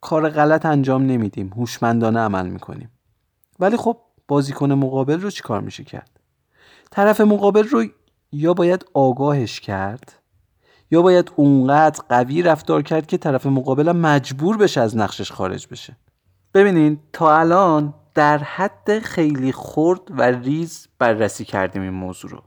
کار 0.00 0.30
غلط 0.30 0.66
انجام 0.66 1.06
نمیدیم. 1.06 1.48
هوشمندانه 1.48 2.20
عمل 2.20 2.48
می‌کنیم. 2.48 2.90
ولی 3.62 3.76
خب 3.76 3.96
بازیکن 4.28 4.72
مقابل 4.72 5.20
رو 5.20 5.30
چیکار 5.30 5.60
میشه 5.60 5.84
کرد؟ 5.84 6.20
طرف 6.90 7.20
مقابل 7.20 7.68
رو 7.68 7.84
یا 8.32 8.54
باید 8.54 8.84
آگاهش 8.94 9.60
کرد 9.60 10.12
یا 10.90 11.02
باید 11.02 11.32
اونقدر 11.36 12.04
قوی 12.08 12.42
رفتار 12.42 12.82
کرد 12.82 13.06
که 13.06 13.18
طرف 13.18 13.46
مقابلم 13.46 13.96
مجبور 13.96 14.56
بشه 14.56 14.80
از 14.80 14.96
نقشش 14.96 15.32
خارج 15.32 15.66
بشه؟ 15.70 15.96
ببینین 16.54 17.00
تا 17.12 17.38
الان 17.38 17.94
در 18.14 18.38
حد 18.38 18.98
خیلی 18.98 19.52
خرد 19.52 20.00
و 20.10 20.22
ریز 20.22 20.88
بررسی 20.98 21.44
کردیم 21.44 21.82
این 21.82 21.90
موضوع 21.90 22.30
رو. 22.30 22.42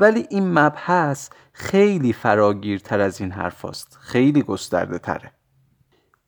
ولی 0.00 0.26
این 0.30 0.58
مبحث 0.58 1.30
خیلی 1.52 2.12
فراگیرتر 2.12 3.00
از 3.00 3.20
این 3.20 3.30
حرف 3.30 3.64
است. 3.64 3.98
خیلی 4.00 4.42
گسترده 4.42 4.98
تره 4.98 5.32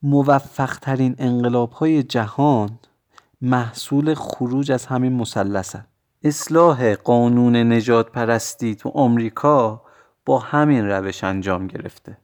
موفق 0.03 0.77
ترین 0.77 1.15
انقلاب 1.17 1.71
های 1.71 2.03
جهان 2.03 2.79
محصول 3.41 4.13
خروج 4.13 4.71
از 4.71 4.85
همین 4.85 5.13
مثلثه. 5.13 5.85
اصلاح 6.23 6.95
قانون 6.95 7.55
نجات 7.55 8.11
پرستی 8.11 8.75
تو 8.75 8.89
آمریکا 8.89 9.81
با 10.25 10.39
همین 10.39 10.85
روش 10.85 11.23
انجام 11.23 11.67
گرفته. 11.67 12.17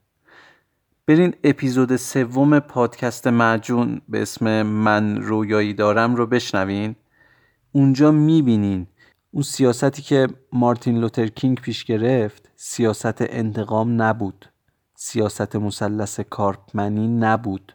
برین 1.06 1.34
اپیزود 1.44 1.96
سوم 1.96 2.58
پادکست 2.58 3.26
معجون 3.26 4.00
به 4.08 4.22
اسم 4.22 4.62
من 4.62 5.16
رویایی 5.16 5.74
دارم 5.74 6.14
رو 6.14 6.26
بشنوین. 6.26 6.96
اونجا 7.72 8.10
می‌بینین 8.10 8.86
اون 9.30 9.42
سیاستی 9.42 10.02
که 10.02 10.28
مارتین 10.52 10.98
لوتر 10.98 11.26
کینگ 11.26 11.60
پیش 11.60 11.84
گرفت 11.84 12.50
سیاست 12.56 13.16
انتقام 13.20 14.02
نبود. 14.02 14.46
سیاست 14.94 15.56
مثلث 15.56 16.20
کارپمنی 16.20 17.08
نبود. 17.08 17.74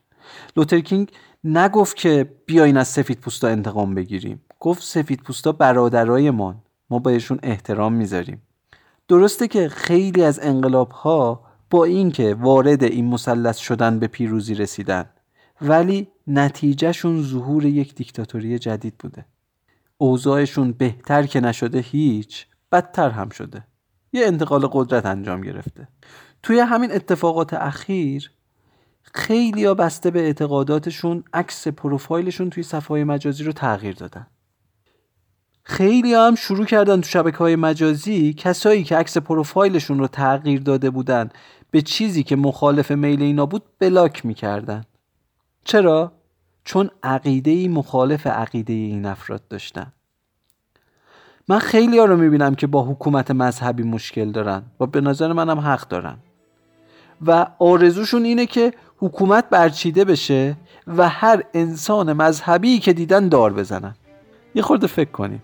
لوتر 0.57 0.79
کینگ 0.79 1.11
نگفت 1.43 1.95
که 1.95 2.35
بیاین 2.45 2.77
از 2.77 2.87
سفید 2.87 3.19
پوستا 3.19 3.47
انتقام 3.47 3.95
بگیریم. 3.95 4.41
گفت 4.59 4.83
سفید 4.83 5.21
پوستا 5.21 5.51
برادرای 5.51 6.31
ما 6.31 6.63
ما 6.89 6.99
بهشون 6.99 7.39
احترام 7.43 7.93
می‌ذاریم. 7.93 8.41
درسته 9.07 9.47
که 9.47 9.69
خیلی 9.69 10.23
از 10.23 10.39
انقلاب 10.43 10.91
ها 10.91 11.43
با 11.69 11.85
اینکه 11.85 12.33
وارد 12.35 12.83
این 12.83 13.05
مثلث 13.05 13.57
شدن 13.57 13.99
به 13.99 14.07
پیروزی 14.07 14.55
رسیدن 14.55 15.05
ولی 15.61 16.07
نتیجهشون 16.27 17.21
ظهور 17.21 17.65
یک 17.65 17.95
دیکتاتوری 17.95 18.59
جدید 18.59 18.97
بوده. 18.99 19.25
اوضاعشون 19.97 20.71
بهتر 20.71 21.25
که 21.25 21.39
نشده 21.39 21.79
هیچ 21.79 22.47
بدتر 22.71 23.09
هم 23.09 23.29
شده. 23.29 23.63
یه 24.13 24.25
انتقال 24.25 24.67
قدرت 24.71 25.05
انجام 25.05 25.41
گرفته. 25.41 25.87
توی 26.43 26.59
همین 26.59 26.91
اتفاقات 26.91 27.53
اخیر 27.53 28.31
خیلی 29.03 29.65
ها 29.65 29.73
بسته 29.73 30.11
به 30.11 30.19
اعتقاداتشون 30.19 31.23
عکس 31.33 31.67
پروفایلشون 31.67 32.49
توی 32.49 32.63
صفحه 32.63 33.03
مجازی 33.03 33.43
رو 33.43 33.51
تغییر 33.51 33.95
دادن. 33.95 34.27
خیلی 35.63 36.13
هم 36.13 36.35
شروع 36.35 36.65
کردن 36.65 37.01
تو 37.01 37.09
شبکه 37.09 37.37
های 37.37 37.55
مجازی 37.55 38.33
کسایی 38.33 38.83
که 38.83 38.97
عکس 38.97 39.17
پروفایلشون 39.17 39.99
رو 39.99 40.07
تغییر 40.07 40.61
داده 40.61 40.89
بودن 40.89 41.29
به 41.71 41.81
چیزی 41.81 42.23
که 42.23 42.35
مخالف 42.35 42.91
میل 42.91 43.21
اینا 43.21 43.45
بود 43.45 43.63
بلاک 43.79 44.25
می‌کردن. 44.25 44.83
چرا؟ 45.63 46.11
چون 46.63 46.89
عقیده 47.03 47.67
مخالف 47.67 48.27
عقیده 48.27 48.73
این 48.73 49.05
افراد 49.05 49.47
داشتن. 49.47 49.93
من 51.47 51.59
خیلی 51.59 51.99
ها 51.99 52.05
رو 52.05 52.17
می‌بینم 52.17 52.55
که 52.55 52.67
با 52.67 52.83
حکومت 52.83 53.31
مذهبی 53.31 53.83
مشکل 53.83 54.31
دارن 54.31 54.63
و 54.79 54.85
به 54.85 55.01
نظر 55.01 55.33
منم 55.33 55.59
حق 55.59 55.87
دارن. 55.87 56.17
و 57.25 57.47
آرزوشون 57.59 58.23
اینه 58.23 58.45
که 58.45 58.73
حکومت 59.01 59.49
برچیده 59.49 60.05
بشه 60.05 60.55
و 60.87 61.09
هر 61.09 61.43
انسان 61.53 62.13
مذهبی 62.13 62.79
که 62.79 62.93
دیدن 62.93 63.29
دار 63.29 63.53
بزنن. 63.53 63.95
یه 64.55 64.61
خورده 64.61 64.87
فکر 64.87 65.11
کنیم. 65.11 65.43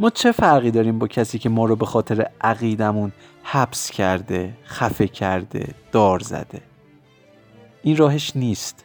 ما 0.00 0.10
چه 0.10 0.32
فرقی 0.32 0.70
داریم 0.70 0.98
با 0.98 1.06
کسی 1.06 1.38
که 1.38 1.48
ما 1.48 1.64
رو 1.64 1.76
به 1.76 1.86
خاطر 1.86 2.30
عقیدمون 2.40 3.12
حبس 3.42 3.90
کرده 3.90 4.54
خفه 4.66 5.08
کرده 5.08 5.68
دار 5.92 6.18
زده؟ 6.18 6.60
این 7.82 7.96
راهش 7.96 8.32
نیست. 8.36 8.84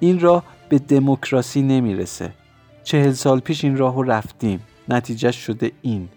این 0.00 0.20
راه 0.20 0.42
به 0.68 0.78
دموکراسی 0.78 1.62
نمی‌رسه. 1.62 2.32
چهل 2.84 3.12
سال 3.12 3.40
پیش 3.40 3.64
این 3.64 3.76
راه 3.76 3.94
رو 3.94 4.02
رفتیم. 4.02 4.60
نتیجه 4.88 5.30
شده 5.30 5.72
این. 5.82 6.08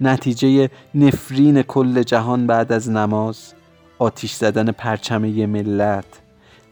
نتیجه 0.00 0.70
نفرین 0.94 1.62
کل 1.62 2.02
جهان 2.02 2.46
بعد 2.46 2.72
از 2.72 2.90
نماز 2.90 3.54
آتیش 3.98 4.32
زدن 4.32 4.72
پرچم 4.72 5.22
ملت. 5.46 6.04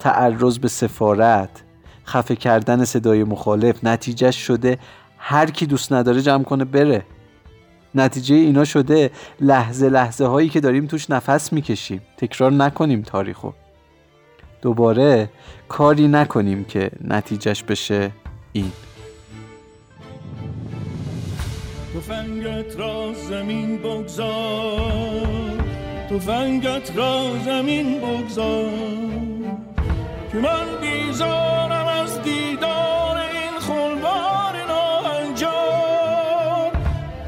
تعرض 0.04 0.58
به 0.58 0.68
سفارت 0.68 1.62
خفه 2.06 2.36
کردن 2.36 2.84
صدای 2.84 3.24
مخالف 3.24 3.84
نتیجه 3.84 4.30
شده 4.30 4.78
هر 5.18 5.50
کی 5.50 5.66
دوست 5.66 5.92
نداره 5.92 6.22
جمع 6.22 6.42
کنه 6.42 6.64
بره. 6.64 7.02
نتیجه 7.94 8.34
اینا 8.34 8.64
شده 8.64 9.10
لحظه 9.40 9.88
لحظه 9.88 10.26
هایی 10.26 10.48
که 10.48 10.60
داریم 10.60 10.86
توش 10.86 11.10
نفس 11.10 11.52
می‌کشیم. 11.52 12.00
تکرار 12.16 12.52
نکنیم 12.52 13.02
تاریخو. 13.02 13.50
دوباره 14.62 15.30
کاری 15.68 16.08
نکنیم 16.08 16.64
که 16.64 16.90
نتیجهش 17.04 17.62
بشه 17.62 18.10
این. 18.52 18.72
فنگت 22.08 22.76
را 22.78 23.12
زمین 23.28 23.78
بگذار. 23.78 25.28
فنگت 26.20 26.96
را 26.96 27.30
زمین 27.44 28.00
بگذار. 28.00 29.73
که 30.34 30.40
من 30.40 30.80
بیزارم 30.80 31.86
از 31.86 32.22
دیدار 32.22 33.16
این 33.16 33.58
خلوار 33.60 34.64
ناهنجار 34.68 36.72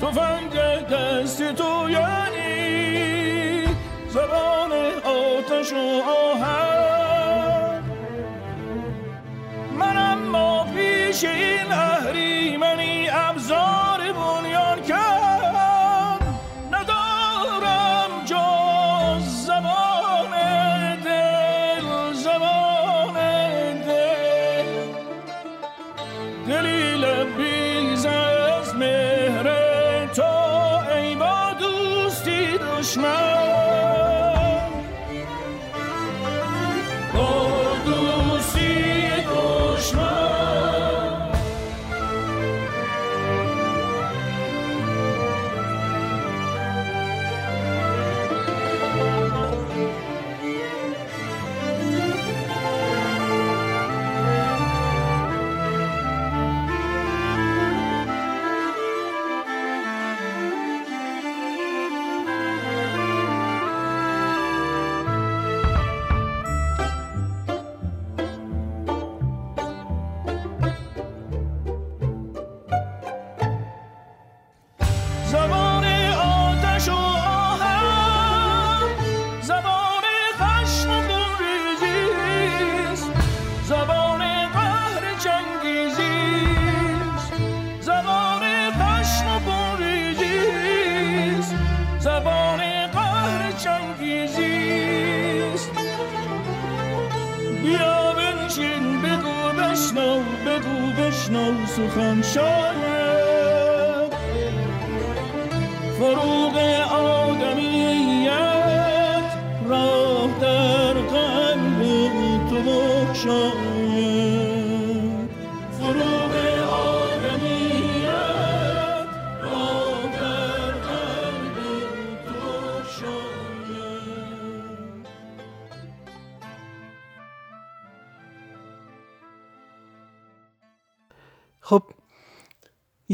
فنگ 0.01 0.53
دست 0.91 1.53
تو 1.53 1.91
یعنی 1.91 3.65
زبان 4.09 4.73
آتش 5.05 5.73
و 5.73 6.03
آهن. 6.11 7.83
من 9.79 9.97
اما 9.97 10.65
پیش 10.65 11.25
این 11.25 11.73
اهریمنی 11.73 13.09
ابزار 13.11 13.86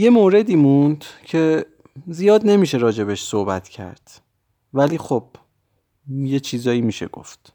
یه 0.03 0.11
موردی 0.11 0.57
موند 0.57 1.05
که 1.25 1.67
زیاد 2.07 2.47
نمیشه 2.47 2.79
راجبش 2.79 3.23
صحبت 3.23 3.69
کرد. 3.69 4.21
ولی 4.75 4.99
خب 4.99 5.25
یه 6.09 6.41
چیزایی 6.41 6.81
میشه 6.81 7.07
گفت. 7.07 7.53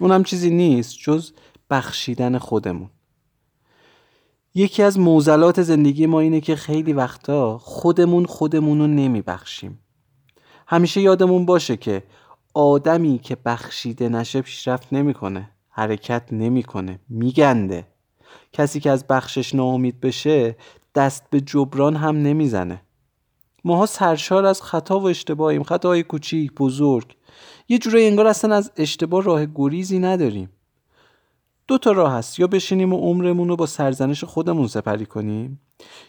اونم 0.00 0.24
چیزی 0.24 0.50
نیست 0.50 0.98
جز 0.98 1.32
بخشیدن 1.70 2.38
خودمون. 2.38 2.90
یکی 4.54 4.82
از 4.82 4.98
موزلات 4.98 5.62
زندگی 5.62 6.06
ما 6.06 6.20
اینه 6.20 6.40
که 6.40 6.56
خیلی 6.56 6.92
وقتا 6.92 7.58
خودمون 7.58 8.24
خودمون 8.24 8.78
رو 8.78 8.86
نمیبخشیم. 8.86 9.78
همیشه 10.66 11.00
یادمون 11.00 11.46
باشه 11.46 11.76
که 11.76 12.02
آدمی 12.54 13.18
که 13.18 13.36
بخشیده 13.44 14.08
نشه 14.08 14.42
پیشرفت 14.42 14.92
نمی‌کنه 14.92 15.50
حرکت 15.68 16.32
نمی‌کنه 16.32 17.00
میگنده. 17.08 17.86
کسی 18.52 18.80
که 18.80 18.90
از 18.90 19.06
بخشش 19.06 19.54
ناامید 19.54 20.00
بشه 20.00 20.56
دست 20.94 21.30
به 21.30 21.40
جبران 21.40 21.96
هم 21.96 22.16
نمی‌زنه. 22.16 22.82
ماها 23.64 23.86
سرشار 23.86 24.46
از 24.46 24.62
خطا 24.62 25.00
و 25.00 25.08
اشتباهیم. 25.08 25.62
خطاهای 25.62 26.02
کوچیک 26.02 26.52
بزرگ. 26.52 27.16
یه 27.68 27.78
جورایی 27.78 28.06
انگار 28.06 28.26
اصلا 28.26 28.56
از 28.56 28.72
اشتباه 28.76 29.22
راه 29.22 29.46
گریزی 29.54 29.98
نداریم. 29.98 30.50
دو 31.68 31.78
تا 31.78 31.92
راه 31.92 32.12
هست. 32.12 32.38
یا 32.38 32.46
بشینیم 32.46 32.92
و 32.92 32.96
عمرمون 32.96 33.48
رو 33.48 33.56
با 33.56 33.66
سرزنش 33.66 34.24
خودمون 34.24 34.66
سپری 34.66 35.06
کنیم 35.06 35.60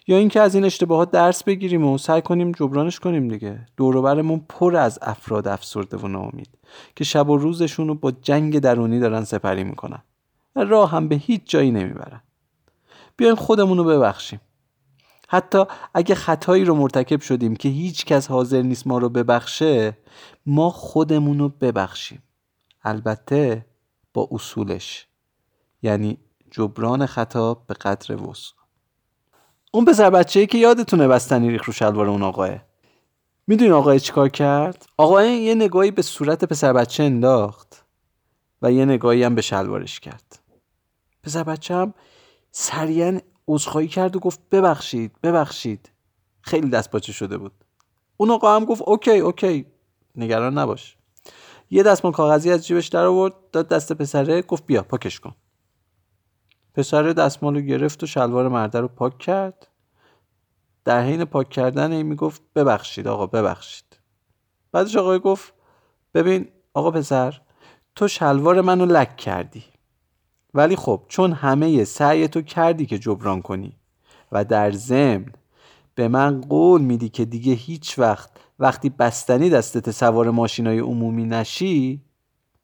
یا 0.07 0.17
اینکه 0.17 0.41
از 0.41 0.55
این 0.55 0.65
اشتباهات 0.65 1.11
درس 1.11 1.43
بگیریم 1.43 1.85
و 1.85 1.97
سعی 1.97 2.21
کنیم 2.21 2.51
جبرانش 2.51 2.99
کنیم 2.99 3.27
دیگه. 3.27 3.65
دوروبرمون 3.77 4.45
پر 4.49 4.75
از 4.75 4.99
افراد 5.01 5.47
افسرده 5.47 5.97
و 5.97 6.07
ناامید 6.07 6.49
که 6.95 7.03
شب 7.03 7.29
و 7.29 7.37
روزشون 7.37 7.87
رو 7.87 7.95
با 7.95 8.11
جنگ 8.11 8.59
درونی 8.59 8.99
دارن 8.99 9.23
سپری 9.23 9.63
می‌کنن. 9.63 10.01
و 10.55 10.63
راه 10.63 10.91
هم 10.91 11.07
به 11.07 11.15
هیچ 11.15 11.41
جایی 11.45 11.71
نمی‌برن. 11.71 12.21
بیایم 13.17 13.35
خودمون 13.35 13.77
رو 13.77 13.83
ببخشیم. 13.83 14.41
حتی 15.33 15.65
اگه 15.93 16.15
خطایی 16.15 16.65
رو 16.65 16.75
مرتکب 16.75 17.21
شدیم 17.21 17.55
که 17.55 17.69
هیچ 17.69 18.05
کس 18.05 18.27
حاضر 18.27 18.61
نیست 18.61 18.87
ما 18.87 18.97
رو 18.97 19.09
ببخشه 19.09 19.97
ما 20.45 20.69
خودمون 20.69 21.39
رو 21.39 21.49
ببخشیم. 21.49 22.23
البته 22.83 23.65
با 24.13 24.29
اصولش. 24.31 25.07
یعنی 25.81 26.17
جبران 26.51 27.05
خطا 27.05 27.53
به 27.53 27.73
قدر 27.73 28.21
وسع. 28.21 28.53
اون 29.71 29.85
پسر 29.85 30.09
بچه‌ای 30.09 30.47
که 30.47 30.57
یادتونه 30.57 31.07
بستنی 31.07 31.49
ریخ 31.49 31.65
رو 31.65 31.73
شلوار 31.73 32.07
اون 32.09 32.23
آقاه. 32.23 32.55
می‌دونی 33.47 33.71
آقای 33.71 33.99
چیکار 33.99 34.29
کرد؟ 34.29 34.85
آقای 34.97 35.37
یه 35.37 35.55
نگاهی 35.55 35.91
به 35.91 36.01
صورت 36.01 36.45
پسر 36.45 36.73
بچه 36.73 37.03
انداخت 37.03 37.85
و 38.61 38.71
یه 38.71 38.85
نگاهی 38.85 39.23
هم 39.23 39.35
به 39.35 39.41
شلوارش 39.41 39.99
کرد. 39.99 40.39
پسر 41.23 41.43
بچه 41.43 41.75
هم 41.75 41.93
سریعا 42.51 43.19
عذرخواهی 43.47 43.87
کرد 43.87 44.15
و 44.15 44.19
گفت 44.19 44.39
ببخشید 44.51 45.11
ببخشید. 45.23 45.91
خیلی 46.41 46.69
دست 46.69 46.91
پاچه 46.91 47.13
شده 47.13 47.37
بود. 47.37 47.51
اون 48.17 48.31
آقا 48.31 48.55
هم 48.55 48.65
گفت 48.65 48.81
اوکی 48.81 49.17
اوکی. 49.17 49.65
نگران 50.15 50.57
نباش. 50.57 50.97
یه 51.69 51.83
دستمال 51.83 52.13
کاغذی 52.13 52.51
از 52.51 52.67
جیبش 52.67 52.87
در 52.87 53.05
آورد 53.05 53.33
داد 53.51 53.67
دست 53.67 53.93
پسره 53.93 54.41
گفت 54.41 54.65
بیا 54.65 54.83
پاکش 54.83 55.19
کن. 55.19 55.35
پسر 56.73 57.03
دستمال 57.03 57.55
رو 57.55 57.61
گرفت 57.61 58.03
و 58.03 58.05
شلوار 58.05 58.47
مرده 58.47 58.79
رو 58.79 58.87
پاک 58.87 59.17
کرد. 59.17 59.67
در 60.85 61.01
حین 61.03 61.25
پاک 61.25 61.49
کردن 61.49 61.91
این 61.91 62.05
می‌گفت 62.05 62.41
ببخشید 62.55 63.07
آقا 63.07 63.27
ببخشید. 63.27 63.99
بعدش 64.71 64.95
آقای 64.95 65.19
گفت 65.19 65.53
ببین 66.13 66.49
آقا 66.73 66.91
پسر 66.91 67.41
تو 67.95 68.07
شلوار 68.07 68.61
منو 68.61 68.85
لک 68.85 69.17
کردی. 69.17 69.63
ولی 70.53 70.75
خب 70.75 71.03
چون 71.07 71.33
همه 71.33 71.83
سعی 71.83 72.27
تو 72.27 72.41
کردی 72.41 72.85
که 72.85 72.99
جبران 72.99 73.41
کنی 73.41 73.77
و 74.31 74.45
در 74.45 74.71
ضمن 74.71 75.25
به 75.95 76.07
من 76.07 76.41
قول 76.41 76.81
میدی 76.81 77.09
که 77.09 77.25
دیگه 77.25 77.53
هیچ 77.53 77.99
وقت 77.99 78.29
وقتی 78.59 78.89
بستنی 78.89 79.49
دستت 79.49 79.91
سوار 79.91 80.29
ماشینای 80.29 80.79
عمومی 80.79 81.25
نشی 81.25 82.01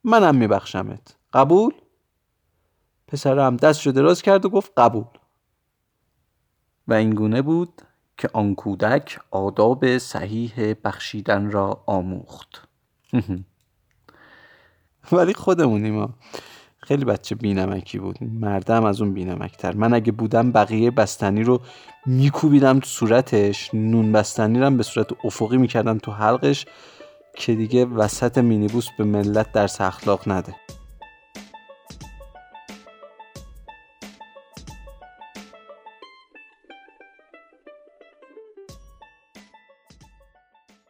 منم 0.04 0.36
میبخشمت. 0.36 1.16
قبول؟ 1.34 1.74
پسرم 3.08 3.58
دستشو 3.58 3.92
دراز 3.92 4.22
کرد 4.22 4.46
و 4.46 4.50
گفت 4.50 4.72
قبول. 4.78 5.06
و 6.88 6.94
اینگونه 6.94 7.42
بود 7.42 7.82
که 8.18 8.30
آن 8.34 8.56
کودک 8.56 9.20
آداب 9.32 9.98
صحیح 9.98 10.74
بخشیدن 10.84 11.52
را 11.52 11.84
آموخت. 11.86 12.68
ولی 15.12 15.34
خودمونیم 15.34 15.96
ما 15.96 16.10
خیلی 16.88 17.06
بچه 17.06 17.36
بینمکی 17.36 18.00
بود. 18.00 18.18
مردم 18.22 18.86
از 18.86 19.02
اون 19.02 19.14
بینمکتر. 19.14 19.76
من 19.76 19.94
اگه 19.94 20.12
بودم 20.12 20.52
بقیه 20.52 20.92
بستنی 20.92 21.44
رو 21.44 21.62
میکوبیدم 22.06 22.80
تو 22.80 22.86
صورتش. 22.86 23.70
نون 23.74 24.12
بستنی 24.12 24.60
رو 24.60 24.72
به 24.72 24.84
صورت 24.84 25.08
افقی 25.26 25.58
می‌کردم 25.58 25.98
تو 25.98 26.12
حلقش 26.12 26.66
که 27.36 27.56
دیگه 27.56 27.86
وسط 27.86 28.38
مینیبوس 28.38 28.88
به 28.98 29.04
ملت 29.04 29.52
درس 29.52 29.82
اخلاق 29.82 30.30
نده. 30.30 30.56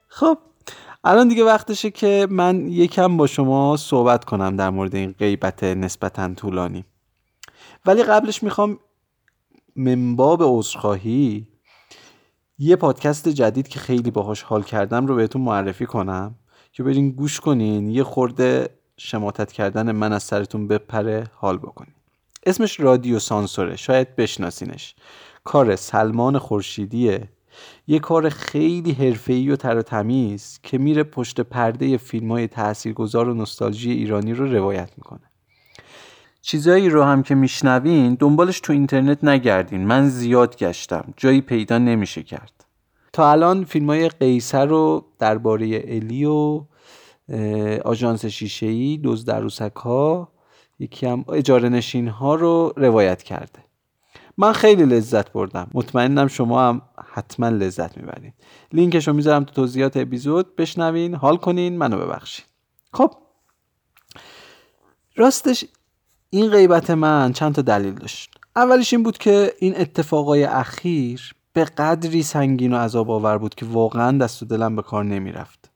خب 0.07 0.37
الان 1.09 1.27
دیگه 1.27 1.43
وقتشه 1.43 1.91
که 1.91 2.27
من 2.29 2.67
یکم 2.67 3.17
با 3.17 3.27
شما 3.27 3.77
صحبت 3.77 4.25
کنم 4.25 4.55
در 4.55 4.69
مورد 4.69 4.95
این 4.95 5.11
غیبت 5.11 5.63
نسبتا 5.63 6.33
طولانی. 6.33 6.85
ولی 7.85 8.03
قبلش 8.03 8.43
می‌خوام 8.43 8.79
منباب 9.75 10.43
عذرخواهی 10.43 11.47
یه 12.59 12.75
پادکست 12.75 13.29
جدید 13.29 13.67
که 13.67 13.79
خیلی 13.79 14.11
باهاش 14.11 14.41
حال 14.41 14.63
کردم 14.63 15.07
رو 15.07 15.15
بهتون 15.15 15.41
معرفی 15.41 15.85
کنم 15.85 16.35
که 16.71 16.83
برین 16.83 17.11
گوش 17.11 17.39
کنین 17.39 17.89
یه 17.89 18.03
خورده 18.03 18.69
شماتت 18.97 19.51
کردن 19.51 19.91
من 19.91 20.13
از 20.13 20.23
سرتون 20.23 20.67
بپره 20.67 21.23
حال 21.35 21.57
بکنین. 21.57 21.93
اسمش 22.45 22.79
رادیو 22.79 23.19
سانسوره 23.19 23.75
شاید 23.75 24.15
بشناسینش. 24.15 24.95
کار 25.43 25.75
سلمان 25.75 26.37
خورشیدیه. 26.37 27.29
یه 27.87 27.99
کار 27.99 28.29
خیلی 28.29 28.91
حرفه‌ای 28.91 29.49
و 29.49 29.55
تر 29.55 29.77
و 29.77 29.81
تمیز 29.81 30.59
که 30.63 30.77
میره 30.77 31.03
پشت 31.03 31.41
پرده 31.41 31.97
فیلم 31.97 32.31
های 32.31 32.47
تاثیرگذار 32.47 33.29
و 33.29 33.33
نوستالژی 33.33 33.91
ایرانی 33.91 34.33
رو 34.33 34.53
روایت 34.53 34.89
می‌کنه. 34.97 35.21
چیزایی 36.41 36.89
رو 36.89 37.03
هم 37.03 37.23
که 37.23 37.35
میشنوین 37.35 38.13
دنبالش 38.13 38.59
تو 38.59 38.73
اینترنت 38.73 39.23
نگردین. 39.23 39.85
من 39.85 40.09
زیاد 40.09 40.57
گشتم. 40.57 41.13
جایی 41.17 41.41
پیدا 41.41 41.77
نمیشه 41.77 42.23
کرد. 42.23 42.65
تا 43.13 43.31
الان 43.31 43.63
فیلم 43.63 43.89
های 43.89 44.09
قیصر 44.09 44.65
رو 44.65 45.05
درباره 45.19 45.83
الی 45.87 46.25
و 46.25 46.63
آژانس 47.85 48.25
شیشه‌ای 48.25 48.99
دزد 49.03 49.31
عروسک 49.31 49.75
ها 49.75 50.31
یکی 50.79 51.05
هم 51.05 51.25
اجاره 51.33 51.69
نشین 51.69 52.07
ها 52.07 52.35
رو 52.35 52.73
روایت 52.77 53.23
کرده. 53.23 53.66
من 54.37 54.53
خیلی 54.53 54.85
لذت 54.85 55.31
بردم. 55.31 55.67
مطمئنم 55.73 56.27
شما 56.27 56.69
هم 56.69 56.81
حتما 57.13 57.49
لذت 57.49 57.97
می‌برین 57.97 58.33
لینکش 58.73 59.07
رو 59.07 59.13
می‌ذارم 59.13 59.43
تو 59.43 59.53
توضیحات 59.53 59.97
اپیزود. 59.97 60.55
بشنوین 60.55 61.15
حال 61.15 61.37
کنین 61.37 61.77
منو 61.77 61.97
ببخشید. 61.97 62.45
خب. 62.93 63.13
راستش 65.15 65.65
این 66.29 66.49
غیبت 66.49 66.89
من 66.89 67.33
چند 67.33 67.55
تا 67.55 67.61
دلیل 67.61 67.93
داشت. 67.93 68.29
اولیش 68.55 68.93
این 68.93 69.03
بود 69.03 69.17
که 69.17 69.53
این 69.59 69.79
اتفاقای 69.81 70.43
اخیر 70.43 71.33
به 71.53 71.63
قدری 71.63 72.23
سنگین 72.23 72.73
و 72.73 72.77
عذاب 72.77 73.11
آور 73.11 73.37
بود 73.37 73.55
که 73.55 73.65
واقعا 73.65 74.17
دست 74.17 74.43
و 74.43 74.45
دلم 74.45 74.75
به 74.75 74.81
کار 74.81 75.03
نمی‌رفت. 75.03 75.71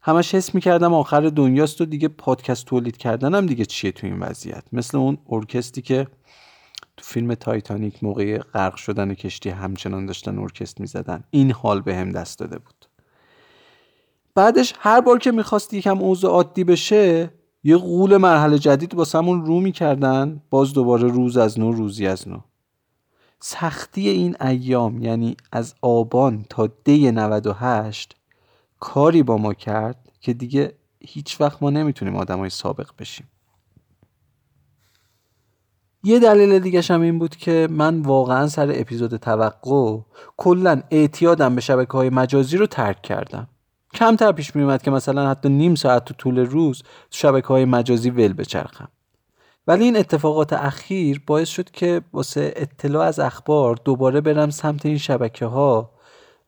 همش 0.00 0.34
حس 0.34 0.54
می‌کردم 0.54 0.94
آخر 0.94 1.20
دنیاست 1.20 1.80
و 1.80 1.84
دیگه 1.84 2.08
پادکست 2.08 2.66
تولید 2.66 2.96
کردنم 2.96 3.46
دیگه 3.46 3.64
چیه 3.64 3.92
تو 3.92 4.06
این 4.06 4.20
وضعیت. 4.20 4.64
مثل 4.72 4.98
اون 4.98 5.18
ارکستری 5.28 5.82
که 5.82 6.06
تو 6.96 7.04
فیلم 7.04 7.34
تایتانیک 7.34 8.04
موقع 8.04 8.38
غرق 8.38 8.76
شدن 8.76 9.14
کشتی 9.14 9.50
همچنان 9.50 10.06
داشتن 10.06 10.38
ارکستر 10.38 10.80
می‌زدن. 10.80 11.24
این 11.30 11.50
حال 11.50 11.80
بهم 11.80 12.12
دست 12.12 12.38
داده 12.38 12.58
بود. 12.58 12.86
بعدش 14.34 14.74
هر 14.78 15.00
بار 15.00 15.18
که 15.18 15.32
می‌خواست 15.32 15.74
یکم 15.74 15.98
اوضاع 15.98 16.30
عادی 16.30 16.64
بشه 16.64 17.30
یه 17.64 17.76
غول 17.76 18.16
مرحله 18.16 18.58
جدید 18.58 18.94
واسمون 18.94 19.46
رو 19.46 19.60
می‌کردن. 19.60 20.42
باز 20.50 20.72
دوباره 20.72 21.08
روز 21.08 21.36
از 21.36 21.58
نو 21.58 21.72
روزی 21.72 22.06
از 22.06 22.28
نو. 22.28 22.40
سختی 23.40 24.08
این 24.08 24.36
ایام 24.40 25.02
یعنی 25.02 25.36
از 25.52 25.74
آبان 25.82 26.44
تا 26.50 26.68
دی 26.84 27.10
98 27.10 28.16
کاری 28.80 29.22
با 29.22 29.36
ما 29.36 29.54
کرد 29.54 30.12
که 30.20 30.32
دیگه 30.32 30.72
هیچ 31.00 31.40
وقت 31.40 31.62
ما 31.62 31.70
نمی‌تونیم 31.70 32.16
آدمای 32.16 32.50
سابق 32.50 32.90
بشیم. 32.98 33.28
یه 36.02 36.18
دلیل 36.18 36.58
دیگه 36.58 36.82
هم 36.82 37.00
این 37.00 37.18
بود 37.18 37.36
که 37.36 37.68
من 37.70 38.02
واقعا 38.02 38.46
سر 38.46 38.72
اپیزود 38.74 39.16
توقع 39.16 39.98
کلا 40.36 40.82
اعتیادم 40.90 41.54
به 41.54 41.60
شبکه 41.60 41.92
های 41.92 42.10
مجازی 42.10 42.56
رو 42.56 42.66
ترک 42.66 43.02
کردم. 43.02 43.48
کمتر 43.94 44.32
پیش 44.32 44.56
می 44.56 44.62
اومد 44.62 44.82
که 44.82 44.90
مثلا 44.90 45.30
حتی 45.30 45.48
نیم 45.48 45.74
ساعت 45.74 46.04
تو 46.04 46.14
طول 46.14 46.38
روز 46.38 46.82
تو 46.82 46.88
شبکه 47.10 47.48
های 47.48 47.64
مجازی 47.64 48.10
ول 48.10 48.32
بچرخم. 48.32 48.88
ولی 49.66 49.84
این 49.84 49.96
اتفاقات 49.96 50.52
اخیر 50.52 51.22
باعث 51.26 51.48
شد 51.48 51.70
که 51.70 52.02
واسه 52.12 52.52
اطلاع 52.56 53.06
از 53.06 53.18
اخبار 53.18 53.76
دوباره 53.84 54.20
برم 54.20 54.50
سمت 54.50 54.86
این 54.86 54.98
شبکه 54.98 55.46
ها 55.46 55.90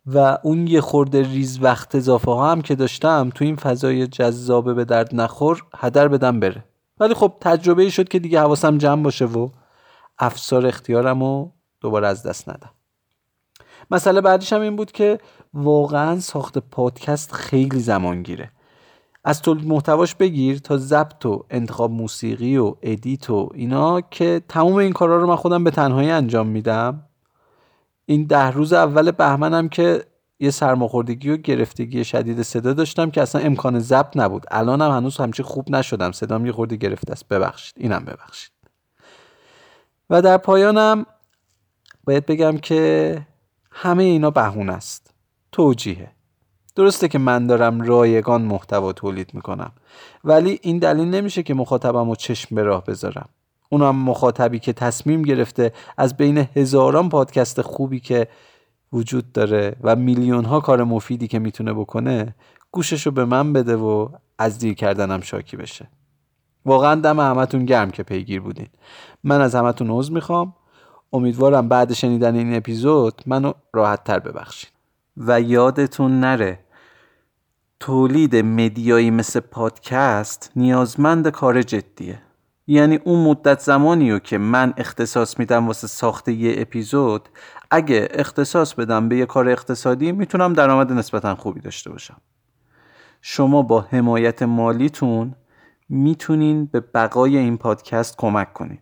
و 0.06 0.38
اون 0.42 0.66
یه 0.66 0.80
خورده 0.80 1.22
ریز 1.22 1.62
وقت 1.62 1.94
اضافه 1.94 2.30
ها 2.30 2.52
هم 2.52 2.62
که 2.62 2.74
داشتم 2.74 3.30
تو 3.34 3.44
این 3.44 3.56
فضای 3.56 4.06
جذابه 4.06 4.74
به 4.74 4.84
درد 4.84 5.14
نخور 5.14 5.62
هدر 5.76 6.08
بدم 6.08 6.40
بره. 6.40 6.64
ولی 7.00 7.14
خب 7.14 7.32
تجربه 7.40 7.90
شد 7.90 8.08
که 8.08 8.18
دیگه 8.18 8.40
حواسم 8.40 8.78
جمع 8.78 9.02
باشه 9.02 9.24
و 9.24 9.48
افسار 10.18 10.66
اختیارم 10.66 11.22
رو 11.22 11.52
دوباره 11.80 12.08
از 12.08 12.22
دست 12.22 12.48
ندم. 12.48 12.70
مسئله 13.90 14.20
بعدیش 14.20 14.52
هم 14.52 14.60
این 14.60 14.76
بود 14.76 14.92
که 14.92 15.18
واقعا 15.54 16.20
ساخت 16.20 16.58
پادکست 16.58 17.32
خیلی 17.32 17.80
زمان 17.80 18.22
گیره 18.22 18.50
از 19.24 19.42
تولید 19.42 19.68
محتواش 19.68 20.14
بگیر 20.14 20.58
تا 20.58 20.76
ضبط 20.76 21.26
و 21.26 21.44
انتخاب 21.50 21.90
موسیقی 21.90 22.56
و 22.56 22.74
edit 22.82 23.30
و 23.30 23.48
اینا 23.54 24.00
که 24.00 24.42
تموم 24.48 24.74
این 24.74 24.92
کارا 24.92 25.16
رو 25.16 25.26
من 25.26 25.36
خودم 25.36 25.64
به 25.64 25.70
تنهایی 25.70 26.10
انجام 26.10 26.46
میدم. 26.46 27.02
این 28.06 28.24
ده 28.24 28.50
روز 28.50 28.72
اول 28.72 29.10
بهمنم 29.10 29.68
که 29.68 30.04
یه 30.40 30.50
سرماخوردگی 30.50 31.30
و 31.30 31.36
گرفتگی 31.36 32.04
شدید 32.04 32.42
صدا 32.42 32.72
داشتم 32.72 33.10
که 33.10 33.22
اصلا 33.22 33.40
امکان 33.40 33.78
ضبط 33.78 34.16
نبود. 34.16 34.46
الانم 34.50 34.90
هنوز 34.90 35.16
همچی 35.16 35.42
خوب 35.42 35.70
نشدم. 35.70 36.12
صدام 36.12 36.46
یه 36.46 36.52
خورده 36.52 36.76
گرفته 36.76 37.12
است. 37.12 37.28
ببخشید. 37.28 37.74
اینم 37.76 38.04
ببخشید. 38.04 38.52
و 40.10 40.22
در 40.22 40.36
پایانم 40.36 41.06
باید 42.04 42.26
بگم 42.26 42.58
که 42.58 43.26
همه 43.70 44.02
اینا 44.02 44.30
بهونه 44.30 44.72
است. 44.72 45.14
توجیهه. 45.52 46.10
درسته 46.76 47.08
که 47.08 47.18
من 47.18 47.46
دارم 47.46 47.80
رایگان 47.80 48.42
محتوا 48.42 48.92
تولید 48.92 49.34
می‌کنم. 49.34 49.72
ولی 50.24 50.58
این 50.62 50.78
دلیل 50.78 51.08
نمیشه 51.08 51.42
که 51.42 51.54
مخاطبم 51.54 52.08
رو 52.08 52.16
چشم 52.16 52.54
به 52.54 52.62
راه 52.62 52.84
بذارم. 52.84 53.28
اونم 53.68 53.96
مخاطبی 53.96 54.58
که 54.58 54.72
تصمیم 54.72 55.22
گرفته 55.22 55.72
از 55.96 56.16
بین 56.16 56.38
هزاران 56.38 57.08
پادکست 57.08 57.62
خوبی 57.62 58.00
که 58.00 58.28
وجود 58.92 59.32
داره 59.32 59.76
و 59.82 59.96
میلیون 59.96 60.44
ها 60.44 60.60
کار 60.60 60.84
مفیدی 60.84 61.28
که 61.28 61.38
می‌تونه 61.38 61.72
بکنه 61.72 62.34
گوشش 62.72 63.06
رو 63.06 63.12
به 63.12 63.24
من 63.24 63.52
بده 63.52 63.76
و 63.76 64.08
از 64.38 64.58
دیر 64.58 64.74
کردنم 64.74 65.20
شاکی 65.20 65.56
بشه. 65.56 65.88
واقعا 66.64 66.94
دم 66.94 67.20
همتون 67.20 67.64
گرم 67.64 67.90
که 67.90 68.02
پیگیر 68.02 68.40
بودین. 68.40 68.68
من 69.24 69.40
از 69.40 69.54
همتون 69.54 69.90
عذر 69.90 70.12
می‌خوام. 70.12 70.54
امیدوارم 71.12 71.68
بعد 71.68 71.92
شنیدن 71.92 72.34
این 72.34 72.56
اپیزود 72.56 73.22
منو 73.26 73.52
راحت 73.72 74.04
تر 74.04 74.18
ببخشید 74.18 74.70
و 75.16 75.40
یادتون 75.40 76.20
نره 76.20 76.58
تولید 77.80 78.36
مدیایی 78.36 79.10
مثل 79.10 79.40
پادکست 79.40 80.52
نیازمند 80.56 81.28
کار 81.28 81.62
جدیه. 81.62 82.22
یعنی 82.66 82.96
اون 82.96 83.24
مدت 83.24 83.60
زمانی 83.60 84.12
رو 84.12 84.18
که 84.18 84.38
من 84.38 84.74
اختصاص 84.76 85.38
میدم 85.38 85.66
واسه 85.66 85.86
ساخت 85.86 86.28
یه 86.28 86.54
اپیزود 86.58 87.28
اگه 87.70 88.08
اختصاص 88.10 88.74
بدم 88.74 89.08
به 89.08 89.16
یه 89.16 89.26
کار 89.26 89.48
اقتصادی 89.48 90.12
می‌تونم 90.12 90.52
درآمد 90.52 90.92
نسبتا 90.92 91.34
خوبی 91.34 91.60
داشته 91.60 91.90
باشم. 91.90 92.16
شما 93.22 93.62
با 93.62 93.80
حمایت 93.80 94.42
مالیتون 94.42 95.34
می‌تونین 95.88 96.64
به 96.66 96.80
بقای 96.80 97.36
این 97.36 97.56
پادکست 97.56 98.16
کمک 98.16 98.52
کنین. 98.52 98.78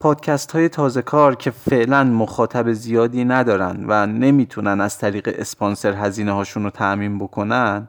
پادکست 0.00 0.52
های 0.52 0.68
تازه 0.68 1.02
کار 1.02 1.34
که 1.34 1.50
فعلا 1.50 2.04
مخاطب 2.04 2.72
زیادی 2.72 3.24
ندارن 3.24 3.84
و 3.88 4.06
نمی‌تونن 4.06 4.80
از 4.80 4.98
طریق 4.98 5.34
اسپانسر 5.38 5.92
هزینه 5.92 6.32
هاشون 6.32 6.64
رو 6.64 6.70
تعمین 6.70 7.18
بکنن 7.18 7.88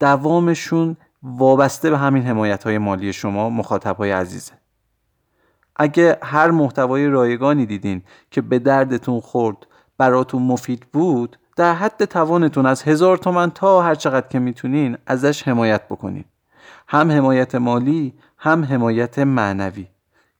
دوامشون 0.00 0.96
وابسته 1.22 1.90
به 1.90 1.98
همین 1.98 2.22
حمایت 2.22 2.64
های 2.64 2.78
مالی 2.78 3.12
شما 3.12 3.50
مخاطب 3.50 3.96
های 3.96 4.10
عزیزه. 4.10 4.52
اگه 5.76 6.18
هر 6.22 6.50
محتوای 6.50 7.06
رایگانی 7.06 7.66
دیدین 7.66 8.02
که 8.30 8.40
به 8.40 8.58
دردتون 8.58 9.20
خورد 9.20 9.56
براتون 10.02 10.42
مفید 10.42 10.86
بود 10.92 11.36
در 11.56 11.74
حد 11.74 12.04
توانتون 12.04 12.66
از 12.66 12.82
هزار 12.82 13.16
تومن 13.16 13.50
تا 13.50 13.82
هر 13.82 13.94
چقدر 13.94 14.28
که 14.28 14.38
می‌تونین 14.38 14.98
ازش 15.06 15.42
حمایت 15.42 15.88
بکنین. 15.88 16.24
هم 16.88 17.10
حمایت 17.10 17.54
مالی 17.54 18.14
هم 18.38 18.64
حمایت 18.64 19.18
معنوی 19.18 19.86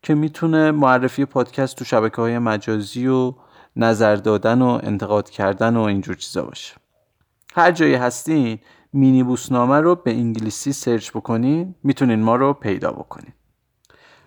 که 0.02 0.14
می‌تونه 0.14 0.70
معرفی 0.70 1.24
پادکست 1.24 1.76
تو 1.76 1.84
شبکه 1.84 2.16
های 2.16 2.38
مجازی 2.38 3.06
و 3.06 3.34
نظر 3.76 4.16
دادن 4.16 4.62
و 4.62 4.80
انتقاد 4.82 5.30
کردن 5.30 5.76
و 5.76 5.80
اینجور 5.80 6.16
چیزا 6.16 6.42
باشه. 6.42 6.74
هر 7.54 7.70
جایی 7.72 7.94
هستین 7.94 8.58
مینی 8.92 9.22
بوسنامه 9.22 9.80
رو 9.80 9.94
به 9.94 10.10
انگلیسی 10.10 10.72
search 10.72 11.10
بکنین 11.10 11.74
می‌تونین 11.84 12.22
ما 12.22 12.36
رو 12.36 12.52
پیدا 12.52 12.92
بکنین. 12.92 13.32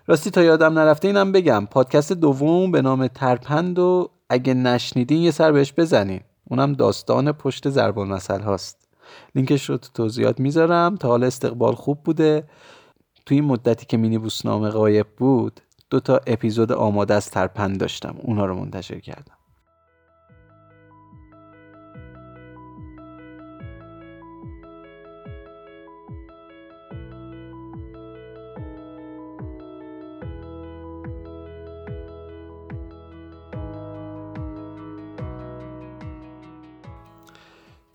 راستی 0.06 0.30
تا 0.30 0.42
یادم 0.42 0.78
نرفته 0.78 1.08
اینم 1.08 1.32
بگم 1.32 1.66
پادکست 1.70 2.12
دوم 2.12 2.70
به 2.70 2.82
نام 2.82 3.06
ترپند 3.06 3.78
و 3.78 4.10
اگه 4.28 4.54
نشنیدین 4.54 5.22
یه 5.22 5.30
سر 5.30 5.52
بهش 5.52 5.72
بزنین. 5.76 6.20
اونم 6.44 6.72
داستان 6.72 7.32
پشت 7.32 7.68
ضرب 7.68 7.98
المثل 7.98 8.40
هاست. 8.40 8.88
لینکش 9.34 9.70
رو 9.70 9.76
تو 9.76 9.88
توضیحات 9.94 10.40
می‌ذارم 10.40 10.96
تا 10.96 11.08
حالا 11.08 11.26
استقبال 11.26 11.74
خوب 11.74 12.02
بوده. 12.02 12.44
تو 13.26 13.34
این 13.34 13.44
مدتی 13.44 13.86
که 13.86 13.96
مینی 13.96 14.18
بوسنامه 14.18 14.68
غایب 14.68 15.06
بود 15.16 15.60
دو 15.90 16.00
تا 16.00 16.20
اپیزود 16.26 16.72
آماده 16.72 17.14
از 17.14 17.30
ترپند 17.30 17.80
داشتم. 17.80 18.16
اونها 18.22 18.46
رو 18.46 18.54
منتشر 18.54 19.00
کردم. 19.00 19.35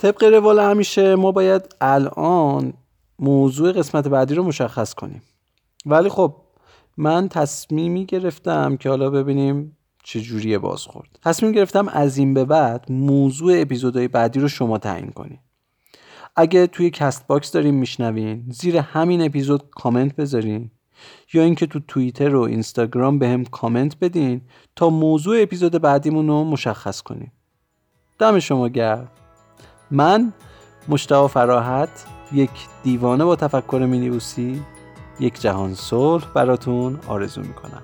طبق 0.02 0.24
روال 0.24 0.60
همیشه 0.60 1.16
ما 1.16 1.32
باید 1.32 1.76
الان 1.82 2.74
موضوع 3.20 3.72
قسمت 3.72 4.08
بعدی 4.08 4.36
رو 4.36 4.44
مشخص 4.44 4.94
کنیم. 4.94 5.22
ولی 5.86 6.10
خب 6.10 6.36
من 6.98 7.30
تصمیمی 7.30 8.06
گرفتم 8.06 8.78
که 8.78 8.90
حالا 8.90 9.10
ببینیم 9.10 9.78
چه 10.04 10.22
جوریه 10.22 10.60
بازخورد. 10.60 11.20
تصمیم 11.24 11.52
گرفتم 11.52 11.88
از 11.88 12.18
این 12.18 12.34
به 12.34 12.46
بعد 12.46 12.92
موضوع 12.92 13.54
اپیزودهای 13.62 14.08
بعدی 14.08 14.40
رو 14.40 14.48
شما 14.48 14.78
تعیین 14.78 15.12
کنید 15.12 15.40
اگه 16.36 16.68
توی 16.68 16.90
کست 16.90 17.28
باکس 17.28 17.52
دارین 17.52 17.76
میشنوین 17.76 18.46
زیر 18.50 18.78
همین 18.78 19.22
اپیزود 19.22 19.70
کامنت 19.70 20.16
بذارین 20.16 20.72
یا 21.34 21.44
اینکه 21.44 21.66
تو 21.66 21.80
توییتر 21.88 22.36
و 22.36 22.42
اینستاگرام 22.42 23.20
به 23.20 23.28
هم 23.28 23.46
کامنت 23.46 24.00
بدین 24.00 24.42
تا 24.76 24.90
موضوع 24.90 25.42
اپیزود 25.42 25.82
بعدیمون 25.82 26.28
رو 26.28 26.44
مشخص 26.44 27.02
کنیم. 27.02 27.32
دم 28.20 28.40
شما 28.40 28.70
گرم. 28.70 29.12
من 29.92 30.34
مشتاق 30.88 31.30
فراحت 31.30 32.06
یک 32.32 32.50
دیوانه 32.84 33.26
با 33.26 33.36
تفکر 33.36 33.86
مینیبوسی 33.90 34.62
یک 35.20 35.42
جهان 35.42 35.74
صلح 35.74 36.26
براتون 36.34 37.00
آرزو 37.08 37.42
می‌کنم. 37.42 37.82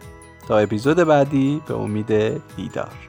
تا 0.48 0.58
اپیزود 0.58 0.98
بعدی 0.98 1.62
به 1.68 1.76
امید 1.76 2.08
دیدار 2.56 3.07